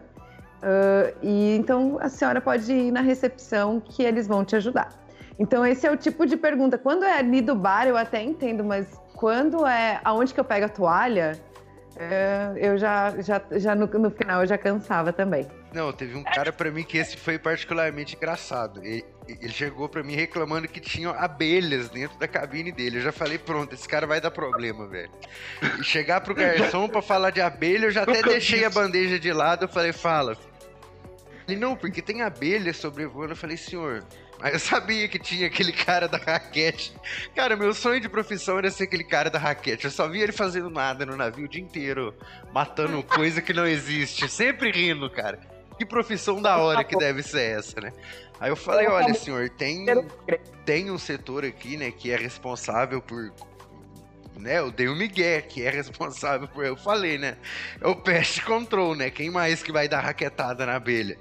Uh, 0.65 1.15
e 1.21 1.55
então 1.55 1.99
a 2.01 2.09
senhora 2.09 2.41
pode 2.41 2.73
ir 2.73 2.91
na 2.91 3.01
recepção 3.01 3.79
que 3.79 4.01
eles 4.01 4.25
vão 4.25 4.43
te 4.43 4.55
ajudar. 4.55 4.89
Então 5.37 5.63
esse 5.63 5.85
é 5.85 5.91
o 5.91 5.95
tipo 5.95 6.25
de 6.25 6.35
pergunta. 6.35 6.75
Quando 6.75 7.03
é 7.05 7.19
ali 7.19 7.39
do 7.39 7.53
bar 7.53 7.85
eu 7.85 7.95
até 7.95 8.23
entendo, 8.23 8.63
mas 8.63 8.87
quando 9.13 9.63
é 9.67 10.01
aonde 10.03 10.33
que 10.33 10.39
eu 10.39 10.43
pego 10.43 10.65
a 10.65 10.69
toalha, 10.69 11.39
uh, 11.95 12.57
eu 12.57 12.79
já, 12.79 13.13
já, 13.21 13.39
já 13.51 13.75
no, 13.75 13.85
no, 13.85 14.09
final 14.09 14.41
eu 14.41 14.47
já 14.47 14.57
cansava 14.57 15.13
também. 15.13 15.47
Não, 15.71 15.93
teve 15.93 16.17
um 16.17 16.23
cara 16.23 16.51
para 16.51 16.71
mim 16.71 16.83
que 16.83 16.97
esse 16.97 17.15
foi 17.15 17.37
particularmente 17.37 18.15
engraçado. 18.15 18.83
Ele, 18.83 19.05
ele 19.27 19.53
chegou 19.53 19.87
para 19.87 20.01
mim 20.01 20.15
reclamando 20.15 20.67
que 20.67 20.79
tinham 20.79 21.13
abelhas 21.13 21.89
dentro 21.89 22.17
da 22.17 22.27
cabine 22.27 22.71
dele. 22.71 22.97
Eu 22.97 23.01
já 23.01 23.11
falei, 23.11 23.37
pronto, 23.37 23.75
esse 23.75 23.87
cara 23.87 24.07
vai 24.07 24.19
dar 24.19 24.31
problema, 24.31 24.87
velho. 24.87 25.11
E 25.79 25.83
chegar 25.83 26.21
pro 26.21 26.33
garçom 26.33 26.87
para 26.87 27.03
falar 27.03 27.29
de 27.29 27.41
abelha, 27.41 27.85
eu 27.85 27.91
já 27.91 28.01
até 28.01 28.23
deixei 28.23 28.65
a 28.65 28.69
bandeja 28.71 29.19
de 29.19 29.31
lado. 29.31 29.65
Eu 29.65 29.69
falei, 29.69 29.91
fala, 29.91 30.37
ele, 31.47 31.59
não, 31.59 31.75
porque 31.75 32.01
tem 32.01 32.21
abelha 32.21 32.73
sobrevoando. 32.73 33.33
Eu 33.33 33.37
falei, 33.37 33.57
senhor, 33.57 34.03
mas 34.39 34.53
eu 34.53 34.59
sabia 34.59 35.07
que 35.07 35.19
tinha 35.19 35.47
aquele 35.47 35.71
cara 35.71 36.07
da 36.07 36.17
raquete. 36.17 36.93
Cara, 37.35 37.55
meu 37.55 37.73
sonho 37.73 38.01
de 38.01 38.09
profissão 38.09 38.57
era 38.57 38.69
ser 38.69 38.83
aquele 38.83 39.03
cara 39.03 39.29
da 39.29 39.39
raquete. 39.39 39.85
Eu 39.85 39.91
só 39.91 40.07
via 40.07 40.23
ele 40.23 40.31
fazendo 40.31 40.69
nada 40.69 41.05
no 41.05 41.15
navio 41.15 41.45
o 41.45 41.49
dia 41.49 41.61
inteiro, 41.61 42.13
matando 42.51 43.01
coisa 43.03 43.41
que 43.41 43.53
não 43.53 43.65
existe, 43.65 44.27
sempre 44.27 44.71
rindo, 44.71 45.09
cara. 45.09 45.39
Que 45.77 45.85
profissão 45.85 46.41
da 46.41 46.57
hora 46.57 46.83
que 46.83 46.97
deve 46.97 47.21
ser 47.21 47.57
essa, 47.57 47.81
né? 47.81 47.91
Aí 48.39 48.49
eu 48.49 48.55
falei, 48.55 48.87
olha, 48.87 49.13
senhor, 49.13 49.49
tem, 49.49 49.85
tem 50.65 50.91
um 50.91 50.97
setor 50.97 51.45
aqui, 51.45 51.77
né, 51.77 51.91
que 51.91 52.11
é 52.11 52.17
responsável 52.17 53.01
por 53.01 53.33
né? 54.39 54.59
Eu 54.59 54.71
dei 54.71 54.87
o 54.87 54.95
Miguel, 54.95 55.41
que 55.43 55.63
é 55.63 55.69
responsável 55.69 56.47
por. 56.47 56.65
Eu 56.65 56.75
falei, 56.75 57.17
né? 57.17 57.37
É 57.81 57.87
o 57.87 57.95
pest 57.95 58.41
control, 58.43 58.95
né? 58.95 59.09
Quem 59.09 59.29
mais 59.29 59.63
que 59.63 59.71
vai 59.71 59.87
dar 59.87 60.01
raquetada 60.01 60.65
na 60.65 60.75
abelha? 60.75 61.17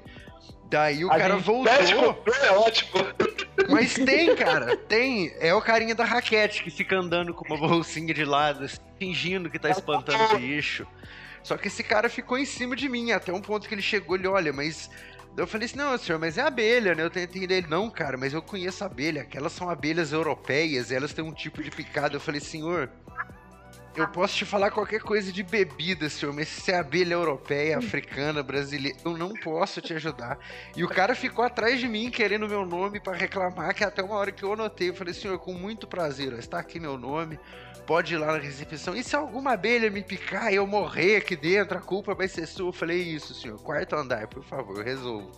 Daí 0.69 1.05
o 1.05 1.12
a 1.12 1.19
cara 1.19 1.37
voltou. 1.37 1.73
É 1.73 2.51
ótimo. 2.53 2.91
Mas 3.69 3.95
tem, 3.95 4.35
cara, 4.35 4.77
tem. 4.77 5.33
É 5.39 5.55
o 5.55 5.61
carinha 5.61 5.95
da 5.95 6.05
raquete 6.05 6.62
que 6.62 6.71
fica 6.71 6.97
andando 6.97 7.33
com 7.33 7.45
uma 7.45 7.57
bolsinha 7.57 8.12
de 8.12 8.25
lado, 8.25 8.65
assim, 8.65 8.79
fingindo 8.99 9.51
que 9.51 9.59
tá 9.59 9.71
espantando 9.71 10.35
o 10.35 10.39
bicho. 10.39 10.87
Só 11.43 11.57
que 11.57 11.69
esse 11.69 11.83
cara 11.85 12.09
ficou 12.09 12.39
em 12.39 12.47
cima 12.47 12.75
de 12.75 12.89
mim, 12.89 13.12
até 13.12 13.33
um 13.33 13.41
ponto 13.41 13.69
que 13.69 13.75
ele 13.75 13.83
chegou 13.83 14.17
e 14.17 14.27
olha, 14.27 14.53
mas. 14.53 14.91
Eu 15.37 15.47
falei 15.49 15.66
assim, 15.66 15.76
não, 15.76 15.99
senhor, 15.99 16.18
mas 16.18 16.39
é 16.39 16.43
abelha, 16.43 16.95
né? 16.95 17.03
Eu 17.03 17.11
tentei 17.11 17.43
entender 17.43 17.57
ele, 17.57 17.66
não, 17.66 17.91
cara, 17.91 18.16
mas 18.16 18.32
eu 18.32 18.41
conheço 18.41 18.85
abelha. 18.85 19.22
Aquelas 19.22 19.53
são 19.53 19.68
abelhas 19.68 20.12
europeias, 20.12 20.93
elas 20.93 21.12
têm 21.12 21.24
um 21.24 21.32
tipo 21.32 21.62
de 21.62 21.70
picada. 21.72 22.14
Eu 22.14 22.20
falei, 22.20 22.41
senhor, 22.41 22.89
eu 23.97 24.09
posso 24.09 24.37
te 24.37 24.45
falar 24.45 24.70
qualquer 24.70 25.01
coisa 25.01 25.32
de 25.32 25.43
bebida, 25.43 26.09
senhor, 26.09 26.32
mas 26.32 26.49
se 26.49 26.72
é 26.72 26.78
abelha 26.78 27.14
europeia, 27.14 27.78
africana, 27.78 28.43
brasileira, 28.43 28.99
eu 29.05 29.16
não 29.16 29.32
posso 29.32 29.80
te 29.80 29.93
ajudar. 29.95 30.39
E 30.76 30.82
o 30.82 30.89
cara 30.89 31.14
ficou 31.14 31.45
atrás 31.45 31.78
de 31.78 31.87
mim 31.87 32.11
querendo 32.11 32.49
meu 32.49 32.66
nome 32.66 32.99
para 32.99 33.16
reclamar, 33.16 33.74
que 33.74 33.85
até 33.85 34.03
uma 34.03 34.16
hora 34.16 34.32
que 34.32 34.43
eu 34.43 34.53
anotei, 34.53 34.91
eu 34.91 34.95
falei, 34.95 35.14
senhor, 35.14 35.39
com 35.39 35.53
muito 35.53 35.87
prazer, 35.87 36.32
está 36.35 36.59
aqui 36.59 36.80
meu 36.80 36.99
nome, 36.99 37.39
pode 37.87 38.14
ir 38.14 38.18
lá 38.18 38.26
na 38.26 38.39
recepção. 38.39 38.97
E 38.97 39.03
se 39.03 39.14
alguma 39.14 39.53
abelha 39.53 39.91
me 39.91 40.03
picar 40.03 40.53
e 40.53 40.57
eu 40.57 40.66
morrer 40.66 41.16
aqui 41.16 41.37
dentro, 41.37 41.78
a 41.78 41.80
culpa 41.80 42.14
vai 42.14 42.28
ser 42.28 42.47
sua. 42.47 42.68
Eu 42.68 42.72
falei, 42.72 43.01
isso, 43.03 43.35
senhor, 43.35 43.59
quarto 43.61 43.95
andar, 43.95 44.26
por 44.26 44.43
favor, 44.43 44.82
resolvo. 44.82 45.30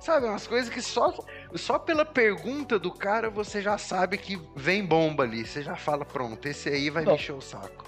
Sabe, 0.00 0.26
umas 0.26 0.46
coisas 0.46 0.72
que 0.72 0.82
só, 0.82 1.12
só 1.54 1.78
pela 1.78 2.04
pergunta 2.04 2.78
do 2.78 2.92
cara 2.92 3.30
você 3.30 3.62
já 3.62 3.78
sabe 3.78 4.18
que 4.18 4.38
vem 4.54 4.84
bomba 4.84 5.24
ali. 5.24 5.46
Você 5.46 5.62
já 5.62 5.74
fala, 5.74 6.04
pronto, 6.04 6.46
esse 6.46 6.68
aí 6.68 6.90
vai 6.90 7.04
mexer 7.04 7.32
o 7.32 7.40
saco. 7.40 7.84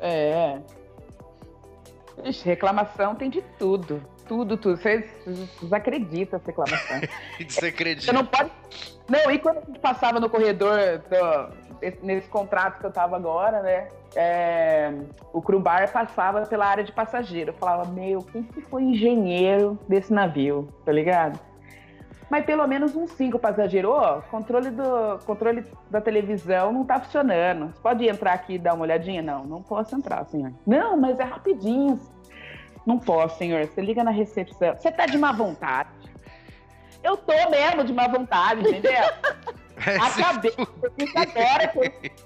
É. 0.00 0.60
Ixi, 2.24 2.44
reclamação 2.44 3.14
tem 3.14 3.30
de 3.30 3.42
tudo. 3.58 4.02
Tudo, 4.28 4.56
tudo. 4.56 4.76
Vocês 4.76 5.04
desacreditam 5.60 6.38
essa 6.38 6.46
reclamação. 6.46 7.00
Desacredita. 7.40 8.06
Você 8.06 8.12
não 8.12 8.26
pode. 8.26 8.50
Não, 9.08 9.30
e 9.30 9.38
quando 9.38 9.58
a 9.58 9.60
gente 9.62 9.78
passava 9.78 10.20
no 10.20 10.28
corredor, 10.28 10.78
do... 11.08 12.06
nesse 12.06 12.28
contrato 12.28 12.78
que 12.78 12.86
eu 12.86 12.92
tava 12.92 13.16
agora, 13.16 13.62
né? 13.62 13.88
É... 14.14 14.92
o 15.32 15.40
Crubar 15.40 15.90
passava 15.90 16.46
pela 16.46 16.66
área 16.66 16.84
de 16.84 16.92
passageiro. 16.92 17.50
Eu 17.50 17.54
falava, 17.54 17.90
meu, 17.90 18.22
quem 18.22 18.42
que 18.42 18.60
foi 18.60 18.82
engenheiro 18.82 19.78
desse 19.88 20.12
navio? 20.12 20.68
Tá 20.84 20.92
ligado? 20.92 21.40
mas 22.30 22.44
pelo 22.44 22.66
menos 22.66 22.94
uns 22.94 23.10
cinco 23.12 23.38
passageiros. 23.38 23.90
Ô, 23.90 24.22
controle, 24.30 24.70
do, 24.70 25.18
controle 25.24 25.64
da 25.90 26.00
televisão 26.00 26.72
não 26.72 26.84
tá 26.84 27.00
funcionando. 27.00 27.72
Você 27.72 27.80
pode 27.80 28.06
entrar 28.06 28.34
aqui 28.34 28.54
e 28.54 28.58
dar 28.58 28.74
uma 28.74 28.82
olhadinha? 28.82 29.22
Não, 29.22 29.44
não 29.44 29.62
posso 29.62 29.94
entrar, 29.96 30.24
senhor. 30.26 30.52
Não, 30.66 30.96
mas 30.96 31.18
é 31.18 31.24
rapidinho. 31.24 31.98
Não 32.88 32.98
posso, 32.98 33.36
senhor. 33.36 33.66
Você 33.66 33.82
liga 33.82 34.02
na 34.02 34.10
recepção. 34.10 34.74
Você 34.74 34.90
tá 34.90 35.04
de 35.04 35.18
má 35.18 35.30
vontade. 35.30 35.90
Eu 37.04 37.18
tô 37.18 37.34
mesmo 37.50 37.84
de 37.84 37.92
má 37.92 38.08
vontade, 38.08 38.62
entendeu? 38.62 38.90
É, 39.86 39.94
Acabei. 39.94 40.52
Eu 40.58 40.90
fiz 40.98 41.14
agora 41.14 41.72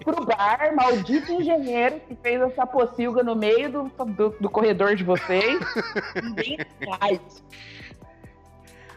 pro 0.03 0.25
bar, 0.25 0.75
maldito 0.75 1.33
engenheiro 1.33 2.01
que 2.09 2.17
fez 2.17 2.41
essa 2.41 2.67
pocilga 2.67 3.23
no 3.23 3.37
meio 3.37 3.71
do, 3.71 3.83
do, 4.07 4.31
do 4.41 4.49
corredor 4.49 4.97
de 4.97 5.05
vocês. 5.05 5.61
Ninguém 6.23 6.57
faz. 6.99 7.21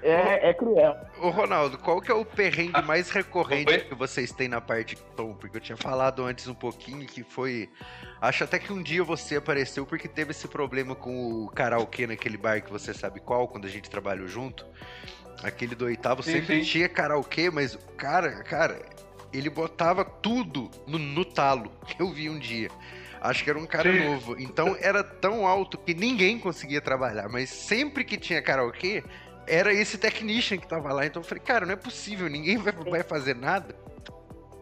É, 0.07 0.49
é, 0.49 0.53
cruel. 0.53 0.95
Ô, 1.19 1.31
Ronaldo, 1.31 1.79
qual 1.79 1.99
que 1.99 2.11
é 2.11 2.13
o 2.13 2.23
perrengue 2.23 2.79
mais 2.83 3.09
recorrente 3.09 3.85
que 3.85 3.95
vocês 3.95 4.31
têm 4.31 4.47
na 4.47 4.61
parte 4.61 4.95
de 4.95 5.01
tom? 5.15 5.33
Porque 5.33 5.57
eu 5.57 5.61
tinha 5.61 5.75
falado 5.75 6.23
antes 6.23 6.47
um 6.47 6.53
pouquinho 6.53 7.07
que 7.07 7.23
foi. 7.23 7.67
Acho 8.21 8.43
até 8.43 8.59
que 8.59 8.71
um 8.71 8.83
dia 8.83 9.03
você 9.03 9.37
apareceu 9.37 9.83
porque 9.83 10.07
teve 10.07 10.29
esse 10.29 10.47
problema 10.47 10.93
com 10.93 11.45
o 11.45 11.49
karaokê 11.49 12.05
naquele 12.05 12.37
bar 12.37 12.61
que 12.61 12.71
você 12.71 12.93
sabe 12.93 13.19
qual, 13.19 13.47
quando 13.47 13.65
a 13.65 13.69
gente 13.69 13.89
trabalhou 13.89 14.27
junto. 14.27 14.63
Aquele 15.41 15.73
do 15.73 15.85
oitavo 15.85 16.21
sim, 16.21 16.33
sempre 16.33 16.63
sim. 16.63 16.69
tinha 16.69 16.87
karaokê, 16.87 17.49
mas 17.49 17.73
o 17.73 17.79
cara, 17.97 18.43
cara, 18.43 18.79
ele 19.33 19.49
botava 19.49 20.05
tudo 20.05 20.69
no, 20.85 20.99
no 20.99 21.25
talo. 21.25 21.71
Eu 21.97 22.11
vi 22.11 22.29
um 22.29 22.37
dia. 22.37 22.69
Acho 23.25 23.43
que 23.43 23.49
era 23.49 23.57
um 23.57 23.65
cara 23.65 23.91
Sim. 23.91 24.05
novo. 24.05 24.39
Então 24.39 24.77
era 24.79 25.03
tão 25.03 25.47
alto 25.47 25.79
que 25.79 25.95
ninguém 25.95 26.37
conseguia 26.37 26.79
trabalhar. 26.79 27.27
Mas 27.27 27.49
sempre 27.49 28.03
que 28.03 28.17
tinha 28.17 28.39
karaokê, 28.39 29.03
era 29.47 29.73
esse 29.73 29.97
technician 29.97 30.57
que 30.57 30.67
tava 30.67 30.91
lá. 30.93 31.05
Então 31.05 31.21
eu 31.21 31.27
falei, 31.27 31.43
cara, 31.43 31.65
não 31.65 31.73
é 31.73 31.77
possível, 31.77 32.29
ninguém 32.29 32.57
vai, 32.57 32.73
vai 32.73 33.03
fazer 33.03 33.35
nada. 33.35 33.75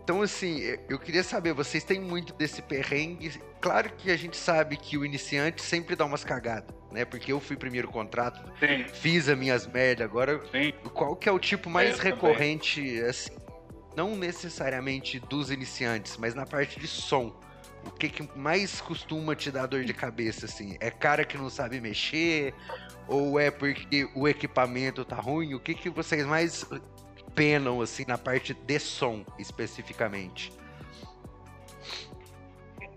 Então, 0.03 0.21
assim, 0.21 0.59
eu 0.89 0.99
queria 0.99 1.23
saber, 1.23 1.53
vocês 1.53 1.81
têm 1.81 1.99
muito 1.99 2.33
desse 2.33 2.61
perrengue. 2.61 3.39
Claro 3.61 3.89
que 3.97 4.11
a 4.11 4.17
gente 4.17 4.35
sabe 4.35 4.75
que 4.75 4.97
o 4.97 5.05
iniciante 5.05 5.61
sempre 5.61 5.95
dá 5.95 6.03
umas 6.03 6.25
cagadas, 6.25 6.75
né? 6.91 7.05
Porque 7.05 7.31
eu 7.31 7.39
fui 7.39 7.55
primeiro 7.55 7.87
contrato, 7.87 8.51
Sim. 8.59 8.83
fiz 8.91 9.29
as 9.29 9.37
minhas 9.37 9.65
merdas. 9.65 10.05
Agora, 10.05 10.41
Sim. 10.51 10.73
qual 10.93 11.15
que 11.15 11.29
é 11.29 11.31
o 11.31 11.39
tipo 11.39 11.69
mais 11.69 11.97
é, 11.99 12.03
recorrente, 12.03 12.99
assim, 13.03 13.31
não 13.95 14.13
necessariamente 14.13 15.19
dos 15.19 15.49
iniciantes, 15.49 16.17
mas 16.17 16.35
na 16.35 16.45
parte 16.45 16.81
de 16.81 16.87
som? 16.87 17.33
O 17.85 17.91
que, 17.91 18.09
que 18.09 18.37
mais 18.37 18.79
costuma 18.81 19.35
te 19.35 19.51
dar 19.51 19.65
dor 19.65 19.83
de 19.83 19.93
cabeça, 19.93 20.45
assim? 20.45 20.77
É 20.79 20.89
cara 20.89 21.25
que 21.25 21.37
não 21.37 21.49
sabe 21.49 21.81
mexer? 21.81 22.53
Ou 23.07 23.39
é 23.39 23.51
porque 23.51 24.09
o 24.15 24.27
equipamento 24.27 25.03
tá 25.03 25.17
ruim? 25.17 25.53
O 25.53 25.59
que, 25.59 25.73
que 25.73 25.89
vocês 25.89 26.25
mais 26.25 26.65
penam, 27.35 27.81
assim, 27.81 28.05
na 28.07 28.17
parte 28.17 28.53
de 28.53 28.79
som, 28.79 29.25
especificamente? 29.37 30.51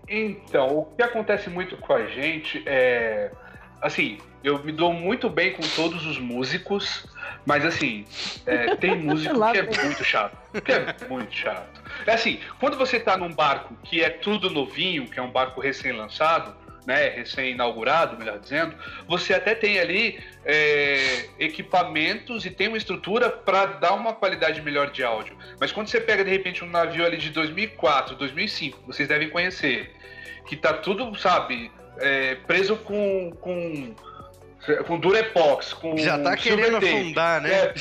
Então, 0.07 0.79
o 0.79 0.85
que 0.85 1.03
acontece 1.03 1.49
muito 1.49 1.75
com 1.77 1.93
a 1.93 2.05
gente 2.05 2.63
é. 2.65 3.31
Assim, 3.81 4.17
eu 4.43 4.63
me 4.63 4.71
dou 4.71 4.93
muito 4.93 5.29
bem 5.29 5.53
com 5.53 5.61
todos 5.75 6.05
os 6.05 6.17
músicos, 6.17 7.05
mas 7.45 7.65
assim, 7.65 8.05
é, 8.45 8.75
tem 8.75 8.95
músico 8.99 9.35
que 9.51 9.57
é 9.57 9.63
muito 9.63 10.03
chato. 10.03 10.37
Que 10.61 10.71
é 10.71 10.95
muito 11.09 11.33
chato. 11.33 11.81
É 12.05 12.13
assim, 12.13 12.39
quando 12.59 12.77
você 12.77 12.99
tá 12.99 13.17
num 13.17 13.33
barco 13.33 13.75
que 13.83 14.03
é 14.03 14.09
tudo 14.09 14.49
novinho, 14.49 15.07
que 15.07 15.19
é 15.19 15.21
um 15.21 15.31
barco 15.31 15.61
recém-lançado, 15.61 16.55
né, 16.87 17.09
recém-inaugurado, 17.09 18.17
melhor 18.17 18.39
dizendo, 18.39 18.73
você 19.05 19.33
até 19.33 19.53
tem 19.53 19.77
ali 19.77 20.23
é, 20.45 21.27
equipamentos 21.37 22.45
e 22.45 22.49
tem 22.49 22.69
uma 22.69 22.77
estrutura 22.77 23.29
para 23.29 23.65
dar 23.65 23.91
uma 23.93 24.13
qualidade 24.13 24.61
melhor 24.61 24.89
de 24.89 25.03
áudio. 25.03 25.37
Mas 25.59 25.73
quando 25.73 25.87
você 25.87 25.99
pega 25.99 26.23
de 26.23 26.31
repente 26.31 26.63
um 26.63 26.69
navio 26.69 27.05
ali 27.05 27.17
de 27.17 27.29
2004, 27.31 28.15
2005, 28.15 28.83
vocês 28.87 29.09
devem 29.09 29.29
conhecer, 29.29 29.93
que 30.45 30.55
tá 30.55 30.71
tudo, 30.71 31.13
sabe, 31.19 31.69
é, 31.99 32.35
preso 32.35 32.75
com, 32.77 33.31
com 33.39 33.95
com 34.85 34.99
Durepox, 34.99 35.73
com 35.73 35.97
Já 35.97 36.19
tá 36.19 36.35
querendo 36.35 36.77
afundar, 36.77 37.41
né? 37.41 37.49
É, 37.53 37.73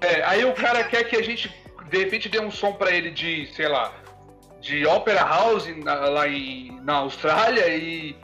é, 0.00 0.24
aí 0.24 0.44
o 0.46 0.54
cara 0.54 0.82
quer 0.84 1.04
que 1.04 1.16
a 1.16 1.22
gente 1.22 1.54
de 1.90 1.98
repente 1.98 2.28
dê 2.28 2.40
um 2.40 2.50
som 2.50 2.72
para 2.72 2.90
ele 2.90 3.10
de, 3.10 3.46
sei 3.52 3.68
lá, 3.68 3.92
de 4.60 4.86
Opera 4.86 5.22
House 5.22 5.66
na, 5.84 5.94
lá 5.94 6.28
em, 6.28 6.80
na 6.82 6.94
Austrália 6.94 7.68
e 7.68 8.16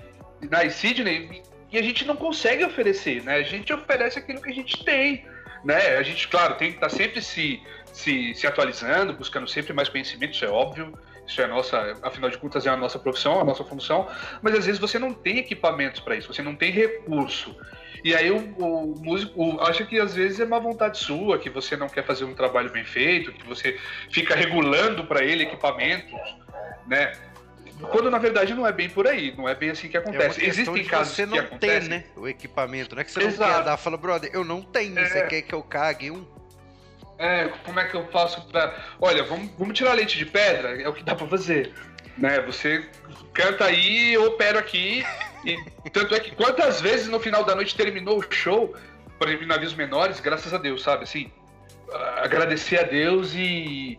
na 0.48 0.68
Sydney 0.70 1.42
e 1.70 1.78
a 1.78 1.82
gente 1.82 2.04
não 2.04 2.16
consegue 2.16 2.64
oferecer, 2.64 3.22
né? 3.24 3.36
A 3.36 3.42
gente 3.42 3.72
oferece 3.72 4.18
aquilo 4.18 4.40
que 4.40 4.50
a 4.50 4.54
gente 4.54 4.84
tem, 4.84 5.24
né? 5.64 5.96
A 5.96 6.02
gente, 6.02 6.28
claro, 6.28 6.54
tem 6.54 6.70
que 6.70 6.76
estar 6.76 6.88
tá 6.88 6.94
sempre 6.94 7.20
se, 7.20 7.60
se, 7.92 8.34
se 8.34 8.46
atualizando, 8.46 9.12
buscando 9.12 9.48
sempre 9.48 9.72
mais 9.72 9.88
conhecimento, 9.88 10.34
isso 10.34 10.44
é 10.44 10.48
óbvio, 10.48 10.96
isso 11.26 11.40
é 11.40 11.46
nossa, 11.46 11.98
afinal 12.02 12.30
de 12.30 12.38
contas 12.38 12.66
é 12.66 12.70
a 12.70 12.76
nossa 12.76 12.98
profissão, 12.98 13.40
a 13.40 13.44
nossa 13.44 13.64
função, 13.64 14.08
mas 14.40 14.54
às 14.54 14.66
vezes 14.66 14.80
você 14.80 14.98
não 14.98 15.12
tem 15.12 15.38
equipamentos 15.38 16.00
para 16.00 16.16
isso, 16.16 16.32
você 16.32 16.42
não 16.42 16.54
tem 16.54 16.70
recurso. 16.70 17.56
E 18.04 18.14
aí 18.14 18.30
o, 18.30 18.36
o 18.36 18.94
músico 19.02 19.60
acha 19.60 19.84
que 19.84 19.98
às 19.98 20.14
vezes 20.14 20.38
é 20.38 20.44
má 20.44 20.58
vontade 20.58 20.98
sua, 20.98 21.38
que 21.38 21.50
você 21.50 21.76
não 21.76 21.88
quer 21.88 22.04
fazer 22.04 22.24
um 22.24 22.34
trabalho 22.34 22.70
bem 22.70 22.84
feito, 22.84 23.32
que 23.32 23.44
você 23.44 23.78
fica 24.10 24.34
regulando 24.36 25.04
para 25.06 25.24
ele 25.24 25.42
equipamentos, 25.42 26.20
né? 26.86 27.12
Quando 27.90 28.10
na 28.10 28.18
verdade 28.18 28.54
não 28.54 28.66
é 28.66 28.72
bem 28.72 28.88
por 28.88 29.06
aí, 29.06 29.34
não 29.36 29.48
é 29.48 29.54
bem 29.54 29.70
assim 29.70 29.88
que 29.88 29.96
acontece. 29.96 30.42
É 30.42 30.48
Existem 30.48 30.84
casos 30.84 31.14
você 31.14 31.26
não 31.26 31.36
que 31.42 31.58
tem, 31.58 31.80
né? 31.80 32.04
O 32.16 32.28
equipamento, 32.28 32.94
não 32.94 33.02
é 33.02 33.04
que 33.04 33.10
você 33.10 33.24
Exato. 33.24 33.50
não 33.50 33.58
quer 33.58 33.64
dar, 33.64 33.76
fala, 33.76 33.96
brother, 33.96 34.30
eu 34.32 34.44
não 34.44 34.62
tenho, 34.62 34.98
é... 34.98 35.04
você 35.04 35.26
quer 35.26 35.42
que 35.42 35.54
eu 35.54 35.62
cague 35.62 36.10
um? 36.10 36.24
É, 37.18 37.48
como 37.64 37.80
é 37.80 37.84
que 37.86 37.94
eu 37.94 38.06
faço 38.08 38.46
pra. 38.48 38.74
Olha, 39.00 39.22
vamos, 39.24 39.50
vamos 39.58 39.76
tirar 39.76 39.94
leite 39.94 40.18
de 40.18 40.26
pedra, 40.26 40.80
é 40.80 40.88
o 40.88 40.92
que 40.92 41.02
dá 41.02 41.14
pra 41.14 41.26
fazer. 41.26 41.72
Né? 42.18 42.40
Você 42.42 42.84
canta 43.32 43.64
aí, 43.64 44.14
eu 44.14 44.26
opero 44.26 44.58
aqui. 44.58 45.04
E 45.44 45.90
tanto 45.90 46.14
é 46.14 46.20
que 46.20 46.34
quantas 46.34 46.80
vezes 46.80 47.08
no 47.08 47.20
final 47.20 47.44
da 47.44 47.54
noite 47.54 47.76
terminou 47.76 48.18
o 48.18 48.32
show, 48.32 48.74
por 49.18 49.28
exemplo, 49.28 49.44
em 49.44 49.48
navios 49.48 49.74
menores, 49.74 50.20
graças 50.20 50.52
a 50.52 50.58
Deus, 50.58 50.82
sabe? 50.82 51.04
Assim, 51.04 51.30
agradecer 52.16 52.80
a 52.80 52.82
Deus 52.82 53.32
e. 53.34 53.98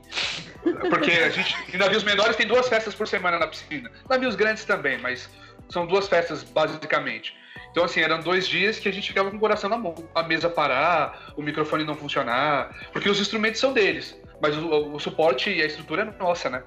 Porque 0.89 1.11
a 1.11 1.30
gente. 1.30 1.55
Em 1.74 1.78
navios 1.78 2.03
menores 2.03 2.36
tem 2.36 2.45
duas 2.45 2.68
festas 2.68 2.93
por 2.93 3.07
semana 3.07 3.39
na 3.39 3.47
piscina. 3.47 3.89
Navios 4.09 4.36
grandes 4.36 4.65
também, 4.65 4.97
mas 4.97 5.30
são 5.70 5.86
duas 5.86 6.07
festas 6.07 6.43
basicamente. 6.43 7.36
Então, 7.78 7.86
assim, 7.86 8.01
eram 8.01 8.19
dois 8.21 8.47
dias 8.47 8.80
que 8.80 8.89
a 8.89 8.91
gente 8.91 9.07
ficava 9.07 9.30
com 9.30 9.38
o 9.38 9.39
coração 9.39 9.69
na 9.69 9.78
mão. 9.78 9.93
A 10.15 10.23
mesa 10.23 10.49
parar, 10.49 11.32
o 11.38 11.43
microfone 11.43 11.84
não 11.84 11.95
funcionar, 11.95 12.75
porque 12.91 13.07
os 13.07 13.19
instrumentos 13.19 13.61
são 13.61 13.71
deles, 13.71 14.19
mas 14.41 14.57
o, 14.57 14.95
o 14.95 14.99
suporte 14.99 15.51
e 15.51 15.61
a 15.61 15.65
estrutura 15.67 16.01
é 16.01 16.19
nossa, 16.19 16.49
né? 16.49 16.63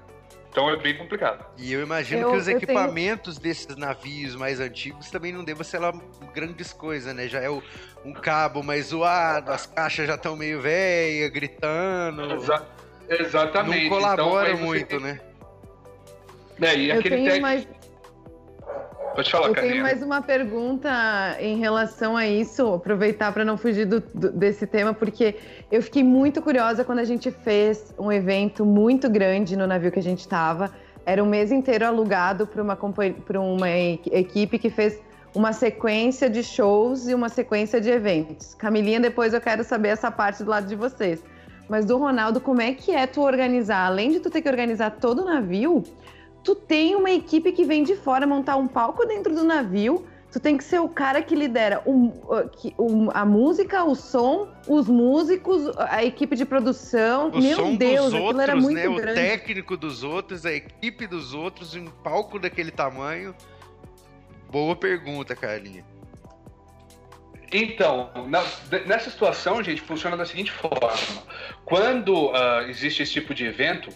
Então 0.48 0.70
é 0.70 0.76
bem 0.76 0.96
complicado. 0.96 1.44
E 1.58 1.72
eu 1.72 1.82
imagino 1.82 2.22
eu, 2.22 2.30
que 2.30 2.36
os 2.36 2.46
equipamentos 2.46 3.38
tenho... 3.38 3.42
desses 3.42 3.74
navios 3.74 4.36
mais 4.36 4.60
antigos 4.60 5.10
também 5.10 5.32
não 5.32 5.42
devam 5.42 5.64
ser 5.64 5.80
lá 5.80 5.92
grandes 6.32 6.72
coisas, 6.72 7.12
né? 7.12 7.26
Já 7.26 7.40
é 7.40 7.50
o, 7.50 7.60
um 8.04 8.12
cabo 8.12 8.62
mais 8.62 8.86
zoado, 8.86 9.50
as 9.50 9.66
caixas 9.66 10.06
já 10.06 10.14
estão 10.14 10.36
meio 10.36 10.60
velhas, 10.60 11.28
gritando. 11.30 12.34
Exa 12.34 12.68
exatamente. 13.08 13.82
Não 13.82 13.98
colabora 13.98 14.52
então, 14.52 14.64
muito, 14.64 14.86
tem... 14.86 15.00
né? 15.00 15.20
É, 16.62 16.76
e 16.76 16.92
aquele 16.92 17.14
eu 17.14 17.18
tenho 17.18 17.30
tec... 17.32 17.42
mais 17.42 17.66
Pode 19.14 19.30
falar, 19.30 19.48
Eu 19.48 19.54
tenho 19.54 19.82
mais 19.82 20.02
uma 20.02 20.22
pergunta 20.22 20.88
em 21.40 21.58
relação 21.58 22.16
a 22.16 22.26
isso, 22.26 22.74
aproveitar 22.74 23.32
para 23.32 23.44
não 23.44 23.56
fugir 23.56 23.84
do, 23.84 24.00
do, 24.00 24.30
desse 24.30 24.66
tema, 24.66 24.94
porque 24.94 25.36
eu 25.70 25.82
fiquei 25.82 26.04
muito 26.04 26.40
curiosa 26.40 26.84
quando 26.84 27.00
a 27.00 27.04
gente 27.04 27.30
fez 27.30 27.94
um 27.98 28.10
evento 28.10 28.64
muito 28.64 29.10
grande 29.10 29.56
no 29.56 29.66
navio 29.66 29.90
que 29.90 29.98
a 29.98 30.02
gente 30.02 30.20
estava. 30.20 30.70
Era 31.04 31.22
um 31.22 31.26
mês 31.26 31.50
inteiro 31.50 31.86
alugado 31.86 32.46
para 32.46 32.62
uma, 32.62 32.78
uma 33.34 33.70
equipe 33.70 34.58
que 34.58 34.70
fez 34.70 35.00
uma 35.34 35.52
sequência 35.52 36.28
de 36.28 36.42
shows 36.42 37.08
e 37.08 37.14
uma 37.14 37.28
sequência 37.28 37.80
de 37.80 37.90
eventos. 37.90 38.54
Camilinha, 38.54 39.00
depois 39.00 39.32
eu 39.32 39.40
quero 39.40 39.64
saber 39.64 39.88
essa 39.88 40.10
parte 40.10 40.42
do 40.44 40.50
lado 40.50 40.66
de 40.66 40.76
vocês. 40.76 41.22
Mas 41.68 41.84
do 41.84 41.96
Ronaldo, 41.98 42.40
como 42.40 42.60
é 42.60 42.72
que 42.72 42.90
é 42.90 43.06
tu 43.06 43.22
organizar? 43.22 43.86
Além 43.86 44.10
de 44.10 44.20
tu 44.20 44.28
ter 44.28 44.42
que 44.42 44.48
organizar 44.48 44.90
todo 44.90 45.22
o 45.22 45.24
navio, 45.24 45.84
tu 46.42 46.54
tem 46.54 46.94
uma 46.96 47.10
equipe 47.10 47.52
que 47.52 47.64
vem 47.64 47.82
de 47.82 47.96
fora 47.96 48.26
montar 48.26 48.56
um 48.56 48.66
palco 48.66 49.06
dentro 49.06 49.34
do 49.34 49.44
navio. 49.44 50.06
Tu 50.32 50.38
tem 50.38 50.56
que 50.56 50.62
ser 50.62 50.80
o 50.80 50.88
cara 50.88 51.20
que 51.22 51.34
lidera 51.34 51.82
o, 51.84 52.12
o, 52.78 53.10
a 53.12 53.24
música, 53.24 53.82
o 53.82 53.96
som, 53.96 54.48
os 54.68 54.86
músicos, 54.86 55.76
a 55.76 56.04
equipe 56.04 56.36
de 56.36 56.44
produção. 56.44 57.30
O 57.30 57.42
Meu 57.42 57.56
som 57.56 57.74
Deus, 57.74 58.12
dos 58.12 58.20
outros, 58.20 58.40
era 58.40 58.54
muito 58.54 58.76
né? 58.76 58.96
grande. 58.96 59.10
O 59.10 59.14
técnico 59.14 59.76
dos 59.76 60.04
outros, 60.04 60.46
a 60.46 60.52
equipe 60.52 61.08
dos 61.08 61.34
outros, 61.34 61.74
um 61.74 61.86
palco 61.86 62.38
daquele 62.38 62.70
tamanho. 62.70 63.34
Boa 64.52 64.76
pergunta, 64.76 65.34
Carlinha. 65.34 65.84
Então, 67.52 68.10
na, 68.28 68.44
nessa 68.86 69.10
situação, 69.10 69.62
gente, 69.64 69.82
funciona 69.82 70.16
da 70.16 70.24
seguinte 70.24 70.52
forma: 70.52 71.22
quando 71.64 72.28
uh, 72.28 72.62
existe 72.68 73.02
esse 73.02 73.12
tipo 73.12 73.34
de 73.34 73.46
evento, 73.46 73.90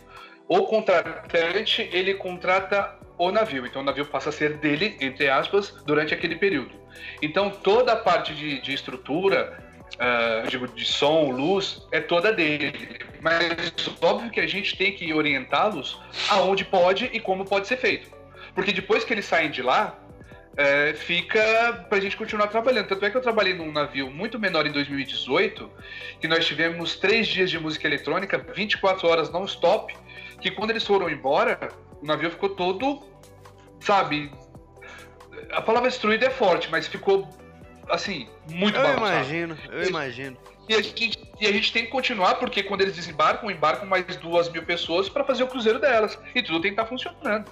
o 0.48 0.62
contratante 0.62 1.88
ele 1.92 2.14
contrata 2.14 2.98
o 3.16 3.30
navio, 3.30 3.66
então 3.66 3.82
o 3.82 3.84
navio 3.84 4.06
passa 4.06 4.28
a 4.28 4.32
ser 4.32 4.54
dele, 4.58 4.96
entre 5.00 5.28
aspas, 5.28 5.70
durante 5.86 6.12
aquele 6.12 6.36
período. 6.36 6.74
Então 7.22 7.50
toda 7.50 7.92
a 7.92 7.96
parte 7.96 8.34
de, 8.34 8.60
de 8.60 8.74
estrutura, 8.74 9.58
uh, 9.94 10.48
digo, 10.48 10.66
de 10.68 10.84
som, 10.84 11.30
luz, 11.30 11.86
é 11.92 12.00
toda 12.00 12.32
dele. 12.32 12.98
Mas 13.20 13.88
óbvio 14.02 14.30
que 14.30 14.40
a 14.40 14.46
gente 14.46 14.76
tem 14.76 14.92
que 14.92 15.12
orientá-los 15.12 15.98
aonde 16.28 16.64
pode 16.64 17.06
e 17.12 17.20
como 17.20 17.44
pode 17.44 17.66
ser 17.66 17.76
feito. 17.76 18.10
Porque 18.54 18.72
depois 18.72 19.04
que 19.04 19.12
eles 19.12 19.24
saem 19.24 19.50
de 19.50 19.62
lá, 19.62 19.98
é, 20.56 20.94
fica 20.94 21.84
pra 21.88 22.00
gente 22.00 22.16
continuar 22.16 22.46
trabalhando. 22.48 22.86
Tanto 22.86 23.04
é 23.04 23.10
que 23.10 23.16
eu 23.16 23.20
trabalhei 23.20 23.54
num 23.54 23.72
navio 23.72 24.10
muito 24.10 24.38
menor 24.38 24.66
em 24.66 24.72
2018, 24.72 25.70
que 26.20 26.28
nós 26.28 26.46
tivemos 26.46 26.96
três 26.96 27.26
dias 27.26 27.50
de 27.50 27.58
música 27.58 27.86
eletrônica, 27.86 28.38
24 28.54 29.08
horas 29.08 29.30
non-stop, 29.30 29.94
que 30.40 30.50
quando 30.50 30.70
eles 30.70 30.84
foram 30.84 31.08
embora, 31.08 31.58
o 32.02 32.06
navio 32.06 32.30
ficou 32.30 32.50
todo, 32.50 33.02
sabe, 33.80 34.32
a 35.52 35.62
palavra 35.62 35.88
destruída 35.88 36.26
é 36.26 36.30
forte, 36.30 36.70
mas 36.70 36.86
ficou 36.86 37.28
assim, 37.88 38.28
muito 38.50 38.78
Eu 38.78 38.96
imagino, 38.96 39.58
eu 39.70 39.88
imagino. 39.88 40.36
E 40.68 40.74
a, 40.74 40.80
gente, 40.80 41.22
e 41.40 41.46
a 41.46 41.52
gente 41.52 41.72
tem 41.72 41.84
que 41.84 41.90
continuar, 41.90 42.36
porque 42.36 42.62
quando 42.62 42.80
eles 42.80 42.94
desembarcam, 42.94 43.50
embarcam 43.50 43.86
mais 43.86 44.04
duas 44.16 44.48
mil 44.48 44.62
pessoas 44.62 45.08
para 45.08 45.22
fazer 45.22 45.42
o 45.42 45.46
cruzeiro 45.46 45.78
delas. 45.78 46.18
E 46.34 46.42
tudo 46.42 46.60
tem 46.60 46.74
que 46.74 46.80
estar 46.80 46.86
funcionando. 46.86 47.50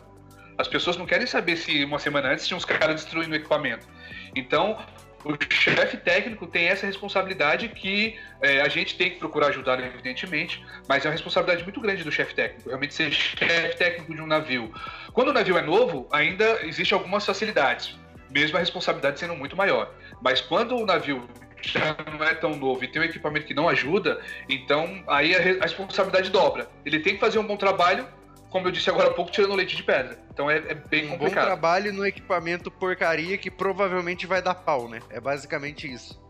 As 0.57 0.67
pessoas 0.67 0.97
não 0.97 1.05
querem 1.05 1.27
saber 1.27 1.57
se 1.57 1.85
uma 1.85 1.99
semana 1.99 2.31
antes 2.31 2.47
tinha 2.47 2.57
uns 2.57 2.65
caras 2.65 3.03
destruindo 3.03 3.33
o 3.33 3.37
equipamento. 3.37 3.87
Então, 4.35 4.79
o 5.25 5.37
chefe 5.51 5.97
técnico 5.97 6.47
tem 6.47 6.67
essa 6.67 6.87
responsabilidade 6.87 7.69
que 7.69 8.19
é, 8.41 8.61
a 8.61 8.69
gente 8.69 8.97
tem 8.97 9.11
que 9.11 9.19
procurar 9.19 9.49
ajudar, 9.49 9.79
evidentemente, 9.81 10.65
mas 10.89 11.05
é 11.05 11.09
uma 11.09 11.13
responsabilidade 11.13 11.63
muito 11.63 11.81
grande 11.81 12.03
do 12.03 12.11
chefe 12.11 12.35
técnico, 12.35 12.69
realmente 12.69 12.95
ser 12.95 13.13
chefe 13.13 13.77
técnico 13.77 14.15
de 14.15 14.21
um 14.21 14.27
navio. 14.27 14.73
Quando 15.13 15.29
o 15.29 15.33
navio 15.33 15.57
é 15.57 15.63
novo, 15.63 16.09
ainda 16.11 16.65
existe 16.65 16.93
algumas 16.93 17.25
facilidades, 17.25 17.97
mesmo 18.31 18.57
a 18.57 18.61
responsabilidade 18.61 19.21
sendo 19.21 19.35
muito 19.35 19.57
maior. 19.57 19.95
Mas 20.21 20.41
quando 20.41 20.77
o 20.77 20.87
navio 20.87 21.29
já 21.63 21.97
não 22.19 22.25
é 22.25 22.35
tão 22.35 22.57
novo 22.57 22.83
e 22.85 22.89
tem 22.89 23.01
um 23.01 23.05
equipamento 23.05 23.47
que 23.47 23.55
não 23.55 23.69
ajuda, 23.69 24.21
então 24.49 25.03
aí 25.07 25.35
a 25.35 25.63
responsabilidade 25.63 26.31
dobra. 26.31 26.69
Ele 26.85 26.99
tem 26.99 27.15
que 27.15 27.21
fazer 27.21 27.39
um 27.39 27.45
bom 27.45 27.57
trabalho, 27.57 28.07
como 28.53 28.69
eu 28.69 28.71
disse 28.71 28.89
agora 28.91 29.09
há 29.09 29.15
pouco, 29.15 29.31
tirando 29.33 29.55
leite 29.55 29.75
de 29.75 29.83
pedra. 29.83 30.19
Então 30.33 30.49
é, 30.51 30.59
é 30.59 30.75
bem 30.75 31.07
Um 31.07 31.09
bom 31.13 31.19
complicado. 31.19 31.47
trabalho 31.47 31.93
no 31.93 32.07
equipamento 32.07 32.71
porcaria 32.71 33.37
que 33.39 33.51
provavelmente 33.51 34.27
vai 34.27 34.43
dar 34.43 34.55
pau, 34.55 34.89
né? 34.89 35.01
É 35.11 35.19
basicamente 35.19 35.91
isso. 35.91 36.21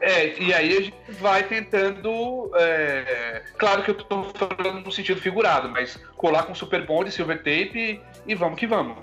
É, 0.00 0.38
e 0.38 0.52
aí 0.52 0.76
a 0.76 0.80
gente 0.80 0.94
vai 1.20 1.42
tentando. 1.42 2.50
é, 2.54 3.42
Claro 3.58 3.82
que 3.82 3.90
eu 3.90 3.94
tô 3.94 4.24
falando 4.34 4.80
no 4.84 4.90
sentido 4.92 5.20
figurado, 5.20 5.68
mas 5.68 5.96
colar 6.16 6.44
com 6.44 6.54
super 6.54 6.86
bond, 6.86 7.10
silver 7.10 7.38
tape 7.38 7.72
e, 8.26 8.32
e 8.32 8.34
vamos 8.34 8.58
que 8.58 8.66
vamos. 8.66 8.96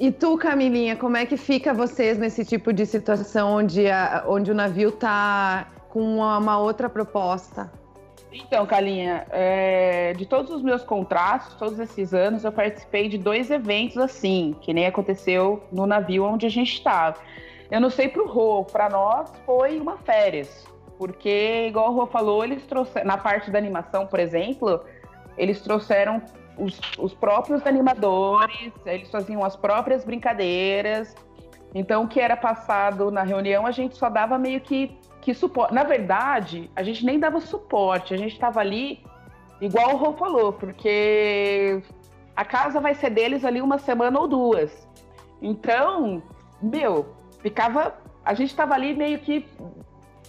E 0.00 0.12
tu, 0.12 0.36
Camilinha, 0.38 0.96
como 0.96 1.16
é 1.16 1.26
que 1.26 1.36
fica 1.36 1.74
vocês 1.74 2.16
nesse 2.18 2.44
tipo 2.44 2.72
de 2.72 2.86
situação 2.86 3.50
onde, 3.56 3.90
a- 3.90 4.24
onde 4.28 4.50
o 4.50 4.54
navio 4.54 4.92
tá 4.92 5.68
com 5.88 6.00
uma, 6.18 6.38
uma 6.38 6.58
outra 6.58 6.88
proposta? 6.88 7.72
Então, 8.32 8.66
Calinha, 8.66 9.26
é, 9.30 10.12
de 10.12 10.26
todos 10.26 10.50
os 10.50 10.62
meus 10.62 10.82
contratos, 10.84 11.54
todos 11.54 11.78
esses 11.78 12.12
anos, 12.12 12.44
eu 12.44 12.52
participei 12.52 13.08
de 13.08 13.16
dois 13.16 13.50
eventos 13.50 13.96
assim, 13.96 14.54
que 14.60 14.72
nem 14.74 14.86
aconteceu 14.86 15.62
no 15.72 15.86
navio 15.86 16.24
onde 16.24 16.44
a 16.44 16.50
gente 16.50 16.74
estava. 16.74 17.16
Eu 17.70 17.80
não 17.80 17.90
sei 17.90 18.08
pro 18.08 18.26
Rô, 18.26 18.64
para 18.64 18.88
nós 18.88 19.30
foi 19.46 19.78
uma 19.80 19.96
férias, 19.98 20.66
porque, 20.98 21.66
igual 21.68 21.90
o 21.90 21.94
Rô 21.94 22.06
falou, 22.06 22.44
eles 22.44 22.64
trouxeram, 22.66 23.06
na 23.06 23.16
parte 23.16 23.50
da 23.50 23.58
animação, 23.58 24.06
por 24.06 24.20
exemplo, 24.20 24.84
eles 25.36 25.60
trouxeram 25.62 26.22
os, 26.58 26.78
os 26.98 27.14
próprios 27.14 27.64
animadores, 27.66 28.72
eles 28.84 29.10
faziam 29.10 29.44
as 29.44 29.56
próprias 29.56 30.04
brincadeiras. 30.04 31.14
Então, 31.74 32.04
o 32.04 32.08
que 32.08 32.18
era 32.18 32.36
passado 32.36 33.10
na 33.10 33.22
reunião, 33.22 33.66
a 33.66 33.70
gente 33.70 33.96
só 33.96 34.08
dava 34.08 34.38
meio 34.38 34.60
que 34.60 34.98
que 35.20 35.34
suporte. 35.34 35.74
Na 35.74 35.84
verdade, 35.84 36.70
a 36.74 36.82
gente 36.82 37.04
nem 37.04 37.18
dava 37.18 37.40
suporte, 37.40 38.14
a 38.14 38.16
gente 38.16 38.32
estava 38.32 38.60
ali, 38.60 39.04
igual 39.60 39.94
o 39.94 39.96
Rô 39.96 40.12
falou, 40.14 40.52
porque 40.52 41.82
a 42.34 42.44
casa 42.44 42.80
vai 42.80 42.94
ser 42.94 43.10
deles 43.10 43.44
ali 43.44 43.60
uma 43.60 43.78
semana 43.78 44.18
ou 44.18 44.26
duas. 44.26 44.88
Então, 45.42 46.22
meu, 46.62 47.14
ficava. 47.40 47.94
A 48.24 48.34
gente 48.34 48.50
estava 48.50 48.74
ali 48.74 48.94
meio 48.94 49.18
que 49.18 49.46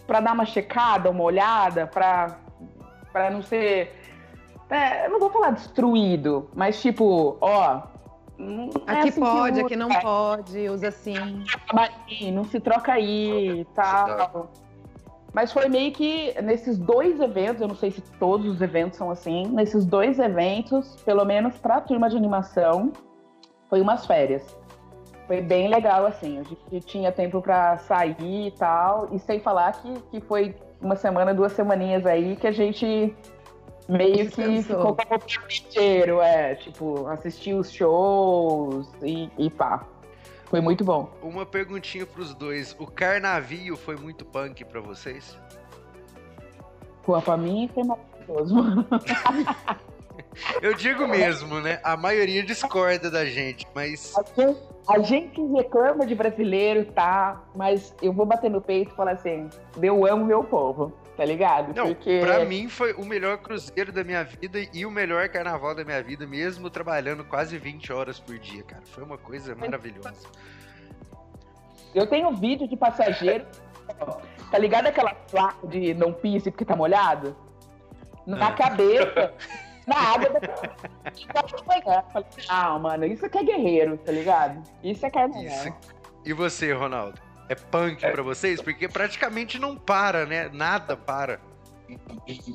para 0.07 0.19
dar 0.19 0.33
uma 0.33 0.45
checada, 0.45 1.09
uma 1.09 1.23
olhada, 1.23 1.87
para 1.87 3.29
não 3.31 3.41
ser. 3.41 3.95
É, 4.69 5.05
eu 5.05 5.11
não 5.11 5.19
vou 5.19 5.29
falar 5.29 5.51
destruído, 5.51 6.49
mas 6.53 6.81
tipo, 6.81 7.37
ó. 7.39 7.83
Não 8.39 8.69
é 8.87 8.91
Aqui 8.91 9.09
assim 9.09 9.11
que 9.11 9.19
pode, 9.19 9.59
aqui 9.59 9.75
não 9.75 9.91
é, 9.91 10.01
pode, 10.01 10.69
usa 10.69 10.87
assim. 10.87 11.43
não 12.31 12.45
se 12.45 12.59
troca 12.59 12.93
aí 12.93 13.61
e 13.61 13.65
tal. 13.75 14.49
Mas 15.33 15.51
foi 15.51 15.67
meio 15.67 15.91
que 15.91 16.33
nesses 16.41 16.77
dois 16.77 17.19
eventos, 17.19 17.61
eu 17.61 17.67
não 17.67 17.75
sei 17.75 17.91
se 17.91 18.01
todos 18.17 18.47
os 18.47 18.61
eventos 18.61 18.97
são 18.97 19.11
assim, 19.11 19.45
nesses 19.47 19.85
dois 19.85 20.17
eventos, 20.17 20.95
pelo 21.03 21.23
menos 21.23 21.57
pra 21.57 21.81
turma 21.81 22.09
de 22.09 22.17
animação, 22.17 22.91
foi 23.69 23.81
umas 23.81 24.05
férias. 24.05 24.57
Foi 25.27 25.41
bem 25.41 25.67
legal, 25.67 26.07
assim. 26.07 26.39
A 26.39 26.43
gente 26.43 26.87
tinha 26.87 27.11
tempo 27.11 27.39
pra 27.39 27.77
sair 27.77 28.47
e 28.47 28.51
tal. 28.51 29.09
E 29.11 29.19
sem 29.19 29.39
falar 29.39 29.73
que, 29.73 29.93
que 30.09 30.21
foi 30.21 30.55
uma 30.81 30.95
semana, 30.95 31.35
duas 31.35 31.51
semaninhas 31.51 32.03
aí 32.07 32.35
que 32.35 32.47
a 32.47 32.51
gente 32.51 33.15
meio 33.89 34.29
que 34.29 34.61
ficou 34.61 34.95
como 34.95 35.15
o 35.15 35.27
dia 35.27 35.39
inteiro, 35.49 36.21
é. 36.21 36.55
Tipo, 36.55 37.07
assistir 37.07 37.53
os 37.53 37.71
shows 37.71 38.87
e, 39.01 39.29
e 39.37 39.49
pá. 39.49 39.85
Foi 40.45 40.61
muito 40.61 40.83
bom. 40.83 41.09
Uma 41.21 41.45
perguntinha 41.45 42.05
pros 42.05 42.33
dois. 42.33 42.75
O 42.79 42.87
carnavio 42.87 43.75
foi 43.75 43.95
muito 43.95 44.25
punk 44.25 44.63
pra 44.65 44.79
vocês? 44.79 45.37
Pô, 47.03 47.19
pra 47.21 47.37
mim 47.37 47.69
foi 47.73 47.83
maravilhoso. 47.83 48.55
Eu 50.61 50.73
digo 50.73 51.07
mesmo, 51.07 51.59
né? 51.59 51.79
A 51.83 51.97
maioria 51.97 52.43
discorda 52.43 53.09
da 53.09 53.25
gente, 53.25 53.65
mas 53.73 54.13
A 54.17 54.41
gente, 54.41 54.59
a 54.87 54.99
gente 54.99 55.41
reclama 55.47 56.05
de 56.05 56.13
brasileiro, 56.13 56.85
tá? 56.91 57.41
Mas 57.55 57.93
eu 58.01 58.13
vou 58.13 58.25
bater 58.25 58.49
no 58.49 58.61
peito 58.61 58.91
e 58.91 58.95
falar 58.95 59.13
assim: 59.13 59.49
eu 59.81 60.05
amo 60.05 60.25
meu 60.25 60.43
povo, 60.43 60.93
tá 61.19 61.25
ligado? 61.25 61.75
Não, 61.75 61.87
Porque 61.87 62.21
pra 62.21 62.45
mim 62.45 62.69
foi 62.69 62.93
o 62.93 63.03
melhor 63.03 63.37
cruzeiro 63.39 63.91
da 63.91 64.05
minha 64.05 64.23
vida 64.23 64.57
e 64.73 64.85
o 64.85 64.89
melhor 64.91 65.27
carnaval 65.27 65.75
da 65.75 65.83
minha 65.83 66.01
vida, 66.01 66.25
mesmo 66.25 66.69
trabalhando 66.69 67.25
quase 67.25 67.57
20 67.57 67.91
horas 67.91 68.17
por 68.21 68.39
dia, 68.39 68.63
cara. 68.63 68.83
Foi 68.85 69.03
uma 69.03 69.17
coisa 69.17 69.53
maravilhosa. 69.53 70.13
eu 71.93 72.07
tenho 72.07 72.31
vídeo 72.31 72.69
de 72.69 72.77
passageiro, 72.77 73.45
tá 74.49 74.57
ligado 74.57 74.87
aquela 74.87 75.13
placa 75.13 75.67
de 75.67 75.93
não 75.93 76.13
pise 76.13 76.51
porque 76.51 76.63
tá 76.63 76.73
molhado? 76.73 77.35
Na 78.25 78.47
Ah. 78.47 78.51
cabeça, 78.53 79.33
na 79.85 79.97
água 79.97 80.29
da. 80.29 80.39
Falei, 82.13 82.23
Ah, 82.47 82.79
mano, 82.79 83.05
isso 83.05 83.25
aqui 83.25 83.39
é 83.39 83.43
guerreiro, 83.43 83.97
tá 83.97 84.11
ligado? 84.13 84.63
Isso 84.81 85.05
é 85.05 85.09
carnaval. 85.09 85.43
Isso. 85.43 85.73
E 86.23 86.31
você, 86.31 86.71
Ronaldo? 86.71 87.19
É 87.49 87.55
punk 87.55 87.99
pra 87.99 88.21
vocês? 88.21 88.61
Porque 88.61 88.87
praticamente 88.87 89.57
não 89.57 89.75
para, 89.75 90.25
né? 90.25 90.49
Nada 90.53 90.95
para. 90.95 91.41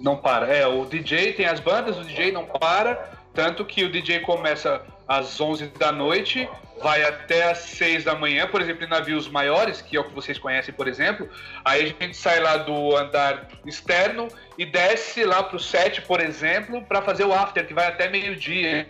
Não 0.01 0.17
para. 0.17 0.47
É, 0.47 0.65
o 0.67 0.85
DJ 0.85 1.33
tem 1.33 1.47
as 1.47 1.59
bandas, 1.59 1.99
o 1.99 2.05
DJ 2.05 2.31
não 2.31 2.47
para. 2.47 3.13
Tanto 3.35 3.65
que 3.65 3.85
o 3.85 3.91
DJ 3.91 4.21
começa 4.21 4.81
às 5.09 5.41
11 5.41 5.67
da 5.77 5.91
noite, 5.91 6.49
vai 6.81 7.03
até 7.03 7.51
às 7.51 7.59
6 7.59 8.05
da 8.05 8.15
manhã, 8.15 8.47
por 8.47 8.61
exemplo, 8.61 8.85
em 8.85 8.89
navios 8.89 9.29
maiores, 9.29 9.83
que 9.83 9.97
é 9.97 10.01
o 10.01 10.05
que 10.05 10.15
vocês 10.15 10.39
conhecem, 10.39 10.73
por 10.73 10.87
exemplo. 10.87 11.29
Aí 11.65 11.83
a 11.83 12.05
gente 12.05 12.17
sai 12.17 12.39
lá 12.39 12.59
do 12.59 12.97
andar 12.97 13.49
externo 13.67 14.29
e 14.57 14.65
desce 14.65 15.25
lá 15.25 15.43
pro 15.43 15.59
7, 15.59 16.03
por 16.03 16.21
exemplo, 16.21 16.81
para 16.83 17.03
fazer 17.03 17.25
o 17.25 17.35
after, 17.35 17.67
que 17.67 17.75
vai 17.75 17.89
até 17.89 18.09
meio-dia. 18.09 18.87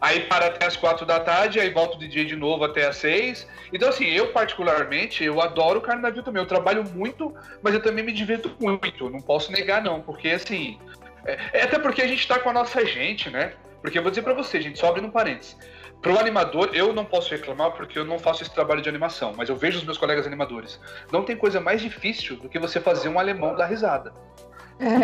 Aí 0.00 0.20
para 0.20 0.46
até 0.46 0.66
as 0.66 0.76
4 0.76 1.06
da 1.06 1.20
tarde, 1.20 1.60
aí 1.60 1.70
volta 1.70 1.96
o 1.96 1.98
DJ 1.98 2.24
de 2.24 2.36
novo 2.36 2.64
até 2.64 2.86
as 2.86 2.96
6. 2.96 3.46
Então, 3.72 3.88
assim, 3.88 4.06
eu 4.06 4.32
particularmente, 4.32 5.24
eu 5.24 5.40
adoro 5.40 5.78
o 5.78 5.82
carnaval 5.82 6.22
também. 6.22 6.42
Eu 6.42 6.48
trabalho 6.48 6.84
muito, 6.94 7.34
mas 7.62 7.74
eu 7.74 7.82
também 7.82 8.04
me 8.04 8.12
divirto 8.12 8.54
muito. 8.60 9.08
Não 9.10 9.20
posso 9.20 9.50
negar, 9.52 9.82
não, 9.82 10.00
porque 10.00 10.28
assim. 10.28 10.78
É, 11.24 11.60
é 11.60 11.62
até 11.62 11.78
porque 11.78 12.02
a 12.02 12.06
gente 12.06 12.26
tá 12.28 12.38
com 12.38 12.50
a 12.50 12.52
nossa 12.52 12.84
gente, 12.84 13.30
né? 13.30 13.54
Porque 13.80 13.98
eu 13.98 14.02
vou 14.02 14.10
dizer 14.10 14.22
pra 14.22 14.34
você, 14.34 14.60
gente, 14.60 14.78
só 14.78 14.88
abrindo 14.88 15.08
um 15.08 15.10
parênteses. 15.10 15.56
Pro 16.00 16.18
animador, 16.18 16.70
eu 16.74 16.92
não 16.92 17.04
posso 17.04 17.30
reclamar 17.30 17.72
porque 17.72 17.98
eu 17.98 18.04
não 18.04 18.18
faço 18.18 18.42
esse 18.42 18.52
trabalho 18.52 18.82
de 18.82 18.88
animação, 18.88 19.32
mas 19.34 19.48
eu 19.48 19.56
vejo 19.56 19.78
os 19.78 19.84
meus 19.84 19.96
colegas 19.96 20.26
animadores. 20.26 20.78
Não 21.10 21.22
tem 21.22 21.34
coisa 21.34 21.60
mais 21.60 21.80
difícil 21.80 22.36
do 22.36 22.48
que 22.48 22.58
você 22.58 22.78
fazer 22.78 23.08
um 23.08 23.18
alemão 23.18 23.56
dar 23.56 23.66
risada. 23.66 24.12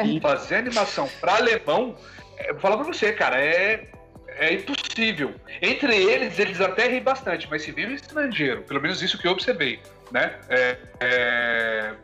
E 0.05 0.21
fazer 0.21 0.57
animação 0.57 1.09
pra 1.21 1.37
alemão, 1.37 1.95
é, 2.37 2.53
vou 2.53 2.61
falar 2.61 2.77
pra 2.77 2.85
você, 2.85 3.13
cara, 3.13 3.41
é, 3.41 3.89
é 4.37 4.55
impossível. 4.55 5.35
Entre 5.61 5.95
eles, 5.95 6.39
eles 6.39 6.61
até 6.61 6.89
riem 6.89 7.03
bastante, 7.03 7.49
mas 7.51 7.63
se 7.63 7.73
vive 7.73 7.95
estrangeiro, 7.95 8.63
pelo 8.63 8.81
menos 8.81 9.03
isso 9.03 9.19
que 9.19 9.27
eu 9.27 9.33
observei, 9.33 9.81
né? 10.11 10.39
É, 10.49 10.79
é... 11.01 11.95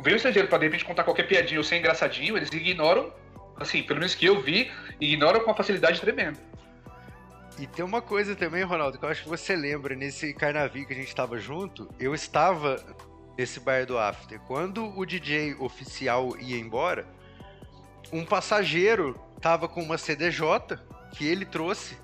Veio 0.00 0.14
um 0.14 0.16
estrangeiro 0.16 0.48
pra 0.48 0.58
de 0.58 0.66
repente 0.66 0.84
contar 0.84 1.04
qualquer 1.04 1.26
piadinha 1.26 1.58
ou 1.58 1.64
ser 1.64 1.78
engraçadinho, 1.78 2.36
eles 2.36 2.50
ignoram, 2.52 3.12
assim, 3.58 3.82
pelo 3.82 4.00
menos 4.00 4.14
que 4.14 4.26
eu 4.26 4.40
vi, 4.40 4.70
ignoram 5.00 5.40
com 5.40 5.46
uma 5.46 5.56
facilidade 5.56 6.00
tremenda. 6.00 6.38
E 7.58 7.66
tem 7.66 7.84
uma 7.84 8.02
coisa 8.02 8.36
também, 8.36 8.62
Ronaldo, 8.62 8.98
que 8.98 9.04
eu 9.04 9.08
acho 9.08 9.22
que 9.22 9.28
você 9.28 9.56
lembra, 9.56 9.94
nesse 9.94 10.34
carnaval 10.34 10.84
que 10.84 10.92
a 10.92 10.96
gente 10.96 11.14
tava 11.14 11.38
junto, 11.38 11.88
eu 11.98 12.14
estava 12.14 12.76
nesse 13.36 13.58
bar 13.60 13.86
do 13.86 13.98
After. 13.98 14.38
Quando 14.40 14.86
o 14.98 15.06
DJ 15.06 15.54
oficial 15.54 16.36
ia 16.38 16.58
embora, 16.58 17.06
um 18.12 18.24
passageiro 18.24 19.18
tava 19.40 19.68
com 19.68 19.82
uma 19.82 19.96
CDJ 19.96 20.78
que 21.12 21.26
ele 21.26 21.44
trouxe 21.44 21.96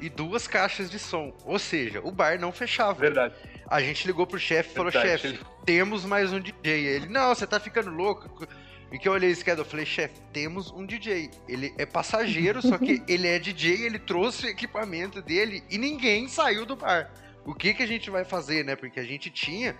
e 0.00 0.08
duas 0.08 0.46
caixas 0.46 0.90
de 0.90 0.98
som. 0.98 1.32
Ou 1.44 1.58
seja, 1.58 2.00
o 2.02 2.10
bar 2.10 2.38
não 2.38 2.52
fechava. 2.52 3.00
Verdade. 3.00 3.34
A 3.68 3.80
gente 3.80 4.06
ligou 4.06 4.26
pro 4.26 4.38
chefe 4.38 4.70
e 4.70 4.74
falou: 4.74 4.92
chefe, 4.92 5.38
temos 5.64 6.04
mais 6.04 6.32
um 6.32 6.40
DJ. 6.40 6.86
Ele, 6.86 7.08
não, 7.08 7.34
você 7.34 7.46
tá 7.46 7.58
ficando 7.58 7.90
louco. 7.90 8.46
E 8.90 8.98
que 8.98 9.08
eu 9.08 9.12
olhei 9.12 9.30
esse 9.30 9.44
cara, 9.44 9.60
eu 9.60 9.64
falei, 9.64 9.84
chefe, 9.84 10.14
temos 10.32 10.70
um 10.70 10.86
DJ. 10.86 11.30
Ele 11.48 11.74
é 11.76 11.84
passageiro, 11.84 12.62
só 12.62 12.78
que 12.78 13.02
ele 13.08 13.26
é 13.26 13.38
DJ, 13.38 13.84
ele 13.84 13.98
trouxe 13.98 14.46
o 14.46 14.48
equipamento 14.48 15.20
dele 15.20 15.64
e 15.68 15.76
ninguém 15.76 16.28
saiu 16.28 16.64
do 16.64 16.76
bar. 16.76 17.10
O 17.44 17.52
que 17.52 17.74
que 17.74 17.82
a 17.82 17.86
gente 17.86 18.10
vai 18.10 18.24
fazer, 18.24 18.64
né? 18.64 18.76
Porque 18.76 19.00
a 19.00 19.04
gente 19.04 19.28
tinha 19.28 19.76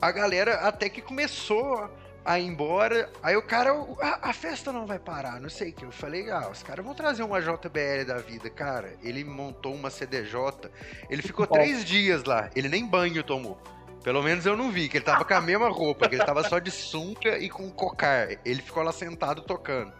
a 0.00 0.12
galera 0.12 0.56
até 0.56 0.88
que 0.88 1.00
começou 1.00 1.90
a 2.24 2.38
ir 2.38 2.46
embora. 2.46 3.10
Aí 3.22 3.36
o 3.36 3.42
cara, 3.42 3.72
a, 4.00 4.30
a, 4.30 4.32
festa 4.32 4.72
não 4.72 4.86
vai 4.86 4.98
parar, 4.98 5.40
não 5.40 5.48
sei 5.48 5.70
o 5.70 5.72
que. 5.72 5.84
Eu 5.84 5.92
falei, 5.92 6.30
ah, 6.30 6.48
os 6.50 6.62
caras 6.62 6.84
vão 6.84 6.94
trazer 6.94 7.22
uma 7.22 7.40
JBL 7.40 8.04
da 8.06 8.18
vida. 8.18 8.50
Cara, 8.50 8.94
ele 9.02 9.24
montou 9.24 9.74
uma 9.74 9.90
CDJ, 9.90 10.70
ele 11.08 11.22
ficou 11.22 11.46
três 11.46 11.84
dias 11.84 12.24
lá, 12.24 12.50
ele 12.54 12.68
nem 12.68 12.86
banho 12.86 13.22
tomou. 13.22 13.60
Pelo 14.02 14.22
menos 14.22 14.46
eu 14.46 14.56
não 14.56 14.70
vi, 14.70 14.88
que 14.88 14.96
ele 14.96 15.04
tava 15.04 15.24
com 15.24 15.34
a 15.34 15.40
mesma 15.42 15.68
roupa, 15.68 16.08
que 16.08 16.14
ele 16.14 16.24
tava 16.24 16.42
só 16.48 16.58
de 16.58 16.70
sunca 16.70 17.36
e 17.38 17.50
com 17.50 17.70
cocar. 17.70 18.28
Ele 18.44 18.62
ficou 18.62 18.82
lá 18.82 18.92
sentado 18.92 19.42
tocando. 19.42 19.92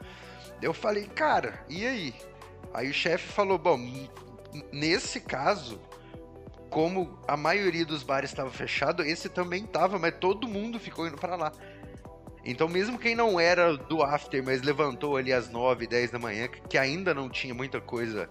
Eu 0.62 0.72
falei, 0.72 1.06
cara, 1.06 1.64
e 1.68 1.86
aí? 1.86 2.14
Aí 2.72 2.88
o 2.88 2.94
chefe 2.94 3.30
falou, 3.30 3.58
bom, 3.58 3.78
nesse 4.72 5.20
caso, 5.20 5.78
como 6.70 7.18
a 7.26 7.36
maioria 7.36 7.84
dos 7.84 8.02
bares 8.02 8.30
estava 8.30 8.50
fechado, 8.50 9.02
esse 9.02 9.28
também 9.28 9.66
tava, 9.66 9.98
mas 9.98 10.14
todo 10.18 10.48
mundo 10.48 10.78
ficou 10.78 11.06
indo 11.06 11.16
para 11.16 11.36
lá. 11.36 11.52
Então, 12.44 12.68
mesmo 12.68 12.98
quem 12.98 13.14
não 13.14 13.38
era 13.38 13.76
do 13.76 14.02
after, 14.02 14.42
mas 14.42 14.62
levantou 14.62 15.16
ali 15.16 15.32
às 15.32 15.50
9, 15.50 15.86
10 15.86 16.10
da 16.10 16.18
manhã, 16.18 16.48
que 16.48 16.78
ainda 16.78 17.12
não 17.12 17.28
tinha 17.28 17.54
muita 17.54 17.80
coisa 17.80 18.28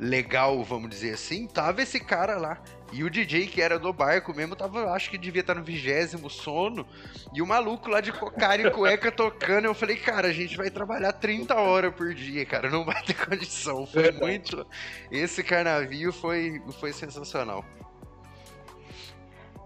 legal, 0.00 0.64
vamos 0.64 0.88
dizer 0.88 1.12
assim, 1.12 1.46
tava 1.46 1.82
esse 1.82 2.00
cara 2.00 2.38
lá. 2.38 2.58
E 2.92 3.04
o 3.04 3.10
DJ 3.10 3.46
que 3.46 3.60
era 3.60 3.78
do 3.78 3.92
barco 3.92 4.34
mesmo 4.34 4.56
tava, 4.56 4.90
acho 4.92 5.10
que 5.10 5.18
devia 5.18 5.42
estar 5.42 5.54
no 5.54 5.62
vigésimo 5.62 6.28
sono. 6.28 6.86
E 7.32 7.40
o 7.40 7.46
maluco 7.46 7.88
lá 7.88 8.00
de 8.00 8.10
cocar 8.10 8.58
e 8.58 8.68
cueca 8.72 9.12
tocando. 9.12 9.66
Eu 9.66 9.74
falei, 9.74 9.96
cara, 9.96 10.28
a 10.28 10.32
gente 10.32 10.56
vai 10.56 10.70
trabalhar 10.70 11.12
30 11.12 11.54
horas 11.54 11.94
por 11.94 12.12
dia, 12.14 12.44
cara. 12.46 12.68
Não 12.68 12.84
vai 12.84 13.00
ter 13.02 13.14
condição. 13.14 13.86
Foi 13.86 14.10
muito. 14.10 14.66
Esse 15.10 15.44
carnavio 15.44 16.12
foi, 16.12 16.60
foi 16.80 16.92
sensacional. 16.92 17.64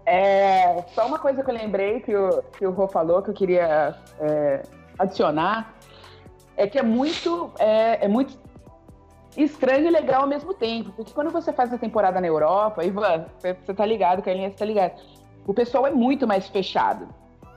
É, 0.05 0.83
só 0.93 1.07
uma 1.07 1.17
coisa 1.17 1.43
que 1.43 1.49
eu 1.49 1.55
lembrei 1.55 1.99
que 1.99 2.15
o, 2.15 2.43
que 2.57 2.65
o 2.65 2.71
Rô 2.71 2.87
falou 2.87 3.23
que 3.23 3.31
eu 3.31 3.33
queria 3.33 3.95
é, 4.19 4.61
adicionar 4.99 5.73
é 6.55 6.67
que 6.67 6.77
é 6.77 6.83
muito, 6.83 7.51
é, 7.59 8.05
é 8.05 8.07
muito 8.07 8.37
estranho 9.35 9.87
e 9.87 9.89
legal 9.89 10.21
ao 10.21 10.27
mesmo 10.27 10.53
tempo. 10.53 10.91
Porque 10.91 11.11
quando 11.11 11.31
você 11.31 11.51
faz 11.51 11.73
a 11.73 11.77
temporada 11.77 12.21
na 12.21 12.27
Europa, 12.27 12.83
Ivan, 12.83 13.25
você 13.39 13.73
tá 13.73 13.85
ligado, 13.85 14.21
Carlinhos, 14.21 14.53
você 14.53 14.59
tá 14.59 14.65
ligado. 14.65 14.93
O 15.45 15.53
pessoal 15.53 15.85
é 15.87 15.91
muito 15.91 16.27
mais 16.27 16.47
fechado, 16.47 17.07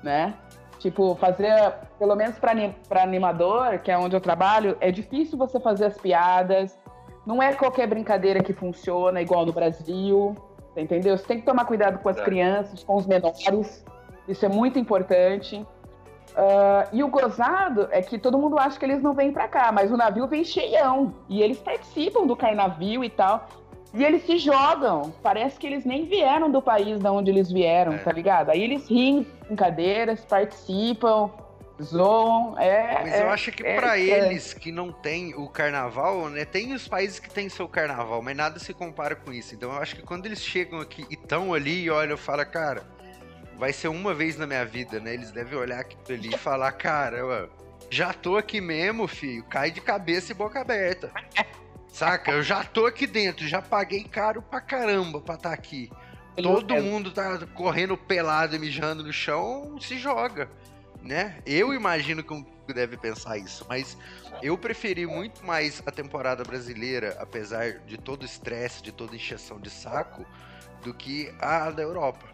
né? 0.02 0.34
Tipo, 0.78 1.16
fazer, 1.16 1.74
pelo 1.98 2.14
menos 2.14 2.36
para 2.38 3.02
animador, 3.02 3.78
que 3.80 3.90
é 3.90 3.98
onde 3.98 4.14
eu 4.14 4.20
trabalho, 4.20 4.76
é 4.80 4.90
difícil 4.90 5.36
você 5.36 5.58
fazer 5.58 5.86
as 5.86 5.98
piadas. 5.98 6.78
Não 7.26 7.42
é 7.42 7.52
qualquer 7.52 7.86
brincadeira 7.86 8.42
que 8.42 8.52
funciona 8.52 9.20
igual 9.20 9.44
no 9.44 9.52
Brasil, 9.52 10.34
entendeu? 10.76 11.16
Você 11.16 11.24
tem 11.24 11.40
que 11.40 11.46
tomar 11.46 11.64
cuidado 11.64 11.98
com 11.98 12.08
as 12.08 12.18
é. 12.18 12.24
crianças, 12.24 12.84
com 12.84 12.96
os 12.96 13.06
menores. 13.06 13.84
Isso 14.26 14.44
é 14.44 14.48
muito 14.48 14.78
importante. 14.78 15.66
Uh, 16.30 16.86
e 16.92 17.02
o 17.02 17.08
gozado 17.08 17.88
é 17.90 18.02
que 18.02 18.18
todo 18.18 18.38
mundo 18.38 18.58
acha 18.58 18.78
que 18.78 18.84
eles 18.84 19.02
não 19.02 19.12
vêm 19.12 19.32
para 19.32 19.48
cá, 19.48 19.72
mas 19.72 19.90
o 19.90 19.96
navio 19.96 20.26
vem 20.26 20.44
cheião. 20.44 21.14
E 21.28 21.42
eles 21.42 21.58
participam 21.58 22.26
do 22.26 22.36
carnavio 22.36 23.02
e 23.02 23.10
tal. 23.10 23.48
E 23.94 24.04
eles 24.04 24.24
se 24.24 24.38
jogam. 24.38 25.12
Parece 25.22 25.58
que 25.58 25.66
eles 25.66 25.84
nem 25.84 26.04
vieram 26.04 26.50
do 26.50 26.60
país 26.60 26.98
de 26.98 27.08
onde 27.08 27.30
eles 27.30 27.50
vieram, 27.50 27.94
é. 27.94 27.98
tá 27.98 28.12
ligado? 28.12 28.50
Aí 28.50 28.62
eles 28.62 28.86
riem 28.88 29.26
brincadeiras, 29.46 30.24
participam, 30.24 31.30
zoam. 31.82 32.58
É, 32.58 33.02
Mas 33.02 33.12
é, 33.14 33.22
eu 33.22 33.30
acho 33.30 33.52
que 33.52 33.66
é, 33.66 33.76
para 33.76 33.98
eles 33.98 34.52
que 34.52 34.72
não 34.72 34.92
tem 34.92 35.34
o 35.34 35.48
carnaval, 35.48 36.28
né? 36.28 36.44
Tem 36.44 36.72
os 36.72 36.86
países 36.88 37.18
que 37.18 37.30
tem 37.30 37.48
seu 37.48 37.68
carnaval, 37.68 38.20
mas 38.22 38.36
nada 38.36 38.58
se 38.58 38.74
compara 38.74 39.14
com 39.14 39.32
isso. 39.32 39.54
Então 39.54 39.72
eu 39.72 39.78
acho 39.78 39.96
que 39.96 40.02
quando 40.02 40.26
eles 40.26 40.42
chegam 40.42 40.80
aqui 40.80 41.06
e 41.10 41.14
estão 41.14 41.54
ali 41.54 41.84
e 41.84 41.90
olham, 41.90 42.16
fala, 42.16 42.44
cara 42.44 42.98
vai 43.58 43.72
ser 43.72 43.88
uma 43.88 44.14
vez 44.14 44.36
na 44.36 44.46
minha 44.46 44.64
vida, 44.64 45.00
né? 45.00 45.12
Eles 45.12 45.32
devem 45.32 45.58
olhar 45.58 45.80
aquilo 45.80 46.02
ali 46.08 46.32
e 46.32 46.38
falar, 46.38 46.70
cara, 46.72 47.50
já 47.90 48.14
tô 48.14 48.36
aqui 48.36 48.60
mesmo, 48.60 49.08
filho. 49.08 49.42
Cai 49.44 49.70
de 49.70 49.80
cabeça 49.80 50.32
e 50.32 50.34
boca 50.34 50.60
aberta. 50.60 51.10
Saca? 51.88 52.30
Eu 52.30 52.42
já 52.42 52.62
tô 52.62 52.86
aqui 52.86 53.06
dentro, 53.06 53.48
já 53.48 53.60
paguei 53.60 54.04
caro 54.04 54.40
pra 54.40 54.60
caramba 54.60 55.20
pra 55.20 55.34
estar 55.34 55.48
tá 55.48 55.54
aqui. 55.54 55.90
Todo 56.40 56.72
é 56.72 56.80
mundo 56.80 57.10
tá 57.10 57.38
correndo 57.52 57.96
pelado 57.96 58.54
e 58.54 58.58
mijando 58.60 59.02
no 59.02 59.12
chão, 59.12 59.76
se 59.80 59.98
joga, 59.98 60.48
né? 61.08 61.38
Eu 61.46 61.72
imagino 61.72 62.22
que 62.22 62.34
um 62.34 62.44
deve 62.66 62.98
pensar 62.98 63.38
isso, 63.38 63.64
mas 63.66 63.96
eu 64.42 64.58
preferi 64.58 65.06
muito 65.06 65.42
mais 65.42 65.82
a 65.86 65.90
temporada 65.90 66.44
brasileira, 66.44 67.16
apesar 67.18 67.78
de 67.78 67.96
todo 67.96 68.24
o 68.24 68.26
estresse, 68.26 68.82
de 68.82 68.92
toda 68.92 69.16
encheção 69.16 69.58
de 69.58 69.70
saco, 69.70 70.26
do 70.82 70.92
que 70.92 71.34
a 71.40 71.70
da 71.70 71.82
Europa. 71.82 72.26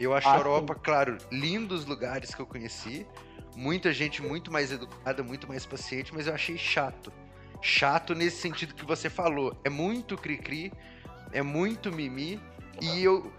Eu 0.00 0.14
acho 0.14 0.26
ah, 0.28 0.34
a 0.34 0.38
Europa, 0.38 0.72
sim. 0.72 0.80
claro, 0.82 1.18
lindos 1.30 1.84
lugares 1.84 2.34
que 2.34 2.40
eu 2.40 2.46
conheci. 2.46 3.06
Muita 3.54 3.92
gente 3.92 4.22
muito 4.22 4.50
mais 4.50 4.72
educada, 4.72 5.22
muito 5.22 5.46
mais 5.46 5.66
paciente, 5.66 6.14
mas 6.14 6.26
eu 6.26 6.32
achei 6.32 6.56
chato. 6.56 7.12
Chato 7.60 8.14
nesse 8.14 8.38
sentido 8.38 8.74
que 8.74 8.84
você 8.86 9.10
falou. 9.10 9.54
É 9.62 9.68
muito 9.68 10.16
cri-cri, 10.16 10.72
é 11.32 11.42
muito 11.42 11.92
mimi. 11.92 12.40
E 12.80 13.04
eu, 13.04 13.30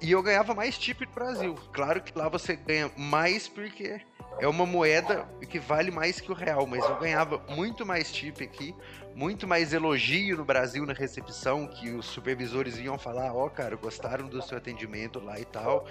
e 0.00 0.12
eu 0.12 0.22
ganhava 0.22 0.54
mais 0.54 0.78
tip 0.78 1.00
no 1.00 1.12
Brasil. 1.12 1.56
Claro 1.72 2.00
que 2.00 2.16
lá 2.16 2.28
você 2.28 2.54
ganha 2.54 2.92
mais 2.96 3.48
porque 3.48 4.00
é 4.38 4.48
uma 4.48 4.64
moeda 4.64 5.26
que 5.48 5.58
vale 5.58 5.90
mais 5.90 6.20
que 6.20 6.30
o 6.30 6.34
real, 6.34 6.66
mas 6.66 6.84
eu 6.84 6.96
ganhava 6.96 7.42
muito 7.48 7.84
mais 7.84 8.12
tip 8.12 8.42
aqui 8.42 8.74
muito 9.14 9.46
mais 9.46 9.72
elogio 9.72 10.36
no 10.36 10.44
Brasil 10.44 10.86
na 10.86 10.92
recepção, 10.92 11.66
que 11.66 11.90
os 11.90 12.06
supervisores 12.06 12.78
iam 12.78 12.98
falar, 12.98 13.34
ó, 13.34 13.46
oh, 13.46 13.50
cara, 13.50 13.76
gostaram 13.76 14.26
do 14.26 14.40
seu 14.42 14.56
atendimento 14.56 15.20
lá 15.20 15.38
e 15.38 15.44
tal. 15.44 15.84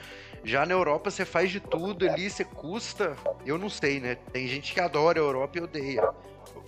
Já 0.43 0.65
na 0.65 0.73
Europa 0.73 1.11
você 1.11 1.25
faz 1.25 1.51
de 1.51 1.59
tudo 1.59 2.09
ali, 2.09 2.29
você 2.29 2.43
custa. 2.43 3.15
Eu 3.45 3.57
não 3.57 3.69
sei, 3.69 3.99
né? 3.99 4.15
Tem 4.15 4.47
gente 4.47 4.73
que 4.73 4.79
adora 4.79 5.19
a 5.19 5.23
Europa 5.23 5.57
e 5.57 5.61
odeia 5.61 6.09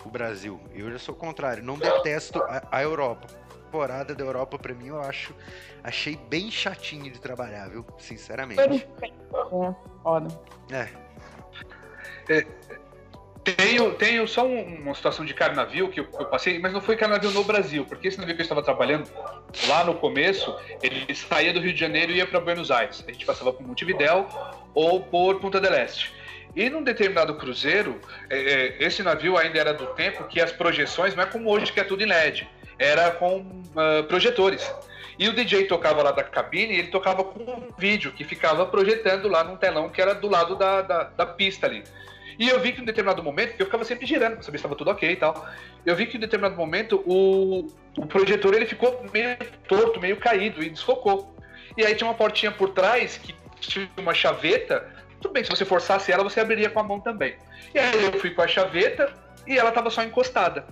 o 0.05 0.09
Brasil. 0.09 0.59
Eu 0.73 0.91
já 0.91 0.99
sou 0.99 1.15
o 1.15 1.17
contrário, 1.17 1.63
não 1.63 1.77
detesto 1.77 2.41
a, 2.43 2.67
a 2.71 2.83
Europa. 2.83 3.27
A 3.49 3.71
temporada 3.71 4.13
da 4.13 4.23
Europa, 4.23 4.59
para 4.59 4.73
mim, 4.73 4.87
eu 4.87 5.01
acho. 5.01 5.33
Achei 5.83 6.15
bem 6.15 6.51
chatinho 6.51 7.09
de 7.09 7.19
trabalhar, 7.19 7.69
viu? 7.69 7.85
Sinceramente. 7.97 8.61
É, 8.61 9.75
foda. 10.03 10.27
É. 10.69 10.89
tenho, 13.43 13.93
tenho 13.93 14.27
só 14.27 14.45
um, 14.45 14.75
uma 14.81 14.93
situação 14.93 15.25
de 15.25 15.33
carnavio 15.33 15.89
que 15.89 15.99
eu, 15.99 16.05
passei, 16.05 16.59
mas 16.59 16.71
não 16.71 16.81
foi 16.81 16.95
carnavio 16.95 17.31
no 17.31 17.43
Brasil, 17.43 17.85
porque 17.85 18.07
esse 18.07 18.19
navio 18.19 18.35
que 18.35 18.41
eu 18.41 18.43
estava 18.43 18.61
trabalhando 18.61 19.09
lá 19.67 19.83
no 19.83 19.95
começo, 19.95 20.55
ele 20.81 21.13
saía 21.15 21.51
do 21.51 21.59
Rio 21.59 21.73
de 21.73 21.79
Janeiro 21.79 22.11
e 22.11 22.17
ia 22.17 22.27
para 22.27 22.39
Buenos 22.39 22.69
Aires. 22.69 23.03
A 23.07 23.11
gente 23.11 23.25
passava 23.25 23.51
por 23.51 23.65
Montevidéu 23.65 24.27
ou 24.73 25.01
por 25.01 25.39
Punta 25.39 25.59
del 25.59 25.73
Este. 25.73 26.13
E 26.55 26.69
num 26.69 26.83
determinado 26.83 27.35
cruzeiro, 27.35 27.99
é, 28.29 28.37
é, 28.37 28.83
esse 28.83 29.01
navio 29.01 29.37
ainda 29.37 29.57
era 29.57 29.73
do 29.73 29.87
tempo 29.87 30.25
que 30.25 30.39
as 30.41 30.51
projeções 30.51 31.15
não 31.15 31.23
é 31.23 31.25
como 31.25 31.49
hoje 31.49 31.71
que 31.71 31.79
é 31.79 31.83
tudo 31.83 32.03
em 32.03 32.07
LED, 32.07 32.47
era 32.77 33.09
com 33.11 33.37
uh, 33.39 34.03
projetores. 34.07 34.69
E 35.17 35.29
o 35.29 35.33
DJ 35.33 35.65
tocava 35.65 36.03
lá 36.03 36.11
da 36.11 36.23
cabine 36.23 36.73
e 36.73 36.79
ele 36.79 36.87
tocava 36.89 37.23
com 37.23 37.39
um 37.39 37.69
vídeo 37.77 38.11
que 38.11 38.23
ficava 38.23 38.65
projetando 38.65 39.27
lá 39.27 39.43
num 39.43 39.55
telão 39.55 39.89
que 39.89 40.01
era 40.01 40.13
do 40.13 40.27
lado 40.27 40.55
da, 40.55 40.81
da, 40.81 41.03
da 41.03 41.25
pista 41.25 41.67
ali. 41.67 41.83
E 42.37 42.49
eu 42.49 42.59
vi 42.59 42.71
que 42.71 42.81
em 42.81 42.85
determinado 42.85 43.23
momento, 43.23 43.55
eu 43.59 43.65
ficava 43.65 43.83
sempre 43.83 44.05
girando 44.05 44.33
pra 44.33 44.43
saber 44.43 44.57
se 44.57 44.61
estava 44.61 44.75
tudo 44.75 44.91
ok 44.91 45.11
e 45.11 45.15
tal. 45.15 45.47
Eu 45.85 45.95
vi 45.95 46.05
que 46.05 46.17
em 46.17 46.19
determinado 46.19 46.55
momento 46.55 47.03
o, 47.05 47.67
o 47.97 48.05
projetor 48.05 48.53
ele 48.53 48.65
ficou 48.65 49.05
meio 49.13 49.37
torto, 49.67 49.99
meio 49.99 50.17
caído 50.17 50.63
e 50.63 50.69
desfocou. 50.69 51.35
E 51.77 51.85
aí 51.85 51.95
tinha 51.95 52.07
uma 52.07 52.15
portinha 52.15 52.51
por 52.51 52.69
trás 52.69 53.17
que 53.17 53.35
tinha 53.59 53.89
uma 53.97 54.13
chaveta. 54.13 54.87
Tudo 55.21 55.33
bem, 55.33 55.43
se 55.43 55.49
você 55.49 55.65
forçasse 55.65 56.11
ela, 56.11 56.23
você 56.23 56.39
abriria 56.39 56.69
com 56.69 56.79
a 56.79 56.83
mão 56.83 56.99
também. 56.99 57.35
E 57.73 57.79
aí 57.79 58.03
eu 58.03 58.13
fui 58.19 58.31
com 58.31 58.41
a 58.41 58.47
chaveta 58.47 59.13
e 59.47 59.57
ela 59.57 59.69
estava 59.69 59.89
só 59.89 60.03
encostada. 60.03 60.65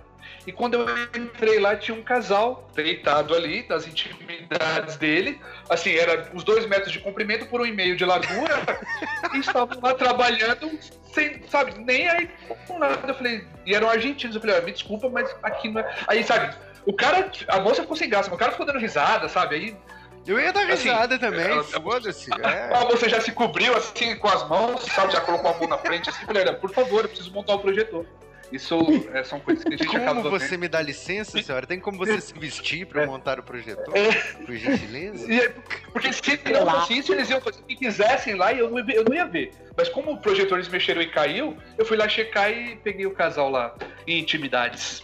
E 0.49 0.51
quando 0.51 0.73
eu 0.73 0.87
entrei 1.15 1.59
lá, 1.59 1.75
tinha 1.75 1.95
um 1.95 2.01
casal 2.01 2.67
deitado 2.73 3.35
ali, 3.35 3.63
nas 3.69 3.85
intimidades 3.85 4.97
dele. 4.97 5.39
Assim, 5.69 5.93
era 5.93 6.27
uns 6.33 6.43
dois 6.43 6.65
metros 6.65 6.91
de 6.91 6.97
comprimento 6.97 7.45
por 7.45 7.61
um 7.61 7.67
e 7.67 7.71
meio 7.71 7.95
de 7.95 8.03
largura. 8.03 8.55
e 9.31 9.37
estavam 9.37 9.79
lá 9.79 9.93
trabalhando, 9.93 10.71
sem, 11.13 11.43
sabe, 11.47 11.77
nem 11.77 12.09
aí 12.09 12.31
com 12.65 12.79
nada. 12.79 12.99
Eu 13.07 13.13
falei, 13.13 13.45
e 13.63 13.75
eram 13.75 13.87
argentinos. 13.87 14.35
Eu 14.35 14.41
falei, 14.41 14.57
ah, 14.57 14.61
me 14.61 14.71
desculpa, 14.71 15.07
mas 15.07 15.29
aqui 15.43 15.69
não 15.69 15.81
é. 15.81 15.95
Aí, 16.07 16.23
sabe, 16.23 16.57
o 16.83 16.93
cara, 16.93 17.31
a 17.47 17.59
moça 17.59 17.83
ficou 17.83 17.95
sem 17.95 18.09
graça, 18.09 18.33
o 18.33 18.37
cara 18.37 18.51
ficou 18.51 18.65
dando 18.65 18.79
risada, 18.79 19.29
sabe? 19.29 19.53
Aí 19.53 19.77
eu 20.25 20.39
ia 20.39 20.51
dar 20.51 20.63
assim, 20.63 20.89
risada 20.89 21.13
assim, 21.13 21.23
também, 21.23 21.63
foda-se. 21.63 22.31
É. 22.41 22.69
Ah, 22.73 22.85
você 22.85 23.07
já 23.07 23.21
se 23.21 23.31
cobriu 23.31 23.75
assim 23.77 24.15
com 24.15 24.27
as 24.27 24.49
mãos, 24.49 24.81
sabe? 24.85 25.13
Já 25.13 25.21
colocou 25.21 25.51
a 25.51 25.57
mão 25.59 25.67
na 25.67 25.77
frente 25.77 26.09
assim, 26.09 26.25
falei, 26.25 26.43
por 26.53 26.71
favor, 26.71 27.03
eu 27.03 27.09
preciso 27.09 27.31
montar 27.31 27.53
o 27.53 27.59
projetor. 27.59 28.03
Isso 28.51 28.77
é, 29.13 29.23
são 29.23 29.39
coisas 29.39 29.63
que 29.63 29.73
a 29.73 29.77
gente 29.77 29.87
como 29.87 30.01
acaba 30.01 30.21
Como 30.23 30.39
você 30.39 30.57
me 30.57 30.67
dá 30.67 30.81
licença, 30.81 31.41
senhora? 31.41 31.67
Tem 31.67 31.79
como 31.79 31.97
você 31.97 32.19
se 32.19 32.33
vestir 32.33 32.85
para 32.87 33.05
montar 33.05 33.39
o 33.39 33.43
projetor? 33.43 33.95
É. 33.95 34.11
Por 34.43 34.55
gentileza? 34.55 35.31
É, 35.31 35.49
porque 35.91 36.11
se 36.11 36.39
não 36.51 36.69
fosse 36.69 36.97
isso, 36.97 37.13
eles 37.13 37.29
iam 37.29 37.39
fazer 37.41 37.59
o 37.59 37.63
que 37.63 37.75
quisessem 37.75 38.35
lá 38.35 38.51
e 38.51 38.59
eu 38.59 38.69
não, 38.69 38.79
eu 38.89 39.03
não 39.03 39.13
ia 39.13 39.25
ver. 39.25 39.53
Mas 39.77 39.87
como 39.89 40.13
o 40.13 40.17
projetor 40.17 40.57
eles 40.57 40.67
mexeram 40.67 41.01
e 41.01 41.07
caiu, 41.07 41.57
eu 41.77 41.85
fui 41.85 41.95
lá 41.95 42.09
checar 42.09 42.51
e 42.51 42.75
peguei 42.77 43.05
o 43.05 43.11
casal 43.11 43.49
lá 43.49 43.75
em 44.07 44.19
intimidades. 44.19 45.03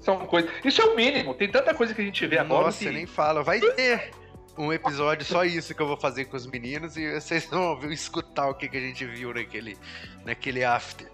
São 0.00 0.18
coisas. 0.26 0.50
Isso 0.64 0.80
é 0.82 0.84
o 0.84 0.94
mínimo. 0.94 1.34
Tem 1.34 1.48
tanta 1.48 1.74
coisa 1.74 1.94
que 1.94 2.00
a 2.00 2.04
gente 2.04 2.26
vê 2.26 2.38
agora. 2.38 2.66
Nossa, 2.66 2.78
que... 2.84 2.90
nem 2.90 3.06
fala. 3.06 3.42
Vai 3.42 3.58
ter 3.58 4.10
um 4.56 4.72
episódio 4.72 5.24
só 5.24 5.44
isso 5.44 5.74
que 5.74 5.82
eu 5.82 5.86
vou 5.86 5.96
fazer 5.96 6.26
com 6.26 6.36
os 6.36 6.46
meninos 6.46 6.96
e 6.96 7.20
vocês 7.20 7.46
vão 7.46 7.90
escutar 7.90 8.48
o 8.48 8.54
que, 8.54 8.68
que 8.68 8.76
a 8.76 8.80
gente 8.80 9.04
viu 9.04 9.32
naquele, 9.34 9.76
naquele 10.24 10.62
after. 10.62 11.08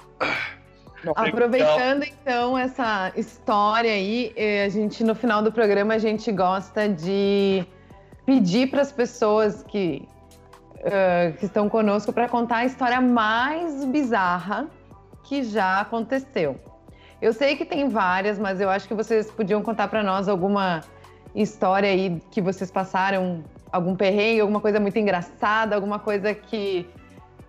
Aproveitando 1.14 2.04
então 2.04 2.58
essa 2.58 3.12
história 3.16 3.90
aí, 3.90 4.32
eh, 4.36 4.64
a 4.64 4.68
gente 4.68 5.02
no 5.02 5.14
final 5.14 5.42
do 5.42 5.50
programa 5.50 5.94
a 5.94 5.98
gente 5.98 6.30
gosta 6.30 6.88
de 6.88 7.66
pedir 8.26 8.70
para 8.70 8.82
as 8.82 8.92
pessoas 8.92 9.62
que, 9.62 10.06
uh, 10.76 11.36
que 11.38 11.46
estão 11.46 11.68
conosco 11.68 12.12
para 12.12 12.28
contar 12.28 12.58
a 12.58 12.64
história 12.64 13.00
mais 13.00 13.84
bizarra 13.84 14.68
que 15.24 15.42
já 15.42 15.80
aconteceu. 15.80 16.60
Eu 17.20 17.32
sei 17.32 17.56
que 17.56 17.64
tem 17.64 17.88
várias, 17.88 18.38
mas 18.38 18.60
eu 18.60 18.70
acho 18.70 18.86
que 18.86 18.94
vocês 18.94 19.30
podiam 19.30 19.62
contar 19.62 19.88
para 19.88 20.02
nós 20.02 20.28
alguma 20.28 20.80
história 21.34 21.88
aí 21.88 22.20
que 22.30 22.40
vocês 22.40 22.70
passaram, 22.70 23.44
algum 23.70 23.94
perrengue, 23.94 24.40
alguma 24.40 24.60
coisa 24.60 24.80
muito 24.80 24.98
engraçada, 24.98 25.74
alguma 25.74 25.98
coisa 25.98 26.34
que 26.34 26.88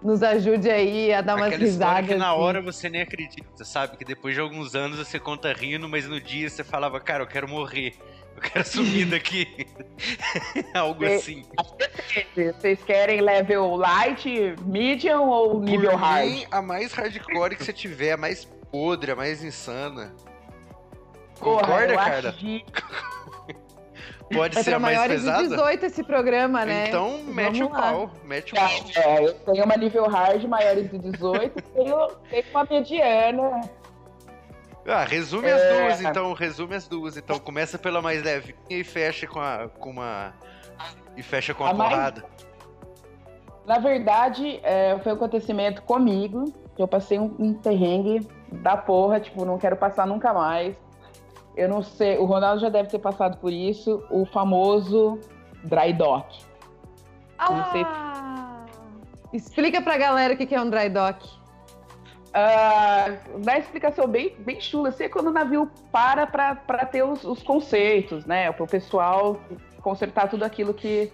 nos 0.04 0.24
ajude 0.24 0.70
aí 0.70 1.14
a 1.14 1.22
dar 1.22 1.36
umas 1.36 1.48
Aquela 1.48 1.64
risadas. 1.64 2.08
que 2.10 2.16
na 2.16 2.34
hora 2.34 2.62
você 2.62 2.90
nem 2.90 3.02
acredita, 3.02 3.64
sabe? 3.64 3.98
Que 3.98 4.06
depois 4.06 4.34
de 4.34 4.42
alguns 4.42 4.76
anos 4.76 4.98
você 4.98 5.20
conta 5.20 5.54
rindo, 5.54 5.88
mas 5.88 6.08
no 6.08 6.20
dia 6.20 6.50
você 6.50 6.64
falava, 6.64 7.00
cara, 7.00 7.24
eu 7.24 7.28
quero 7.28 7.48
morrer. 7.48 7.94
Eu 8.36 8.42
quero 8.42 8.66
sumir 8.66 9.06
daqui. 9.12 9.68
Algo 10.74 11.06
assim. 11.06 11.44
Vocês 12.36 12.82
querem 12.84 13.22
level 13.22 13.76
light, 13.76 14.56
medium 14.66 15.28
ou 15.28 15.62
nível 15.62 15.92
Por 15.92 16.00
hard? 16.00 16.30
Mim, 16.30 16.46
a 16.50 16.62
mais 16.62 16.94
hardcore 16.94 17.56
que 17.56 17.64
você 17.66 17.74
tiver, 17.74 18.14
a 18.14 18.18
mais 18.18 18.46
podre, 18.72 19.12
a 19.12 19.16
mais 19.16 19.44
insana. 19.44 20.14
Concorda, 21.40 21.96
cara? 21.96 22.32
Que... 22.34 22.64
Pode 24.34 24.58
é 24.58 24.64
ser 24.64 24.74
a 24.74 24.80
mais 24.80 24.98
maiores 24.98 25.22
pesada? 25.22 25.44
de 25.44 25.50
18 25.50 25.86
esse 25.86 26.04
programa, 26.04 26.66
né? 26.66 26.88
Então, 26.88 27.24
mete 27.24 27.64
o 27.64 27.70
pau. 27.70 28.12
Mete 28.24 28.54
o 28.54 28.56
pau. 28.56 28.70
É, 28.96 29.26
eu 29.26 29.34
tenho 29.34 29.66
uma 29.66 29.78
nível 29.78 30.08
hard, 30.08 30.44
maiores 30.46 30.90
de 30.90 30.98
18, 30.98 31.62
tenho, 31.74 32.08
tenho 32.30 32.46
uma 32.52 32.64
mediana. 32.64 33.62
Ah, 34.88 35.04
resume 35.04 35.48
é... 35.48 35.54
as 35.54 35.62
duas, 35.62 36.02
então. 36.02 36.34
Resume 36.34 36.76
as 36.76 36.88
duas. 36.88 37.18
Então, 37.18 37.40
começa 37.40 37.78
pela 37.78 38.02
mais 38.02 38.24
leve 38.24 38.56
e 38.70 38.84
fecha 38.84 39.28
com, 39.28 39.40
a, 39.40 39.68
com 39.68 39.90
uma... 39.92 40.34
E 41.16 41.22
fecha 41.22 41.54
com 41.54 41.64
a, 41.64 41.70
a 41.70 41.76
porrada. 41.76 42.22
Mais... 42.22 42.52
Na 43.66 43.78
verdade, 43.78 44.60
é, 44.64 44.98
foi 45.00 45.12
um 45.12 45.16
acontecimento 45.16 45.82
comigo. 45.84 46.52
Que 46.76 46.82
eu 46.82 46.88
passei 46.88 47.20
um, 47.20 47.36
um 47.38 47.54
perrengue 47.54 48.26
da 48.52 48.78
porra, 48.78 49.20
tipo, 49.20 49.46
não 49.46 49.58
quero 49.58 49.76
passar 49.76 50.08
nunca 50.08 50.34
mais. 50.34 50.76
Eu 51.62 51.70
não 51.70 51.84
sei, 51.84 52.18
o 52.18 52.26
Ronaldo 52.26 52.60
já 52.60 52.70
deve 52.70 52.90
ter 52.90 52.98
passado 52.98 53.38
por 53.38 53.54
isso, 53.54 54.04
o 54.10 54.26
famoso 54.26 55.20
dry 55.64 55.94
dock. 55.94 56.44
Ah, 57.38 57.52
não 57.52 57.72
sei. 57.72 57.86
Explica 59.32 59.80
pra 59.80 59.96
galera 59.96 60.34
o 60.34 60.38
que 60.38 60.56
é 60.56 60.60
um 60.60 60.68
dry 60.68 60.90
dock. 60.90 61.24
Uh, 61.24 63.40
dá 63.44 63.60
explicação 63.60 64.08
bem, 64.08 64.36
bem 64.40 64.60
chula, 64.60 64.90
assim, 64.90 65.04
é 65.04 65.10
quando 65.10 65.28
o 65.28 65.32
navio 65.32 65.70
para 65.92 66.26
para 66.26 66.86
ter 66.86 67.04
os, 67.04 67.24
os, 67.24 67.44
conceitos, 67.44 68.26
né? 68.26 68.52
Para 68.52 68.64
o 68.64 68.68
pessoal 68.68 69.40
consertar 69.82 70.30
tudo 70.30 70.44
aquilo 70.44 70.74
que. 70.74 71.14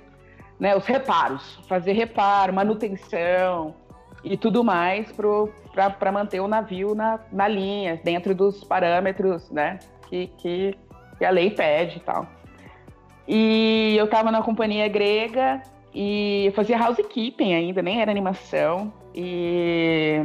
Né, 0.57 0.75
os 0.75 0.85
reparos, 0.85 1.59
fazer 1.67 1.91
reparo, 1.91 2.53
manutenção 2.53 3.75
e 4.23 4.35
tudo 4.35 4.63
mais 4.63 5.13
para 5.99 6.11
manter 6.11 6.39
o 6.39 6.47
navio 6.47 6.95
na, 6.95 7.19
na 7.31 7.47
linha, 7.47 8.01
dentro 8.03 8.33
dos 8.33 8.63
parâmetros, 8.63 9.51
né? 9.51 9.77
Que, 10.09 10.27
que, 10.37 10.77
que 11.17 11.25
a 11.25 11.29
lei 11.29 11.51
pede 11.51 11.97
e 11.97 12.01
tal. 12.01 12.27
E 13.27 13.95
eu 13.97 14.09
tava 14.09 14.31
na 14.31 14.41
companhia 14.41 14.87
grega 14.87 15.61
e 15.93 16.45
eu 16.45 16.53
fazia 16.53 16.77
housekeeping 16.81 17.53
ainda, 17.53 17.81
nem 17.81 18.01
era 18.01 18.09
animação. 18.09 18.91
E 19.13 20.21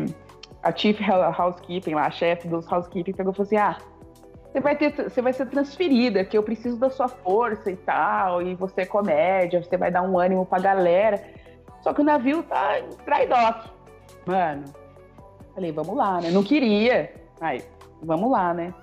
a 0.62 0.74
chief 0.74 1.00
housekeeping 1.36 1.94
lá, 1.94 2.06
a 2.06 2.10
chefe 2.10 2.46
dos 2.46 2.70
housekeeping, 2.70 3.12
pegou 3.12 3.32
e 3.32 3.36
falou 3.36 3.46
assim: 3.46 3.56
ah, 3.56 3.76
você 4.52 4.60
vai, 4.60 4.76
ter, 4.76 4.92
você 4.92 5.22
vai 5.22 5.32
ser 5.32 5.46
transferida, 5.46 6.24
que 6.24 6.36
eu 6.36 6.42
preciso 6.42 6.76
da 6.76 6.90
sua 6.90 7.08
força 7.08 7.70
e 7.70 7.76
tal, 7.76 8.42
e 8.42 8.54
você 8.54 8.82
é 8.82 8.86
comédia, 8.86 9.62
você 9.62 9.76
vai 9.76 9.90
dar 9.90 10.02
um 10.02 10.18
ânimo 10.18 10.44
pra 10.44 10.58
galera. 10.58 11.22
Só 11.80 11.92
que 11.92 12.02
o 12.02 12.04
navio 12.04 12.42
tá 12.42 12.78
em 12.78 12.88
dry 13.04 13.26
dock. 13.26 13.70
Mano, 14.26 14.64
falei, 15.54 15.72
vamos 15.72 15.96
lá, 15.96 16.20
né? 16.20 16.30
Não 16.30 16.44
queria. 16.44 17.12
Aí, 17.40 17.62
vamos 18.02 18.30
lá, 18.30 18.52
né? 18.54 18.74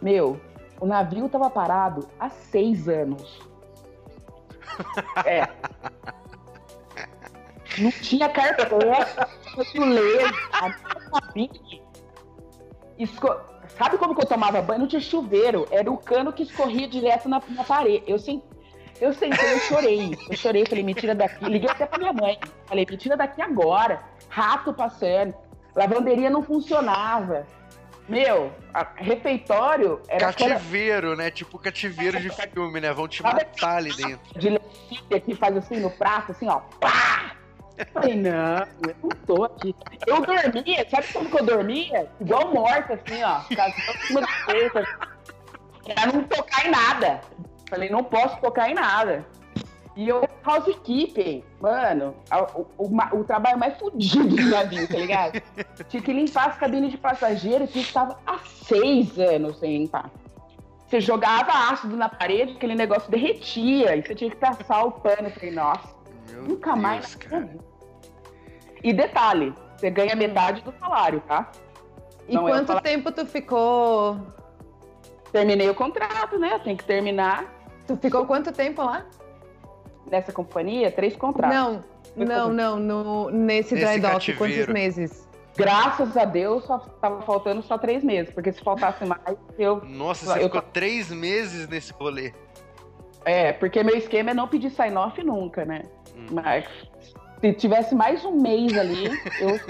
Meu, 0.00 0.40
o 0.80 0.86
navio 0.86 1.28
tava 1.28 1.48
parado 1.50 2.08
há 2.18 2.28
seis 2.28 2.88
anos. 2.88 3.40
É. 5.24 5.48
Não 7.78 7.90
tinha 7.90 8.28
carteira, 8.28 8.70
fuleiro, 9.64 10.34
Esco... 12.98 13.28
Sabe 13.76 13.98
como 13.98 14.14
que 14.14 14.22
eu 14.22 14.26
tomava 14.26 14.62
banho? 14.62 14.80
Não 14.80 14.86
tinha 14.86 15.00
chuveiro. 15.00 15.66
Era 15.70 15.90
o 15.90 15.98
cano 15.98 16.32
que 16.32 16.44
escorria 16.44 16.88
direto 16.88 17.28
na, 17.28 17.42
na 17.50 17.64
parede. 17.64 18.04
Eu, 18.06 18.18
sem... 18.18 18.42
eu 19.00 19.12
sentei, 19.12 19.52
eu 19.52 19.58
chorei. 19.60 20.16
Eu 20.30 20.36
chorei, 20.36 20.64
falei, 20.64 20.82
me 20.82 20.94
tira 20.94 21.14
daqui. 21.14 21.44
Liguei 21.44 21.68
até 21.68 21.84
pra 21.84 21.98
minha 21.98 22.12
mãe. 22.12 22.38
Falei, 22.64 22.86
me 22.88 22.96
tira 22.96 23.16
daqui 23.16 23.42
agora. 23.42 24.00
Rato 24.30 24.72
passando. 24.72 25.34
Lavanderia 25.74 26.30
não 26.30 26.42
funcionava. 26.42 27.46
Meu, 28.08 28.52
refeitório 28.96 30.00
era. 30.08 30.32
Cativeiro, 30.32 31.16
né? 31.16 31.30
Tipo 31.30 31.58
cativeiro 31.58 32.20
de 32.20 32.30
filme, 32.30 32.80
né? 32.80 32.92
Vão 32.92 33.08
te 33.08 33.22
matar 33.22 33.78
ali 33.78 33.92
dentro. 33.94 34.38
De 34.38 34.50
lentilha 34.50 35.20
que 35.20 35.34
faz 35.34 35.56
assim 35.56 35.80
no 35.80 35.90
prato, 35.90 36.32
assim, 36.32 36.48
ó. 36.48 36.60
Pá! 36.80 37.32
Falei, 37.92 38.14
não, 38.14 38.66
eu 38.88 38.94
não 39.02 39.10
tô 39.26 39.44
aqui. 39.44 39.74
Eu 40.06 40.20
dormia, 40.22 40.86
sabe 40.88 41.12
como 41.12 41.30
que 41.30 41.40
eu 41.40 41.44
dormia? 41.44 42.10
Igual 42.20 42.54
morta, 42.54 42.94
assim, 42.94 43.22
ó. 43.22 43.40
cima 44.06 44.20
do 44.20 44.28
peito. 44.46 44.78
Pra 45.94 46.06
não 46.06 46.24
tocar 46.24 46.66
em 46.66 46.70
nada. 46.70 47.20
Falei, 47.68 47.90
não 47.90 48.02
posso 48.02 48.40
tocar 48.40 48.70
em 48.70 48.74
nada. 48.74 49.26
E 49.96 50.08
eu, 50.08 50.28
housekeeping, 50.44 51.42
mano, 51.58 52.14
o, 52.54 52.84
o, 52.84 53.18
o, 53.18 53.24
trabalho 53.24 53.58
mais 53.58 53.78
fodido 53.78 54.28
do 54.28 54.50
navio, 54.50 54.86
tá 54.86 54.96
ligado? 54.98 55.42
tinha 55.88 56.02
que 56.02 56.12
limpar 56.12 56.50
as 56.50 56.58
cabines 56.58 56.90
de 56.90 56.98
passageiro 56.98 57.66
que 57.66 57.80
estava 57.80 58.18
há 58.26 58.38
seis 58.38 59.18
anos 59.18 59.58
sem 59.58 59.78
limpar. 59.78 60.10
Você 60.86 61.00
jogava 61.00 61.50
ácido 61.72 61.96
na 61.96 62.10
parede, 62.10 62.52
aquele 62.52 62.74
negócio 62.74 63.10
derretia, 63.10 63.96
e 63.96 64.02
você 64.02 64.14
tinha 64.14 64.30
que 64.30 64.36
passar 64.36 64.84
o 64.84 64.92
pano. 64.92 65.28
Eu 65.28 65.30
falei, 65.30 65.50
nossa, 65.50 65.88
Meu 66.30 66.42
nunca 66.42 66.72
Deus, 66.72 66.82
mais. 66.82 67.14
Cara. 67.14 67.56
E 68.84 68.92
detalhe, 68.92 69.54
você 69.76 69.90
ganha 69.90 70.14
metade 70.14 70.60
do 70.60 70.72
salário, 70.78 71.20
tá? 71.26 71.50
E 72.28 72.34
Não 72.34 72.46
é 72.46 72.52
quanto 72.52 72.80
tempo 72.82 73.10
tu 73.10 73.24
ficou? 73.24 74.18
Terminei 75.32 75.70
o 75.70 75.74
contrato, 75.74 76.38
né? 76.38 76.58
Tem 76.58 76.76
que 76.76 76.84
terminar. 76.84 77.46
Tu 77.86 77.96
ficou 77.96 78.26
quanto 78.26 78.52
tempo 78.52 78.82
lá? 78.82 79.06
Nessa 80.10 80.32
companhia 80.32 80.90
três 80.90 81.16
contratos. 81.16 81.56
Não, 81.56 81.84
não, 82.16 82.52
não, 82.52 82.78
no, 82.78 83.30
nesse, 83.30 83.74
nesse 83.74 83.86
dry 83.86 84.00
dock, 84.00 84.32
quantos 84.34 84.66
meses? 84.66 85.26
Graças 85.56 86.16
a 86.16 86.24
Deus, 86.24 86.64
só 86.64 86.78
tava 86.78 87.22
faltando 87.22 87.62
só 87.62 87.78
três 87.78 88.04
meses, 88.04 88.32
porque 88.32 88.52
se 88.52 88.62
faltasse 88.62 89.04
mais, 89.04 89.20
eu. 89.58 89.82
Nossa, 89.84 90.26
você 90.26 90.40
eu, 90.40 90.44
ficou 90.44 90.62
três 90.62 91.10
meses 91.10 91.66
nesse 91.66 91.92
rolê. 91.92 92.32
É, 93.24 93.52
porque 93.52 93.82
meu 93.82 93.96
esquema 93.96 94.30
é 94.30 94.34
não 94.34 94.46
pedir 94.46 94.70
sign-off 94.70 95.22
nunca, 95.24 95.64
né? 95.64 95.82
Hum. 96.14 96.26
Mas 96.30 96.66
se 97.40 97.52
tivesse 97.54 97.94
mais 97.94 98.24
um 98.24 98.40
mês 98.40 98.76
ali, 98.76 99.06
eu. 99.40 99.60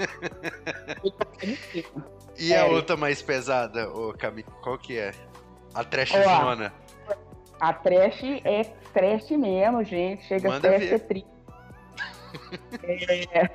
e 2.37 2.53
a 2.53 2.65
outra 2.65 2.97
mais 2.97 3.21
pesada, 3.21 3.89
ô 3.89 4.13
Camille, 4.13 4.47
qual 4.61 4.77
que 4.77 4.97
é? 4.97 5.11
A 5.73 5.83
trashzona. 5.83 6.73
A 7.59 7.73
trash 7.73 8.23
é 8.43 8.63
trash 8.93 9.31
mesmo, 9.31 9.83
gente. 9.83 10.23
Chega 10.25 10.49
Manda 10.49 10.67
até 10.67 10.77
a 10.77 10.79
ser 10.79 10.99
triste. 10.99 11.29
é, 13.31 13.49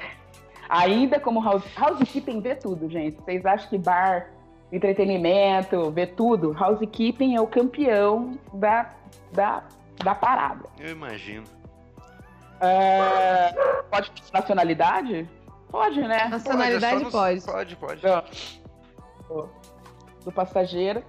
ainda 0.68 1.20
como 1.20 1.42
house, 1.42 1.64
housekeeping 1.76 2.40
vê 2.40 2.55
tudo, 2.55 2.88
gente. 2.90 3.16
Vocês 3.16 3.44
acham 3.46 3.68
que 3.68 3.78
bar, 3.78 4.28
entretenimento, 4.72 5.90
vê 5.90 6.07
tudo? 6.07 6.57
Housekeeping 6.59 7.36
é 7.36 7.40
o 7.40 7.46
campeão 7.46 8.38
da, 8.55 8.90
da, 9.32 9.62
da 10.03 10.14
parada. 10.14 10.68
Eu 10.80 10.90
imagino. 10.90 11.44
É, 12.61 13.53
pode 13.90 14.11
ter 14.11 14.22
nacionalidade? 14.32 15.28
Pode, 15.68 16.00
né? 16.00 16.28
Nacionalidade 16.28 17.11
pode. 17.11 17.40
Pode, 17.42 17.76
pode. 17.76 18.00
pode. 18.00 19.48
do 20.24 20.32
passageiro. 20.32 21.03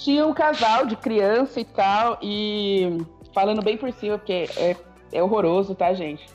Tinha 0.00 0.26
um 0.26 0.32
casal 0.32 0.86
de 0.86 0.96
criança 0.96 1.60
e 1.60 1.64
tal, 1.64 2.18
e 2.22 3.04
falando 3.34 3.62
bem 3.62 3.76
por 3.76 3.92
cima, 3.92 4.16
porque 4.16 4.48
é, 4.56 4.74
é 5.12 5.22
horroroso, 5.22 5.74
tá, 5.74 5.92
gente? 5.92 6.26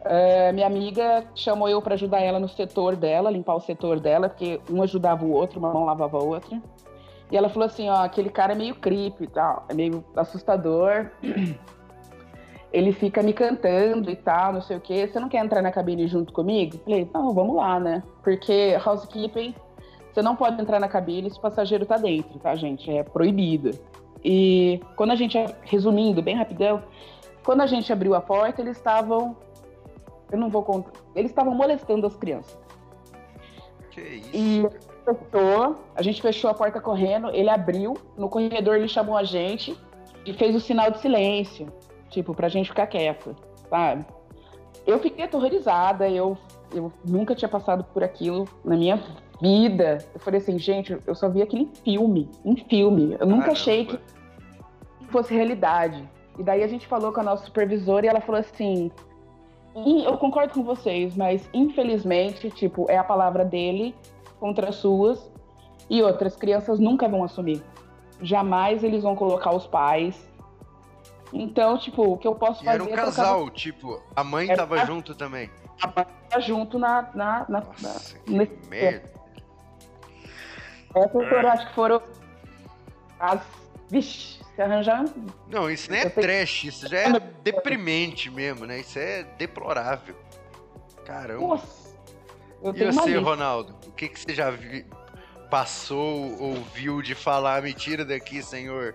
Uh, 0.00 0.52
minha 0.52 0.66
amiga 0.66 1.24
chamou 1.34 1.70
eu 1.70 1.80
para 1.80 1.94
ajudar 1.94 2.20
ela 2.20 2.38
no 2.38 2.48
setor 2.48 2.94
dela, 2.94 3.30
limpar 3.30 3.54
o 3.54 3.60
setor 3.60 3.98
dela, 3.98 4.28
porque 4.28 4.60
um 4.70 4.82
ajudava 4.82 5.24
o 5.24 5.30
outro, 5.30 5.58
uma 5.58 5.72
mão 5.72 5.86
lavava 5.86 6.18
a 6.18 6.22
outra. 6.22 6.60
E 7.30 7.36
ela 7.36 7.48
falou 7.48 7.64
assim, 7.64 7.88
ó, 7.88 8.04
aquele 8.04 8.28
cara 8.28 8.52
é 8.52 8.56
meio 8.56 8.74
creepy 8.74 9.24
e 9.24 9.26
tal, 9.26 9.64
é 9.70 9.74
meio 9.74 10.04
assustador. 10.14 11.10
Ele 12.70 12.92
fica 12.92 13.22
me 13.22 13.32
cantando 13.32 14.10
e 14.10 14.16
tal, 14.16 14.52
não 14.52 14.60
sei 14.60 14.76
o 14.76 14.80
quê. 14.80 15.06
Você 15.06 15.18
não 15.18 15.30
quer 15.30 15.42
entrar 15.42 15.62
na 15.62 15.72
cabine 15.72 16.06
junto 16.06 16.30
comigo? 16.30 16.78
Falei, 16.84 17.08
não, 17.12 17.32
vamos 17.32 17.56
lá, 17.56 17.80
né? 17.80 18.02
Porque 18.22 18.78
housekeeping, 18.84 19.54
você 20.12 20.22
não 20.22 20.36
pode 20.36 20.60
entrar 20.60 20.78
na 20.78 20.88
cabine 20.88 21.30
se 21.30 21.38
o 21.38 21.40
passageiro 21.40 21.86
tá 21.86 21.96
dentro, 21.96 22.38
tá, 22.38 22.54
gente? 22.54 22.90
É 22.90 23.02
proibido. 23.02 23.70
E 24.24 24.80
quando 24.96 25.10
a 25.10 25.16
gente, 25.16 25.36
resumindo 25.62 26.22
bem 26.22 26.36
rapidão, 26.36 26.82
quando 27.44 27.62
a 27.62 27.66
gente 27.66 27.92
abriu 27.92 28.14
a 28.14 28.20
porta, 28.20 28.60
eles 28.60 28.76
estavam 28.76 29.36
eu 30.32 30.38
não 30.38 30.48
vou 30.48 30.62
contar. 30.62 30.90
Eles 31.14 31.30
estavam 31.30 31.54
molestando 31.54 32.06
as 32.06 32.16
crianças. 32.16 32.58
Que 33.90 34.00
isso? 34.00 34.30
E 34.32 34.62
fechou, 35.04 35.76
a 35.94 36.02
gente 36.02 36.22
fechou 36.22 36.50
a 36.50 36.54
porta 36.54 36.80
correndo, 36.80 37.28
ele 37.30 37.50
abriu, 37.50 37.94
no 38.16 38.30
corredor 38.30 38.76
ele 38.76 38.88
chamou 38.88 39.16
a 39.16 39.22
gente 39.22 39.76
e 40.24 40.32
fez 40.32 40.56
o 40.56 40.60
sinal 40.60 40.90
de 40.90 41.00
silêncio, 41.00 41.70
tipo, 42.08 42.34
pra 42.34 42.48
gente 42.48 42.70
ficar 42.70 42.86
quieto, 42.86 43.36
sabe? 43.68 44.06
Eu 44.86 44.98
fiquei 44.98 45.26
aterrorizada, 45.26 46.08
eu, 46.08 46.38
eu 46.72 46.90
nunca 47.04 47.34
tinha 47.34 47.48
passado 47.48 47.84
por 47.84 48.02
aquilo 48.02 48.48
na 48.64 48.76
minha 48.76 48.98
vida. 49.42 49.98
Eu 50.14 50.20
falei 50.20 50.40
assim, 50.40 50.56
gente, 50.56 50.96
eu 51.04 51.14
só 51.16 51.28
vi 51.28 51.42
aquele 51.42 51.68
filme, 51.84 52.30
em 52.44 52.56
filme. 52.56 53.16
Eu 53.18 53.26
nunca 53.26 53.46
Caramba. 53.46 53.52
achei 53.52 53.86
que 53.86 53.98
fosse 55.10 55.34
realidade. 55.34 56.08
E 56.38 56.42
daí 56.44 56.62
a 56.62 56.68
gente 56.68 56.86
falou 56.86 57.12
com 57.12 57.20
a 57.20 57.24
nossa 57.24 57.44
supervisora 57.44 58.06
e 58.06 58.08
ela 58.08 58.20
falou 58.20 58.40
assim: 58.40 58.90
eu 59.74 60.16
concordo 60.16 60.54
com 60.54 60.62
vocês, 60.62 61.16
mas 61.16 61.46
infelizmente, 61.52 62.50
tipo, 62.50 62.88
é 62.88 62.96
a 62.96 63.04
palavra 63.04 63.44
dele 63.44 63.94
contra 64.38 64.68
as 64.68 64.76
suas. 64.76 65.30
E 65.90 66.00
outras 66.00 66.36
crianças 66.36 66.78
nunca 66.78 67.08
vão 67.08 67.24
assumir. 67.24 67.60
Jamais 68.22 68.84
eles 68.84 69.02
vão 69.02 69.16
colocar 69.16 69.52
os 69.52 69.66
pais. 69.66 70.16
Então, 71.32 71.76
tipo, 71.76 72.02
o 72.12 72.16
que 72.16 72.26
eu 72.26 72.34
posso 72.34 72.64
fazer. 72.64 72.82
era 72.82 72.84
um 72.84 72.92
é 72.92 72.96
casal, 72.96 73.50
tipo, 73.50 74.00
a 74.14 74.22
mãe 74.22 74.48
era 74.48 74.58
tava 74.58 74.80
a... 74.80 74.84
junto 74.84 75.14
também. 75.14 75.50
A 75.82 75.86
mãe 75.88 76.06
tava 76.28 76.40
junto 76.40 76.78
na. 76.78 77.10
na, 77.14 77.46
na, 77.48 77.60
Nossa, 77.60 78.16
na... 78.26 78.46
que 78.46 78.68
merda. 78.68 79.11
Essa 80.94 81.18
eu 81.18 81.48
acho 81.48 81.68
que 81.68 81.74
foram 81.74 82.02
as. 83.18 83.40
Vixe, 83.88 84.38
se 84.54 84.62
arranjar. 84.62 85.04
Não, 85.48 85.70
isso 85.70 85.90
nem 85.90 86.00
é 86.00 86.08
trash, 86.08 86.64
isso 86.64 86.88
já 86.88 86.98
é 86.98 87.20
deprimente 87.42 88.30
mesmo, 88.30 88.64
né? 88.64 88.80
Isso 88.80 88.98
é 88.98 89.24
deplorável. 89.36 90.16
Caramba. 91.04 91.46
Nossa. 91.46 91.94
e 92.74 92.84
você, 92.84 93.16
Ronaldo? 93.18 93.76
O 93.86 93.92
que, 93.92 94.08
que 94.08 94.18
você 94.18 94.34
já 94.34 94.50
vi, 94.50 94.86
passou 95.50 96.40
ou 96.40 96.54
viu 96.74 97.02
de 97.02 97.14
falar? 97.14 97.62
Me 97.62 97.74
tira 97.74 98.04
daqui, 98.04 98.42
senhor. 98.42 98.94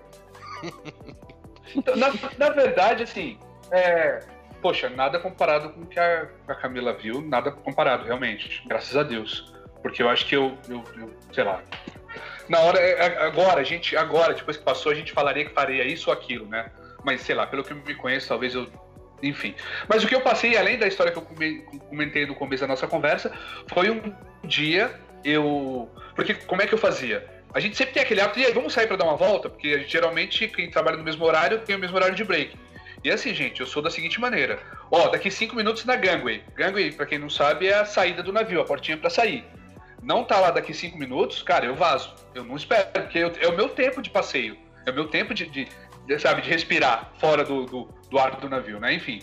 Então, 1.76 1.96
na, 1.96 2.08
na 2.38 2.50
verdade, 2.50 3.04
assim, 3.04 3.38
é, 3.72 4.24
poxa, 4.62 4.90
nada 4.90 5.20
comparado 5.20 5.70
com 5.70 5.82
o 5.82 5.86
que 5.86 6.00
a, 6.00 6.28
a, 6.48 6.56
Camila 6.56 6.94
viu, 6.94 7.22
nada 7.22 7.52
comparado, 7.52 8.06
realmente, 8.06 8.64
graças 8.68 8.96
a 8.96 9.04
Deus. 9.04 9.54
Porque 9.82 10.02
eu 10.02 10.10
acho 10.10 10.26
que 10.26 10.36
eu, 10.36 10.58
eu, 10.68 10.84
eu 10.98 11.14
sei 11.32 11.44
lá, 11.44 11.62
na 12.50 12.60
hora, 12.60 12.80
é, 12.80 12.92
é, 12.92 13.18
agora, 13.24 13.60
a 13.60 13.64
gente, 13.64 13.96
agora, 13.96 14.34
depois 14.34 14.58
que 14.58 14.64
passou, 14.64 14.92
a 14.92 14.96
gente 14.96 15.12
falaria 15.12 15.46
que 15.46 15.54
faria 15.54 15.84
isso 15.84 16.10
ou 16.10 16.14
aquilo, 16.14 16.48
né? 16.48 16.72
Mas 17.04 17.22
sei 17.22 17.36
lá, 17.36 17.46
pelo 17.46 17.64
que 17.64 17.72
eu 17.72 17.78
me 17.78 17.96
conheço, 17.96 18.30
talvez 18.30 18.56
eu. 18.56 18.68
Enfim. 19.22 19.56
Mas 19.88 20.04
o 20.04 20.08
que 20.08 20.16
eu 20.16 20.22
passei, 20.22 20.56
além 20.56 20.78
da 20.78 20.88
história 20.88 21.12
que 21.12 21.18
eu 21.18 21.24
comentei 21.90 22.26
no 22.26 22.36
começo 22.36 22.62
da 22.62 22.68
nossa 22.68 22.88
conversa, 22.88 23.32
foi 23.68 23.90
um 23.90 24.14
dia 24.44 24.92
eu. 25.24 25.90
Porque 26.16 26.34
como 26.34 26.62
é 26.62 26.68
que 26.68 26.74
eu 26.74 26.78
fazia? 26.78 27.26
A 27.54 27.60
gente 27.60 27.76
sempre 27.76 27.96
tem 27.96 28.04
aquele 28.04 28.22
hábito, 28.22 28.40
e 28.40 28.46
aí, 28.46 28.54
vamos 28.54 28.74
sair 28.74 28.88
para 28.88 28.98
dar 28.98 29.06
uma 29.06 29.16
volta? 29.16 29.50
Porque 29.50 29.84
geralmente, 29.86 30.48
quem 30.48 30.70
trabalha 30.70 30.98
no 30.98 31.04
mesmo 31.04 31.26
horário 31.26 31.60
tem 31.60 31.76
o 31.76 31.80
mesmo 31.80 31.96
horário 31.96 32.16
de 32.16 32.24
break. 32.24 32.56
E 33.04 33.12
assim, 33.12 33.34
gente, 33.34 33.62
eu 33.62 33.68
sou 33.68 33.82
da 33.82 33.90
seguinte 33.90 34.22
maneira: 34.22 34.60
ó, 34.92 35.10
daqui 35.10 35.30
cinco 35.32 35.56
minutos 35.56 35.84
na 35.84 35.96
gangway. 35.96 36.44
Gangway, 36.56 36.92
para 36.92 37.06
quem 37.06 37.18
não 37.18 37.30
sabe, 37.30 37.68
é 37.68 37.74
a 37.74 37.86
saída 37.86 38.24
do 38.24 38.32
navio, 38.32 38.62
a 38.62 38.66
portinha 38.66 38.98
para 38.98 39.10
sair 39.10 39.44
não 40.02 40.24
tá 40.24 40.40
lá 40.40 40.52
daqui 40.52 40.74
cinco 40.74 40.98
minutos, 40.98 41.42
cara, 41.42 41.66
eu 41.66 41.76
vazo. 41.76 42.14
Eu 42.34 42.44
não 42.44 42.56
espero, 42.56 42.88
porque 42.92 43.18
eu, 43.18 43.32
é 43.40 43.48
o 43.48 43.56
meu 43.56 43.70
tempo 43.70 44.02
de 44.02 44.10
passeio. 44.10 44.58
É 44.86 44.92
o 44.92 44.94
meu 44.94 45.08
tempo 45.08 45.34
de, 45.34 45.46
de, 45.46 45.68
de 46.06 46.20
sabe, 46.20 46.42
de 46.42 46.50
respirar 46.50 47.12
fora 47.20 47.44
do, 47.44 47.66
do, 47.66 47.90
do 48.10 48.20
ar 48.20 48.36
do 48.38 48.50
navio, 48.50 48.80
né? 48.80 48.94
Enfim. 48.94 49.22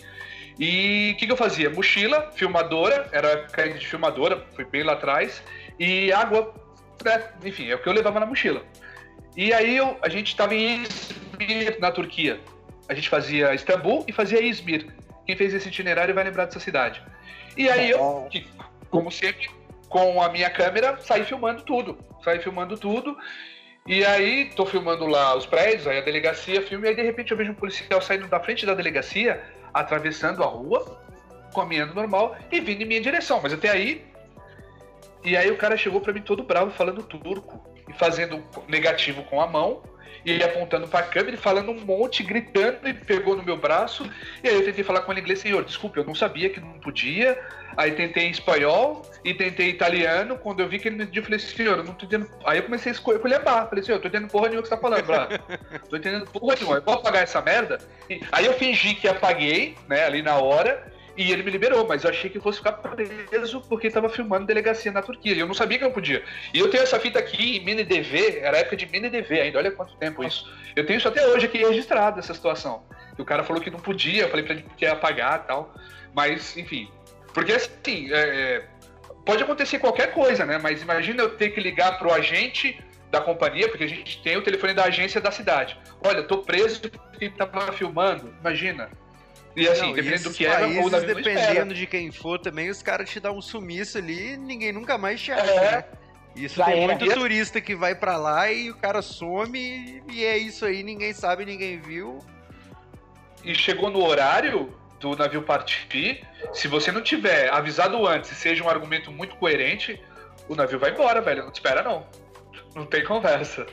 E 0.59 1.11
o 1.13 1.17
que, 1.17 1.25
que, 1.25 1.31
eu 1.31 1.37
fazia? 1.37 1.69
Mochila, 1.69 2.31
filmadora, 2.33 3.09
era 3.11 3.43
caída 3.47 3.77
de 3.77 3.87
filmadora, 3.87 4.45
fui 4.55 4.63
bem 4.63 4.83
lá 4.83 4.93
atrás, 4.93 5.43
e 5.77 6.11
água, 6.13 6.53
né? 7.03 7.29
enfim, 7.43 7.69
é 7.69 7.75
o 7.75 7.79
que 7.79 7.89
eu 7.89 7.93
levava 7.93 8.19
na 8.19 8.25
mochila. 8.25 8.63
E 9.35 9.53
aí 9.53 9.75
eu, 9.75 9.97
a 10.01 10.07
gente 10.07 10.27
estava 10.27 10.55
em 10.55 10.83
Izmir, 10.83 11.77
na 11.79 11.91
Turquia. 11.91 12.39
A 12.87 12.93
gente 12.93 13.09
fazia 13.09 13.53
Istambul 13.53 14.05
e 14.07 14.13
fazia 14.13 14.41
Izmir. 14.41 14.87
Quem 15.25 15.35
fez 15.35 15.53
esse 15.53 15.67
itinerário 15.67 16.15
vai 16.15 16.23
lembrar 16.23 16.45
dessa 16.45 16.59
cidade. 16.59 17.01
E 17.57 17.69
aí 17.69 17.89
eu, 17.89 18.27
que, 18.31 18.47
como 18.89 19.11
sempre, 19.11 19.49
com 19.89 20.21
a 20.21 20.29
minha 20.29 20.49
câmera, 20.49 20.97
saí 20.99 21.23
filmando 21.23 21.63
tudo. 21.63 21.97
Saí 22.23 22.39
filmando 22.39 22.77
tudo. 22.77 23.17
E 23.87 24.03
aí, 24.03 24.49
tô 24.55 24.65
filmando 24.65 25.05
lá 25.05 25.35
os 25.35 25.45
prédios, 25.45 25.85
aí 25.85 25.99
a 25.99 26.01
delegacia 26.01 26.61
filma, 26.63 26.87
e 26.87 26.89
aí 26.89 26.95
de 26.95 27.03
repente 27.03 27.31
eu 27.31 27.37
vejo 27.37 27.51
um 27.51 27.55
policial 27.55 28.01
saindo 28.01 28.27
da 28.27 28.39
frente 28.39 28.65
da 28.65 28.73
delegacia, 28.73 29.43
atravessando 29.71 30.43
a 30.43 30.47
rua, 30.47 30.99
caminhando 31.53 31.93
normal 31.93 32.35
e 32.51 32.59
vindo 32.59 32.81
em 32.81 32.85
minha 32.85 33.01
direção. 33.01 33.39
Mas 33.43 33.53
até 33.53 33.69
aí. 33.69 34.03
E 35.23 35.37
aí 35.37 35.51
o 35.51 35.57
cara 35.57 35.77
chegou 35.77 36.01
para 36.01 36.13
mim 36.13 36.21
todo 36.21 36.43
bravo, 36.43 36.71
falando 36.71 37.03
turco, 37.03 37.63
e 37.87 37.93
fazendo 37.93 38.43
negativo 38.67 39.23
com 39.23 39.39
a 39.39 39.47
mão, 39.47 39.83
ele 40.31 40.43
apontando 40.43 40.87
para 40.87 40.99
a 41.05 41.07
câmera 41.07 41.35
e 41.35 41.39
falando 41.39 41.71
um 41.71 41.79
monte, 41.79 42.23
gritando, 42.23 42.87
e 42.87 42.93
pegou 42.93 43.35
no 43.35 43.43
meu 43.43 43.57
braço. 43.57 44.09
E 44.43 44.47
aí 44.47 44.55
eu 44.55 44.65
tentei 44.65 44.83
falar 44.83 45.01
com 45.01 45.11
ele 45.11 45.21
em 45.21 45.23
inglês, 45.23 45.39
senhor, 45.39 45.63
desculpe, 45.63 45.97
eu 45.97 46.03
não 46.03 46.15
sabia 46.15 46.49
que 46.49 46.59
não 46.59 46.79
podia. 46.79 47.39
Aí 47.77 47.91
tentei 47.91 48.27
em 48.27 48.31
espanhol 48.31 49.05
e 49.23 49.33
tentei 49.33 49.69
italiano. 49.69 50.37
Quando 50.37 50.61
eu 50.61 50.67
vi 50.67 50.79
que 50.79 50.87
ele 50.87 50.97
me 50.97 51.05
disse, 51.05 51.17
eu 51.17 51.23
falei, 51.23 51.39
senhor, 51.39 51.77
eu 51.79 51.83
não 51.83 51.93
tô 51.93 52.05
entendendo. 52.05 52.29
Aí 52.45 52.59
eu 52.59 52.63
comecei 52.63 52.91
a 52.91 52.95
escolher 52.95 53.39
barra. 53.39 53.67
Falei, 53.67 53.83
senhor, 53.83 53.97
eu 53.97 54.01
tô 54.01 54.07
entendendo 54.07 54.31
porra 54.31 54.47
nenhuma 54.47 54.63
que 54.63 54.69
você 54.69 54.75
tá 54.75 54.81
falando, 54.81 55.03
brá. 55.03 55.27
tô 55.89 55.97
entendendo 55.97 56.25
porra 56.31 56.55
nenhuma. 56.55 56.77
Eu 56.77 56.81
vou 56.81 56.93
apagar 56.93 57.23
essa 57.23 57.41
merda? 57.41 57.79
E 58.09 58.21
aí 58.31 58.45
eu 58.45 58.53
fingi 58.53 58.95
que 58.95 59.07
apaguei, 59.07 59.75
né, 59.89 60.05
ali 60.05 60.21
na 60.21 60.37
hora. 60.37 60.94
E 61.17 61.31
ele 61.31 61.43
me 61.43 61.51
liberou, 61.51 61.87
mas 61.87 62.03
eu 62.03 62.09
achei 62.09 62.29
que 62.29 62.37
eu 62.37 62.41
fosse 62.41 62.57
ficar 62.57 62.73
preso 62.73 63.61
porque 63.61 63.87
estava 63.87 64.09
filmando 64.09 64.45
delegacia 64.45 64.91
na 64.91 65.01
Turquia. 65.01 65.33
E 65.33 65.39
eu 65.39 65.47
não 65.47 65.53
sabia 65.53 65.77
que 65.77 65.85
eu 65.85 65.91
podia. 65.91 66.23
E 66.53 66.59
eu 66.59 66.69
tenho 66.69 66.83
essa 66.83 66.99
fita 66.99 67.19
aqui 67.19 67.57
em 67.57 67.63
mini 67.63 67.83
DV, 67.83 68.39
era 68.39 68.57
época 68.57 68.75
de 68.75 68.85
mini 68.85 69.09
DV 69.09 69.39
ainda, 69.39 69.57
olha 69.57 69.71
quanto 69.71 69.95
tempo 69.95 70.23
isso. 70.23 70.51
Eu 70.75 70.85
tenho 70.85 70.97
isso 70.97 71.07
até 71.07 71.25
hoje 71.27 71.45
aqui 71.45 71.59
registrado, 71.59 72.19
essa 72.19 72.33
situação. 72.33 72.83
E 73.17 73.21
o 73.21 73.25
cara 73.25 73.43
falou 73.43 73.61
que 73.61 73.71
não 73.71 73.79
podia, 73.79 74.23
eu 74.23 74.29
falei 74.29 74.43
pra 74.43 74.55
ele 74.55 74.65
que 74.75 74.83
ia 74.83 74.91
apagar 74.91 75.43
e 75.43 75.47
tal. 75.47 75.73
Mas, 76.13 76.57
enfim, 76.57 76.89
porque 77.33 77.53
assim, 77.53 78.11
é, 78.13 78.17
é, 78.17 78.65
pode 79.25 79.43
acontecer 79.43 79.79
qualquer 79.79 80.13
coisa, 80.13 80.45
né? 80.45 80.57
Mas 80.57 80.81
imagina 80.81 81.23
eu 81.23 81.37
ter 81.37 81.49
que 81.49 81.61
ligar 81.61 81.97
pro 81.97 82.13
agente 82.13 82.77
da 83.09 83.21
companhia, 83.21 83.69
porque 83.69 83.83
a 83.83 83.87
gente 83.87 84.21
tem 84.21 84.35
o 84.35 84.41
telefone 84.41 84.73
da 84.73 84.83
agência 84.83 85.21
da 85.21 85.31
cidade. 85.31 85.77
Olha, 86.03 86.23
tô 86.23 86.39
preso 86.39 86.81
porque 86.81 87.29
tava 87.29 87.71
filmando, 87.71 88.33
imagina. 88.41 88.89
E 89.55 89.67
assim, 89.67 89.81
não, 89.81 89.93
dependendo 89.93 90.23
do 90.23 90.33
que 90.33 90.45
países, 90.45 90.77
era, 90.77 90.85
o 90.85 90.89
navio 90.89 91.15
dependendo 91.15 91.73
de 91.73 91.87
quem 91.87 92.11
for 92.11 92.37
também, 92.37 92.69
os 92.69 92.81
caras 92.81 93.09
te 93.09 93.19
dão 93.19 93.37
um 93.37 93.41
sumiço 93.41 93.97
ali 93.97 94.33
e 94.33 94.37
ninguém 94.37 94.73
nunca 94.73 94.97
mais 94.97 95.21
te 95.21 95.31
acha, 95.31 95.51
é. 95.51 95.71
né? 95.71 95.85
Isso 96.35 96.55
Já 96.55 96.65
tem 96.65 96.85
muito 96.85 97.13
turista 97.13 97.61
que 97.61 97.73
vai 97.73 97.95
para 97.95 98.17
lá 98.17 98.51
e 98.51 98.69
o 98.69 98.75
cara 98.75 99.01
some 99.01 100.03
e 100.11 100.25
é 100.25 100.37
isso 100.37 100.65
aí, 100.65 100.83
ninguém 100.83 101.13
sabe, 101.13 101.45
ninguém 101.45 101.79
viu. 101.79 102.19
E 103.43 103.55
chegou 103.55 103.89
no 103.89 104.03
horário, 104.03 104.73
do 104.99 105.15
navio 105.15 105.43
partir, 105.43 106.25
se 106.51 106.67
você 106.67 106.91
não 106.91 107.01
tiver 107.01 107.53
avisado 107.53 108.05
antes 108.05 108.31
e 108.31 108.35
seja 108.35 108.63
um 108.63 108.69
argumento 108.69 109.11
muito 109.11 109.35
coerente, 109.37 110.01
o 110.49 110.55
navio 110.55 110.79
vai 110.79 110.91
embora, 110.91 111.21
velho. 111.21 111.43
Não 111.43 111.51
te 111.51 111.55
espera, 111.55 111.81
não. 111.81 112.05
Não 112.75 112.85
tem 112.85 113.03
conversa. 113.03 113.65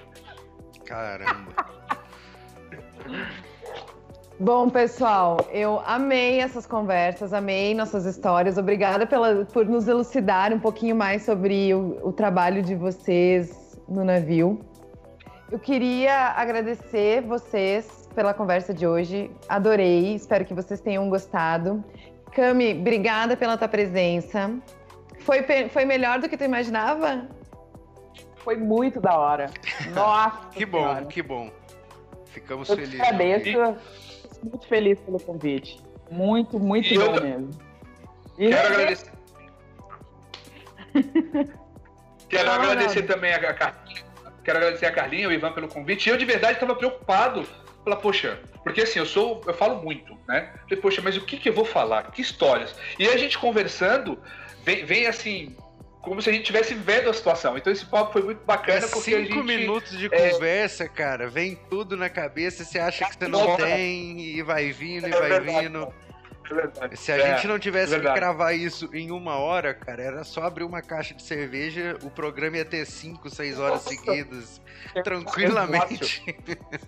Caramba. 0.87 1.53
Bom, 4.41 4.68
pessoal, 4.70 5.37
eu 5.53 5.80
amei 5.85 6.41
essas 6.41 6.66
conversas, 6.66 7.33
amei 7.33 7.74
nossas 7.74 8.07
histórias. 8.07 8.57
Obrigada 8.57 9.07
pela, 9.07 9.45
por 9.45 9.66
nos 9.66 9.87
elucidar 9.87 10.53
um 10.53 10.59
pouquinho 10.59 10.97
mais 10.97 11.22
sobre 11.22 11.72
o, 11.74 11.99
o 12.03 12.12
trabalho 12.12 12.62
de 12.62 12.74
vocês 12.74 13.78
no 13.89 14.05
navio. 14.05 14.61
Eu 15.51 15.59
queria 15.59 16.30
agradecer 16.30 17.20
vocês 17.22 18.09
pela 18.14 18.33
conversa 18.33 18.72
de 18.72 18.87
hoje. 18.87 19.30
Adorei, 19.49 20.14
espero 20.14 20.45
que 20.45 20.55
vocês 20.55 20.80
tenham 20.80 21.09
gostado. 21.11 21.85
Cami, 22.33 22.72
obrigada 22.72 23.37
pela 23.37 23.59
tua 23.59 23.68
presença. 23.68 24.51
Foi, 25.20 25.45
foi 25.68 25.85
melhor 25.85 26.18
do 26.18 26.28
que 26.28 26.37
tu 26.37 26.45
imaginava? 26.45 27.28
Foi 28.37 28.57
muito 28.57 28.99
da 28.99 29.16
hora. 29.16 29.51
Nossa! 29.95 30.49
que 30.51 30.64
bom, 30.64 31.05
que 31.05 31.22
bom. 31.22 31.51
Ficamos 32.33 32.68
eu 32.70 32.76
felizes. 32.76 33.01
Agradeço. 33.01 33.76
Muito 34.43 34.66
feliz 34.66 34.99
pelo 35.01 35.20
convite. 35.20 35.80
Muito, 36.11 36.59
muito 36.59 36.93
e 36.93 36.99
bom 36.99 37.16
eu... 37.16 37.22
mesmo. 37.22 37.51
E 38.38 38.49
quero 38.49 38.74
agradecer. 38.74 39.12
quero 42.28 42.47
não, 42.47 42.53
agradecer 42.53 43.01
não. 43.01 43.07
também 43.09 43.32
a 43.32 43.55
Carlinha. 43.55 44.03
Quero 44.45 44.59
agradecer 44.59 44.86
a 44.86 44.93
Carlinha 44.93 45.22
e 45.22 45.26
o 45.26 45.32
Ivan 45.32 45.53
pelo 45.53 45.68
convite. 45.68 46.09
Eu 46.09 46.16
de 46.16 46.24
verdade 46.24 46.55
estava 46.55 46.74
preocupado. 46.74 47.47
Falar, 47.84 47.97
poxa, 47.97 48.40
porque 48.62 48.82
assim, 48.82 48.99
eu 48.99 49.07
sou. 49.07 49.40
Eu 49.47 49.55
falo 49.55 49.82
muito, 49.82 50.16
né? 50.28 50.53
Falei, 50.62 50.80
poxa, 50.80 51.01
mas 51.03 51.16
o 51.16 51.24
que, 51.24 51.36
que 51.36 51.49
eu 51.49 51.53
vou 51.53 51.64
falar? 51.64 52.11
Que 52.11 52.22
histórias? 52.22 52.74
E 52.99 53.07
a 53.09 53.16
gente 53.16 53.38
conversando, 53.38 54.18
vem, 54.64 54.84
vem 54.84 55.07
assim, 55.07 55.57
como 56.03 56.20
se 56.20 56.28
a 56.28 56.32
gente 56.32 56.42
estivesse 56.42 56.74
vendo 56.74 57.09
a 57.09 57.14
situação. 57.14 57.57
Então 57.57 57.72
esse 57.72 57.86
papo 57.86 58.12
foi 58.12 58.22
muito 58.22 58.44
bacana. 58.44 58.78
É 58.78 58.88
porque 58.88 59.12
cinco 59.12 59.16
a 59.16 59.22
gente, 59.22 59.42
minutos 59.42 59.96
de 59.96 60.07
é... 60.12 60.30
conversa, 60.30 60.88
cara, 60.88 61.28
vem 61.28 61.55
tudo 61.70 61.96
na 61.96 62.11
cabeça, 62.11 62.64
você 62.64 62.78
acha 62.78 63.05
que 63.07 63.14
você 63.14 63.28
não 63.28 63.57
tem, 63.57 64.20
e 64.20 64.42
vai 64.42 64.72
vindo, 64.72 65.07
e 65.09 65.12
é 65.12 65.18
vai 65.18 65.30
verdade, 65.30 65.61
vindo. 65.68 65.94
É. 66.90 66.96
Se 66.96 67.12
a 67.12 67.16
é, 67.16 67.34
gente 67.34 67.46
não 67.46 67.59
tivesse 67.59 67.94
que 67.94 68.00
gravar 68.00 68.53
isso 68.53 68.90
em 68.92 69.11
uma 69.11 69.36
hora, 69.36 69.72
cara, 69.72 70.03
era 70.03 70.24
só 70.24 70.42
abrir 70.42 70.64
uma 70.64 70.82
caixa 70.82 71.14
de 71.14 71.22
cerveja, 71.22 71.96
o 72.03 72.11
programa 72.11 72.59
ia 72.59 72.64
ter 72.64 72.84
cinco, 72.84 73.30
seis 73.30 73.59
horas 73.59 73.84
Nossa. 73.84 73.88
seguidas, 73.88 74.61
tranquilamente. 75.03 76.22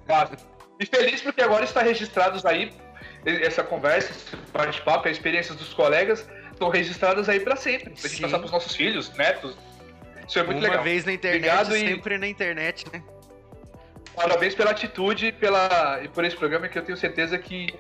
Fácil. 0.07 0.37
E 0.79 0.85
feliz 0.85 1.23
porque 1.23 1.41
agora 1.41 1.65
está 1.65 1.81
registrados 1.81 2.45
aí 2.45 2.73
essa 3.25 3.63
conversa, 3.63 4.11
esse 4.11 4.37
bate-papo, 4.53 5.09
as 5.09 5.17
experiências 5.17 5.57
dos 5.57 5.73
colegas 5.73 6.29
estão 6.65 6.71
registradas 6.71 7.29
aí 7.29 7.41
para 7.41 7.57
sempre. 7.57 7.91
Pra 7.91 8.09
gente 8.09 8.23
passar 8.23 8.39
pros 8.39 8.51
nossos 8.51 8.75
filhos, 8.75 9.13
netos. 9.17 9.57
Isso 10.27 10.39
é 10.39 10.43
muito 10.43 10.59
Uma 10.59 10.63
legal. 10.63 10.79
Uma 10.79 10.85
vez 10.85 11.05
na 11.05 11.13
internet, 11.13 11.39
Obrigado 11.39 11.73
sempre 11.73 12.15
e... 12.15 12.19
na 12.19 12.29
internet, 12.29 12.87
né? 12.93 13.03
Parabéns 14.15 14.55
pela 14.55 14.71
atitude 14.71 15.33
pela, 15.33 16.01
e 16.03 16.09
por 16.09 16.25
esse 16.25 16.37
programa 16.37 16.69
que 16.69 16.79
eu 16.79 16.85
tenho 16.85 16.97
certeza 16.97 17.37
que 17.37 17.75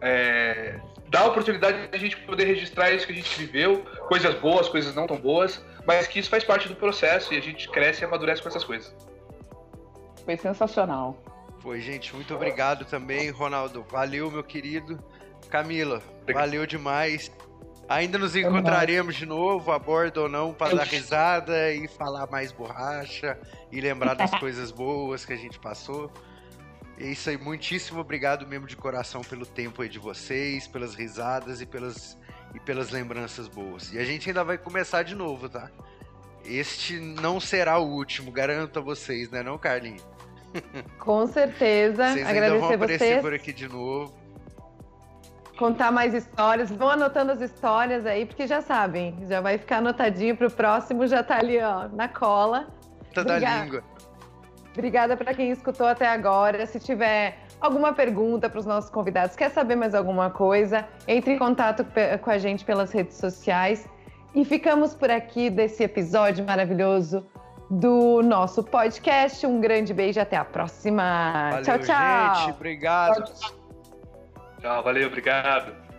é, 0.00 0.78
dá 1.08 1.20
a 1.20 1.26
oportunidade 1.26 1.88
de 1.88 1.96
a 1.96 1.98
gente 1.98 2.16
poder 2.18 2.44
registrar 2.44 2.92
isso 2.92 3.06
que 3.06 3.12
a 3.12 3.16
gente 3.16 3.38
viveu, 3.38 3.84
coisas 4.08 4.34
boas, 4.36 4.68
coisas 4.68 4.94
não 4.94 5.06
tão 5.06 5.16
boas, 5.16 5.64
mas 5.84 6.06
que 6.06 6.20
isso 6.20 6.30
faz 6.30 6.44
parte 6.44 6.68
do 6.68 6.76
processo 6.76 7.34
e 7.34 7.36
a 7.36 7.40
gente 7.40 7.68
cresce 7.68 8.02
e 8.02 8.04
amadurece 8.04 8.40
com 8.40 8.48
essas 8.48 8.62
coisas. 8.62 8.94
Foi 10.24 10.36
sensacional. 10.36 11.20
Foi, 11.58 11.80
gente, 11.80 12.14
muito 12.14 12.34
obrigado 12.34 12.84
também, 12.84 13.28
Ronaldo. 13.30 13.84
Valeu, 13.90 14.30
meu 14.30 14.44
querido. 14.44 14.98
Camila, 15.50 16.00
obrigado. 16.22 16.44
valeu 16.44 16.66
demais. 16.66 17.30
Ainda 17.90 18.18
nos 18.18 18.36
encontraremos 18.36 19.16
de 19.16 19.26
novo, 19.26 19.72
a 19.72 19.78
bordo 19.78 20.22
ou 20.22 20.28
não, 20.28 20.54
para 20.54 20.76
dar 20.76 20.86
risada 20.86 21.72
e 21.72 21.88
falar 21.88 22.28
mais 22.30 22.52
borracha 22.52 23.36
e 23.72 23.80
lembrar 23.80 24.14
das 24.14 24.30
coisas 24.38 24.70
boas 24.70 25.24
que 25.24 25.32
a 25.32 25.36
gente 25.36 25.58
passou. 25.58 26.08
É 26.96 27.08
isso 27.08 27.28
aí, 27.28 27.36
muitíssimo 27.36 27.98
obrigado 27.98 28.46
mesmo 28.46 28.68
de 28.68 28.76
coração 28.76 29.22
pelo 29.22 29.44
tempo 29.44 29.82
aí 29.82 29.88
de 29.88 29.98
vocês, 29.98 30.68
pelas 30.68 30.94
risadas 30.94 31.60
e 31.60 31.66
pelas, 31.66 32.16
e 32.54 32.60
pelas 32.60 32.90
lembranças 32.90 33.48
boas. 33.48 33.92
E 33.92 33.98
a 33.98 34.04
gente 34.04 34.28
ainda 34.28 34.44
vai 34.44 34.56
começar 34.56 35.02
de 35.02 35.16
novo, 35.16 35.48
tá? 35.48 35.68
Este 36.44 37.00
não 37.00 37.40
será 37.40 37.76
o 37.78 37.88
último, 37.88 38.30
garanto 38.30 38.78
a 38.78 38.82
vocês, 38.82 39.28
né 39.32 39.42
não, 39.42 39.58
Carlinhos? 39.58 40.06
Com 40.96 41.26
certeza. 41.26 42.12
Vocês 42.12 42.24
Agradecer 42.24 42.52
ainda 42.52 42.58
vão 42.60 42.72
aparecer 42.72 42.98
vocês. 42.98 43.20
por 43.20 43.34
aqui 43.34 43.52
de 43.52 43.68
novo 43.68 44.19
contar 45.60 45.92
mais 45.92 46.14
histórias. 46.14 46.70
Vão 46.70 46.88
anotando 46.88 47.32
as 47.32 47.40
histórias 47.42 48.06
aí, 48.06 48.24
porque 48.24 48.46
já 48.46 48.62
sabem, 48.62 49.14
já 49.28 49.42
vai 49.42 49.58
ficar 49.58 49.76
anotadinho 49.76 50.34
para 50.34 50.46
o 50.46 50.50
próximo, 50.50 51.06
já 51.06 51.22
tá 51.22 51.36
ali, 51.38 51.60
ó, 51.60 51.86
na 51.92 52.08
cola. 52.08 52.66
Tá 53.14 53.22
da 53.22 53.38
língua. 53.38 53.84
Obrigada 54.72 55.16
para 55.16 55.34
quem 55.34 55.50
escutou 55.50 55.86
até 55.86 56.08
agora. 56.08 56.64
Se 56.64 56.80
tiver 56.80 57.38
alguma 57.60 57.92
pergunta 57.92 58.48
para 58.48 58.58
os 58.58 58.64
nossos 58.64 58.88
convidados, 58.88 59.36
quer 59.36 59.50
saber 59.50 59.76
mais 59.76 59.94
alguma 59.94 60.30
coisa, 60.30 60.86
entre 61.06 61.34
em 61.34 61.38
contato 61.38 61.84
com 62.22 62.30
a 62.30 62.38
gente 62.38 62.64
pelas 62.64 62.90
redes 62.90 63.16
sociais. 63.16 63.86
E 64.34 64.44
ficamos 64.44 64.94
por 64.94 65.10
aqui 65.10 65.50
desse 65.50 65.82
episódio 65.82 66.46
maravilhoso 66.46 67.26
do 67.68 68.22
nosso 68.22 68.62
podcast. 68.62 69.44
Um 69.46 69.60
grande 69.60 69.92
beijo 69.92 70.18
e 70.18 70.22
até 70.22 70.36
a 70.36 70.44
próxima. 70.44 71.50
Valeu, 71.50 71.64
tchau, 71.64 71.78
tchau. 71.80 72.34
Gente, 72.36 72.50
obrigado. 72.52 73.24
Tchau. 73.24 73.59
Tchau, 74.60 74.82
valeu, 74.82 75.06
obrigado. 75.06 75.89